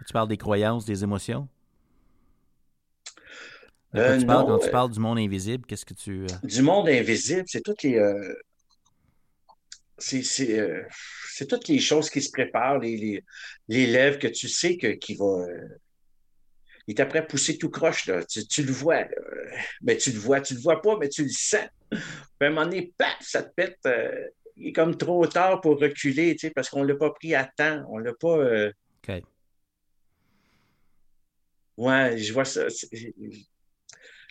Tu 0.07 0.13
parles 0.13 0.29
des 0.29 0.37
croyances, 0.37 0.85
des 0.85 1.03
émotions? 1.05 1.49
De 3.93 4.01
Euh, 4.01 4.19
tu 4.19 4.27
parles 4.27 4.47
non, 4.47 4.55
quand 4.57 4.59
tu 4.59 4.69
euh, 4.69 4.73
parles 4.73 4.91
du 4.91 5.01
monde 5.01 5.19
invisible, 5.19 5.65
qu'est-ce 5.67 5.87
que 5.87 5.95
tu. 5.95 6.23
euh, 6.25 6.27
Du 6.43 6.63
monde 6.63 6.89
invisible, 6.89 7.45
c'est 7.47 7.63
toutes 7.63 7.83
les. 7.83 7.97
euh, 7.99 8.35
c'est 9.99 10.23
c'est, 10.23 10.59
euh, 10.59 10.83
c'est 11.33 11.47
toutes 11.47 11.69
les 11.69 11.79
choses 11.79 12.11
qui 12.11 12.21
se 12.21 12.31
préparent, 12.31 12.79
les, 12.79 12.97
les, 12.97 13.25
les 13.69 13.87
lèvres 13.87 14.19
que 14.19 14.27
tu 14.27 14.49
sais 14.49 14.77
que, 14.77 14.89
qui 14.89 15.15
va. 15.15 15.47
il 16.87 16.95
est 16.95 17.01
après 17.01 17.27
pousser 17.27 17.57
tout 17.57 17.71
croche, 17.71 18.07
là. 18.07 18.23
Tu, 18.25 18.47
tu 18.47 18.63
le 18.65 18.73
vois, 18.73 19.01
là. 19.03 19.09
Mais 19.83 19.97
tu 19.97 20.13
le 20.13 20.19
vois, 20.19 20.41
tu 20.43 20.55
le 20.55 20.61
vois 20.61 20.83
pas, 20.83 20.97
mais 20.99 21.09
tu 21.09 21.23
le 21.23 21.31
sens. 21.31 21.67
Puis 21.91 21.99
à 22.41 22.45
un 22.47 22.51
moment 22.51 22.65
donné, 22.65 22.93
paf, 22.99 23.17
ça 23.23 23.43
te 23.43 23.53
pète. 23.55 23.79
Il 24.57 24.69
est 24.69 24.73
comme 24.73 24.97
trop 24.97 25.27
tard 25.27 25.61
pour 25.61 25.79
reculer, 25.81 26.33
tu 26.35 26.47
sais, 26.47 26.51
parce 26.51 26.69
qu'on 26.71 26.83
l'a 26.83 26.95
pas 26.97 27.11
pris 27.11 27.35
à 27.35 27.45
temps. 27.57 27.85
On 27.91 27.99
l'a 27.99 28.13
pas. 28.15 28.39
euh, 28.39 28.73
OK. 29.09 29.23
Ouais, 31.77 32.17
je 32.17 32.33
vois 32.33 32.45
ça. 32.45 32.67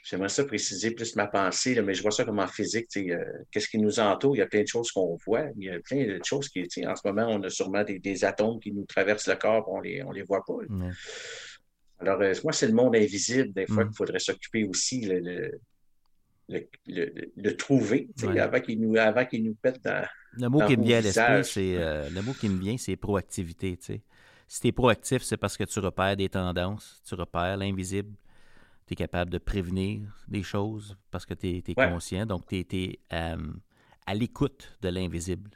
J'aimerais 0.03 0.29
ça 0.29 0.45
préciser 0.45 0.91
plus 0.91 1.15
ma 1.15 1.25
pensée, 1.27 1.73
là, 1.73 1.81
mais 1.81 1.95
je 1.95 2.01
vois 2.03 2.11
ça 2.11 2.23
comme 2.25 2.39
en 2.39 2.47
physique. 2.47 2.87
euh, 2.97 3.17
Qu'est-ce 3.51 3.67
qui 3.67 3.79
nous 3.79 3.99
entoure? 3.99 4.35
Il 4.35 4.39
y 4.39 4.41
a 4.41 4.47
plein 4.47 4.61
de 4.61 4.67
choses 4.67 4.91
qu'on 4.91 5.15
voit. 5.25 5.45
Il 5.57 5.63
y 5.65 5.69
a 5.69 5.79
plein 5.79 6.05
de 6.05 6.19
choses 6.23 6.47
qui, 6.49 6.61
en 6.85 6.95
ce 6.95 7.01
moment, 7.07 7.27
on 7.27 7.41
a 7.43 7.49
sûrement 7.49 7.83
des, 7.83 7.97
des 7.99 8.23
atomes 8.23 8.59
qui 8.59 8.71
nous 8.71 8.85
traversent 8.85 9.27
le 9.27 9.35
corps, 9.35 9.67
on 9.67 9.81
les, 9.81 10.03
on 10.03 10.11
les 10.11 10.21
voit 10.23 10.43
pas. 10.45 10.53
Alors, 11.99 12.21
euh, 12.21 12.33
moi, 12.43 12.53
c'est 12.53 12.67
le 12.67 12.73
monde 12.73 12.95
invisible, 12.95 13.51
des 13.53 13.65
fois, 13.65 13.83
Mm. 13.83 13.87
qu'il 13.87 13.95
faudrait 13.97 14.19
s'occuper 14.19 14.63
aussi, 14.65 15.01
le, 15.01 15.19
le, 15.19 15.59
le, 16.47 16.67
le- 16.87 17.31
le 17.35 17.57
trouver, 17.57 18.09
Ouais. 18.23 18.39
avant 18.39 18.59
qu'il 18.59 18.79
nous, 18.79 18.97
avant 18.97 19.25
qu'il 19.25 19.43
nous 19.43 19.55
pète 19.55 19.83
dans. 19.83 20.05
Le 20.33 20.47
mot 20.49 20.59
Dans 20.59 20.67
qui 20.67 20.77
me 20.77 20.83
vient 20.83 20.99
à 20.99 21.43
c'est 21.43 21.77
euh, 21.77 22.09
le 22.09 22.21
mot 22.21 22.33
qui 22.33 22.49
me 22.49 22.59
vient, 22.59 22.77
c'est 22.77 22.95
proactivité. 22.97 23.77
Si 24.47 24.61
tu 24.61 24.67
es 24.67 24.71
proactif, 24.71 25.23
c'est 25.23 25.37
parce 25.37 25.57
que 25.57 25.63
tu 25.63 25.79
repères 25.79 26.15
des 26.15 26.29
tendances, 26.29 27.01
tu 27.07 27.15
repères 27.15 27.57
l'invisible, 27.57 28.13
tu 28.85 28.93
es 28.93 28.95
capable 28.95 29.31
de 29.31 29.37
prévenir 29.39 30.01
des 30.27 30.43
choses 30.43 30.97
parce 31.09 31.25
que 31.25 31.33
tu 31.33 31.47
es, 31.47 31.63
Ouais. 31.77 31.89
conscient. 31.89 32.25
Donc, 32.25 32.45
tu 32.47 32.57
es, 32.59 32.99
à 33.09 34.13
l'écoute 34.13 34.77
de 34.81 34.89
l'invisible 34.89 35.49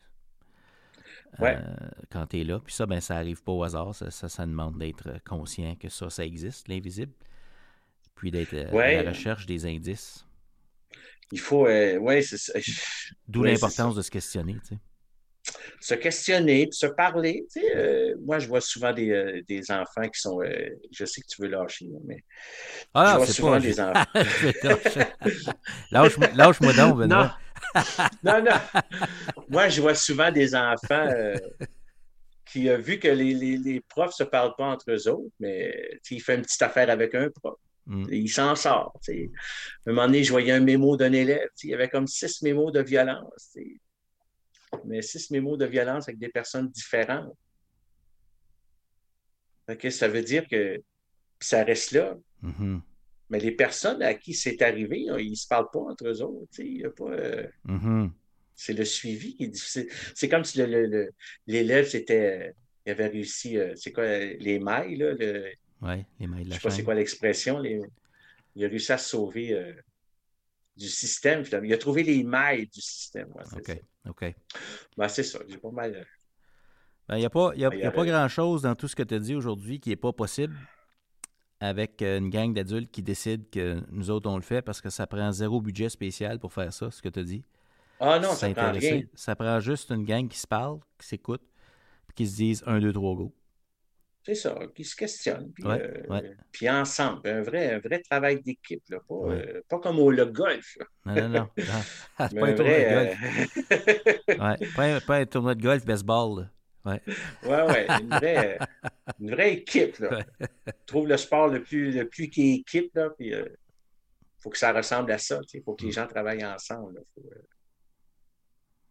Ouais. 1.39 1.55
euh, 1.57 1.89
quand 2.11 2.25
tu 2.27 2.39
es 2.39 2.43
là. 2.43 2.59
Puis 2.59 2.73
ça, 2.73 2.85
ben, 2.87 2.99
ça 2.99 3.17
arrive 3.17 3.43
pas 3.43 3.51
au 3.51 3.63
hasard. 3.63 3.93
Ça, 3.93 4.09
ça, 4.09 4.27
ça 4.29 4.45
demande 4.45 4.79
d'être 4.79 5.21
conscient 5.27 5.75
que 5.75 5.87
ça, 5.89 6.09
ça 6.09 6.25
existe, 6.25 6.67
l'invisible. 6.67 7.13
Puis 8.15 8.31
d'être 8.31 8.53
euh, 8.53 8.75
à 8.99 9.03
la 9.03 9.09
recherche 9.11 9.45
des 9.45 9.65
indices. 9.65 10.25
Il 11.31 11.39
faut, 11.39 11.67
euh, 11.67 11.97
ouais. 11.97 12.21
D'où 13.27 13.41
Ouais, 13.43 13.51
l'importance 13.53 13.95
de 13.95 14.01
se 14.01 14.09
questionner. 14.11 14.55
tu 14.67 14.75
sais. 14.75 15.53
se 15.79 15.93
questionner, 15.95 16.67
puis 16.67 16.77
se 16.77 16.87
parler. 16.87 17.45
Tu 17.53 17.61
sais, 17.61 17.75
euh, 17.75 18.15
moi, 18.21 18.39
je 18.39 18.47
vois 18.47 18.61
souvent 18.61 18.91
des, 18.93 19.11
euh, 19.11 19.41
des 19.47 19.69
enfants 19.71 20.07
qui 20.13 20.19
sont. 20.19 20.41
euh, 20.41 20.69
je 20.91 21.05
sais 21.05 21.21
que 21.21 21.27
tu 21.27 21.41
veux 21.41 21.47
lâcher, 21.49 21.87
mais 22.05 22.17
je 22.17 22.85
Ah, 22.95 23.17
vois 23.17 23.25
c'est 23.27 23.33
souvent 23.33 23.51
pas. 23.51 23.59
des 23.59 23.79
enfants. 23.79 24.05
Je 24.15 24.67
lâcher. 24.67 25.07
Lâche-moi 25.91 26.27
lâche-moi 26.33 26.73
donc, 26.73 26.97
Benoît. 26.99 27.37
Non, 28.23 28.41
non. 28.43 28.81
Moi, 29.49 29.69
je 29.69 29.81
vois 29.81 29.93
souvent 29.95 30.31
des 30.31 30.55
enfants 30.55 31.07
qui, 32.45 32.67
euh, 32.69 32.77
vu 32.77 32.97
que 32.97 33.07
les, 33.07 33.33
les, 33.35 33.57
les 33.57 33.79
profs 33.81 34.09
ne 34.19 34.23
se 34.25 34.29
parlent 34.29 34.55
pas 34.57 34.65
entre 34.65 34.85
eux 34.91 35.07
autres, 35.07 35.31
mais 35.39 35.99
il 36.09 36.19
fait 36.21 36.35
une 36.35 36.41
petite 36.41 36.61
affaire 36.63 36.89
avec 36.89 37.13
un 37.13 37.29
prof. 37.29 37.55
Mm. 37.89 38.05
Il 38.11 38.29
s'en 38.29 38.55
sort. 38.55 38.93
À 39.07 39.11
un 39.11 39.91
moment 39.91 40.05
donné, 40.05 40.23
je 40.23 40.29
voyais 40.31 40.51
un 40.51 40.59
mémo 40.59 40.95
d'un 40.95 41.11
élève. 41.11 41.49
Il 41.63 41.71
y 41.71 41.73
avait 41.73 41.89
comme 41.89 42.05
six 42.07 42.41
mémos 42.43 42.71
de 42.71 42.81
violence. 42.81 43.57
Mais 44.85 45.01
six 45.01 45.31
mémos 45.31 45.57
de 45.57 45.65
violence 45.65 46.07
avec 46.07 46.19
des 46.19 46.29
personnes 46.29 46.69
différentes. 46.69 47.35
Que 49.79 49.89
ça 49.89 50.07
veut 50.07 50.21
dire 50.23 50.47
que 50.47 50.81
ça 51.39 51.63
reste 51.63 51.91
là. 51.91 52.15
Mhm. 52.41 52.81
Mais 53.29 53.39
les 53.39 53.51
personnes 53.51 54.01
à 54.01 54.13
qui 54.15 54.33
c'est 54.33 54.61
arrivé, 54.63 55.05
là, 55.05 55.19
ils 55.19 55.31
ne 55.31 55.35
se 55.35 55.47
parlent 55.47 55.69
pas 55.71 55.79
entre 55.79 56.07
eux 56.07 56.21
autres. 56.21 56.59
Il 56.59 56.77
y 56.81 56.85
a 56.85 56.89
pas, 56.89 57.11
euh, 57.11 57.47
Mhm. 57.65 58.11
c'est 58.55 58.73
le 58.73 58.85
suivi 58.85 59.35
qui 59.35 59.43
est 59.45 59.47
difficile. 59.49 59.87
C'est 60.15 60.27
comme 60.29 60.43
si 60.43 60.57
le- 60.57 60.65
le- 60.65 60.87
le- 60.87 61.11
l'élève 61.45 61.87
s'était. 61.87 62.53
Il 62.85 62.91
avait 62.91 63.07
réussi, 63.07 63.57
euh, 63.57 63.73
c'est 63.75 63.91
quoi, 63.91 64.07
les 64.17 64.57
mailles, 64.59 64.95
là, 64.95 65.13
le- 65.13 65.51
Ouais, 65.81 66.05
les 66.19 66.27
mailles 66.27 66.43
de 66.43 66.49
je 66.49 66.49
la 66.51 66.55
sais 66.57 66.63
pas 66.63 66.69
c'est 66.71 66.83
quoi 66.83 66.93
l'expression, 66.95 67.59
les- 67.59 67.81
il 68.55 68.65
a 68.65 68.67
réussi 68.67 68.91
à 68.91 68.97
se 68.97 69.09
sauver 69.09 69.53
euh, 69.53 69.73
du 70.75 70.87
système, 70.87 71.43
finalement. 71.45 71.67
Il 71.67 71.73
a 71.73 71.77
trouvé 71.77 72.03
les 72.03 72.23
mailles 72.23 72.67
du 72.67 72.81
système. 72.81 73.27
ouais, 73.29 73.43
OK, 73.55 73.65
ça. 73.67 74.09
OK. 74.09 74.35
Ben, 74.97 75.07
c'est 75.07 75.23
ça, 75.23 75.39
j'ai 75.47 75.57
pas 75.57 75.71
mal. 75.71 75.95
euh, 77.09 77.15
Il 77.15 77.19
n'y 77.19 77.25
a 77.25 77.29
pas, 77.29 77.53
y 77.55 77.65
a, 77.65 77.69
Ben, 77.69 77.87
y 77.87 77.91
pas 77.91 78.05
grand-chose 78.05 78.61
dans 78.63 78.75
tout 78.75 78.87
ce 78.87 78.95
que 78.95 79.03
tu 79.03 79.15
as 79.15 79.19
dit 79.19 79.35
aujourd'hui 79.35 79.79
qui 79.79 79.89
n'est 79.89 79.95
pas 79.95 80.13
possible 80.13 80.55
avec 81.59 82.01
euh, 82.01 82.19
une 82.19 82.29
gang 82.29 82.53
d'adultes 82.53 82.91
qui 82.91 83.01
décident 83.03 83.43
que 83.51 83.81
nous 83.91 84.09
autres, 84.09 84.29
on 84.29 84.35
le 84.35 84.41
fait 84.41 84.61
parce 84.61 84.79
que 84.81 84.89
ça 84.89 85.07
prend 85.07 85.31
zéro 85.31 85.61
budget 85.61 85.89
spécial 85.89 86.39
pour 86.39 86.53
faire 86.53 86.71
ça, 86.71 86.89
ce 86.91 87.01
que 87.01 87.09
tu 87.09 87.19
as 87.19 87.23
dit. 87.23 87.43
Ah 87.99 88.17
non, 88.19 88.29
ça 88.29 88.49
prend 88.49 88.71
rien. 88.71 89.01
Ça 89.13 89.35
prend 89.35 89.59
juste 89.59 89.91
une 89.91 90.05
gang 90.05 90.27
qui 90.27 90.39
se 90.39 90.47
parle, 90.47 90.79
qui 90.97 91.07
s'écoute, 91.07 91.41
puis 92.07 92.15
qui 92.15 92.27
se 92.27 92.35
disent 92.37 92.63
un, 92.65 92.79
deux, 92.79 92.93
trois, 92.93 93.15
go. 93.15 93.33
C'est 94.29 94.35
ça, 94.35 94.55
qui 94.75 94.83
se 94.85 94.95
questionne. 94.95 95.51
Puis, 95.53 95.63
Ouais, 95.65 95.81
euh, 95.81 96.03
ouais. 96.07 96.35
puis 96.51 96.69
ensemble, 96.69 97.27
un 97.27 97.41
vrai, 97.41 97.73
un 97.73 97.79
vrai 97.79 97.99
travail 97.99 98.39
d'équipe, 98.43 98.83
là, 98.89 98.99
pas, 99.07 99.15
Ouais. 99.15 99.35
euh, 99.55 99.61
pas 99.67 99.79
comme 99.79 99.97
au 99.97 100.11
le 100.11 100.25
golf. 100.25 100.77
là, 100.77 100.85
Non, 101.05 101.15
non, 101.15 101.29
non. 101.29 101.49
non. 101.57 101.81
Ah, 102.19 102.29
c'est 102.29 102.39
pas 102.39 102.47
un 102.47 102.53
tournoi 102.53 102.77
de 102.77 102.93
golf. 102.93 103.17
euh, 104.29 104.35
pas, 104.75 104.83
un, 104.83 104.99
pas 104.99 105.15
un 105.15 105.25
tournoi 105.25 105.55
de 105.55 105.61
golf 105.63 105.83
baseball. 105.83 106.41
là. 106.41 106.49
Ouais. 106.85 107.01
Ouais, 107.43 107.63
ouais, 107.71 107.87
une 108.01 108.09
vraie, 108.09 108.59
une 109.19 109.31
vraie 109.31 109.53
équipe. 109.53 109.97
Là. 109.97 110.23
Trouve 110.85 111.07
le 111.07 111.17
sport 111.17 111.47
le 111.47 111.63
plus, 111.63 111.91
le 111.91 112.07
plus 112.07 112.29
qui 112.29 112.51
est 112.51 112.55
équipe, 112.57 112.93
là, 112.95 113.09
puis 113.09 113.29
il 113.29 113.51
faut 114.37 114.51
que 114.51 114.59
ça 114.59 114.71
ressemble 114.71 115.11
à 115.11 115.17
ça. 115.17 115.39
Il 115.55 115.63
faut 115.63 115.73
que 115.73 115.83
Mm. 115.83 115.87
les 115.87 115.91
gens 115.91 116.05
travaillent 116.07 116.45
ensemble. 116.45 117.01
Faut, 117.15 117.23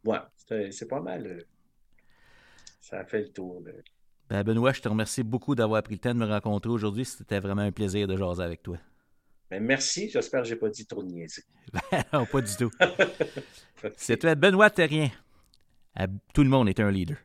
Ouais, 0.04 0.18
c'est 0.72 0.88
pas 0.88 1.00
mal. 1.00 1.44
Ça 2.80 2.98
a 3.00 3.04
fait 3.04 3.20
le 3.20 3.28
tour. 3.28 3.62
Ben, 4.30 4.42
Benoît, 4.42 4.72
je 4.72 4.82
te 4.82 4.88
remercie 4.88 5.22
beaucoup 5.22 5.54
d'avoir 5.54 5.82
pris 5.82 5.94
le 5.94 6.00
temps 6.00 6.14
de 6.14 6.18
me 6.18 6.26
rencontrer 6.26 6.70
aujourd'hui. 6.70 7.04
C'était 7.04 7.40
vraiment 7.40 7.62
un 7.62 7.72
plaisir 7.72 8.06
de 8.06 8.16
jaser 8.16 8.42
avec 8.42 8.62
toi. 8.62 8.76
Ben, 9.50 9.62
merci, 9.62 10.10
j'espère 10.10 10.42
que 10.42 10.48
je 10.48 10.54
n'ai 10.54 10.60
pas 10.60 10.68
dit 10.68 10.86
trop 10.86 11.02
de 11.02 11.08
niaiseries. 11.08 11.46
non, 12.12 12.26
pas 12.26 12.40
du 12.42 12.54
tout. 12.54 12.70
C'était 13.96 14.36
Benoît 14.36 14.68
Terrien. 14.68 15.10
Tout 16.34 16.42
le 16.42 16.50
monde 16.50 16.68
est 16.68 16.78
un 16.80 16.90
leader. 16.90 17.16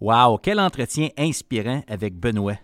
Wow, 0.00 0.38
quel 0.38 0.60
entretien 0.60 1.08
inspirant 1.16 1.82
avec 1.88 2.14
Benoît. 2.14 2.58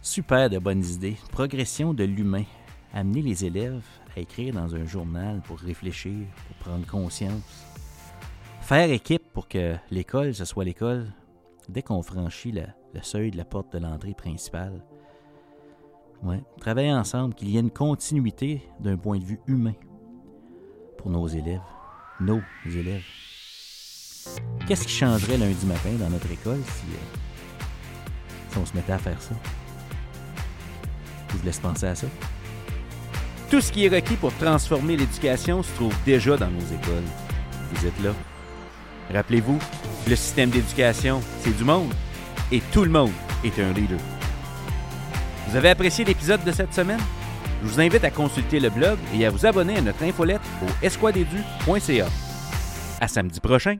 Super 0.00 0.48
de 0.48 0.58
bonnes 0.58 0.84
idées. 0.84 1.16
Progression 1.30 1.92
de 1.92 2.04
l'humain. 2.04 2.44
Amener 2.94 3.20
les 3.20 3.44
élèves 3.44 3.84
à 4.16 4.20
écrire 4.20 4.54
dans 4.54 4.74
un 4.74 4.86
journal 4.86 5.42
pour 5.42 5.58
réfléchir, 5.58 6.26
pour 6.46 6.56
prendre 6.56 6.86
conscience. 6.86 7.66
Faire 8.62 8.90
équipe 8.90 9.22
pour 9.34 9.48
que 9.48 9.76
l'école, 9.90 10.34
ce 10.34 10.46
soit 10.46 10.64
l'école, 10.64 11.12
dès 11.68 11.82
qu'on 11.82 12.02
franchit 12.02 12.52
le 12.52 13.02
seuil 13.02 13.30
de 13.30 13.36
la 13.36 13.44
porte 13.44 13.72
de 13.72 13.78
l'entrée 13.78 14.14
principale. 14.14 14.82
Travailler 16.60 16.92
ensemble, 16.92 17.34
qu'il 17.34 17.50
y 17.50 17.56
ait 17.56 17.60
une 17.60 17.70
continuité 17.70 18.62
d'un 18.80 18.96
point 18.96 19.18
de 19.18 19.24
vue 19.24 19.40
humain 19.46 19.74
pour 20.96 21.10
nos 21.10 21.28
élèves. 21.28 21.60
Nos 22.20 22.40
élèves. 22.66 23.04
Qu'est-ce 24.66 24.84
qui 24.84 24.92
changerait 24.92 25.38
lundi 25.38 25.64
matin 25.64 25.92
dans 25.98 26.10
notre 26.10 26.30
école 26.30 26.60
si, 26.64 26.86
euh, 26.86 27.64
si 28.50 28.58
on 28.58 28.66
se 28.66 28.74
mettait 28.74 28.92
à 28.92 28.98
faire 28.98 29.20
ça? 29.22 29.34
Je 31.28 31.36
vous 31.36 31.44
laisse 31.44 31.60
penser 31.60 31.86
à 31.86 31.94
ça. 31.94 32.06
Tout 33.50 33.60
ce 33.60 33.72
qui 33.72 33.86
est 33.86 33.88
requis 33.88 34.16
pour 34.16 34.32
transformer 34.34 34.96
l'éducation 34.96 35.62
se 35.62 35.72
trouve 35.74 35.94
déjà 36.04 36.36
dans 36.36 36.50
nos 36.50 36.60
écoles. 36.60 37.04
Vous 37.72 37.86
êtes 37.86 38.00
là. 38.02 38.12
Rappelez-vous, 39.12 39.58
le 40.08 40.16
système 40.16 40.50
d'éducation, 40.50 41.20
c'est 41.40 41.56
du 41.56 41.64
monde. 41.64 41.92
Et 42.50 42.60
tout 42.72 42.84
le 42.84 42.90
monde 42.90 43.12
est 43.44 43.58
un 43.58 43.72
leader. 43.72 43.98
Vous 45.48 45.56
avez 45.56 45.70
apprécié 45.70 46.04
l'épisode 46.04 46.44
de 46.44 46.52
cette 46.52 46.74
semaine? 46.74 47.00
Je 47.62 47.68
vous 47.68 47.80
invite 47.80 48.04
à 48.04 48.10
consulter 48.10 48.60
le 48.60 48.70
blog 48.70 48.98
et 49.14 49.26
à 49.26 49.30
vous 49.30 49.44
abonner 49.44 49.76
à 49.76 49.80
notre 49.80 50.02
infolette 50.02 50.42
au 50.62 50.84
esquadedu.ca. 50.84 52.06
À 53.00 53.08
samedi 53.08 53.40
prochain! 53.40 53.76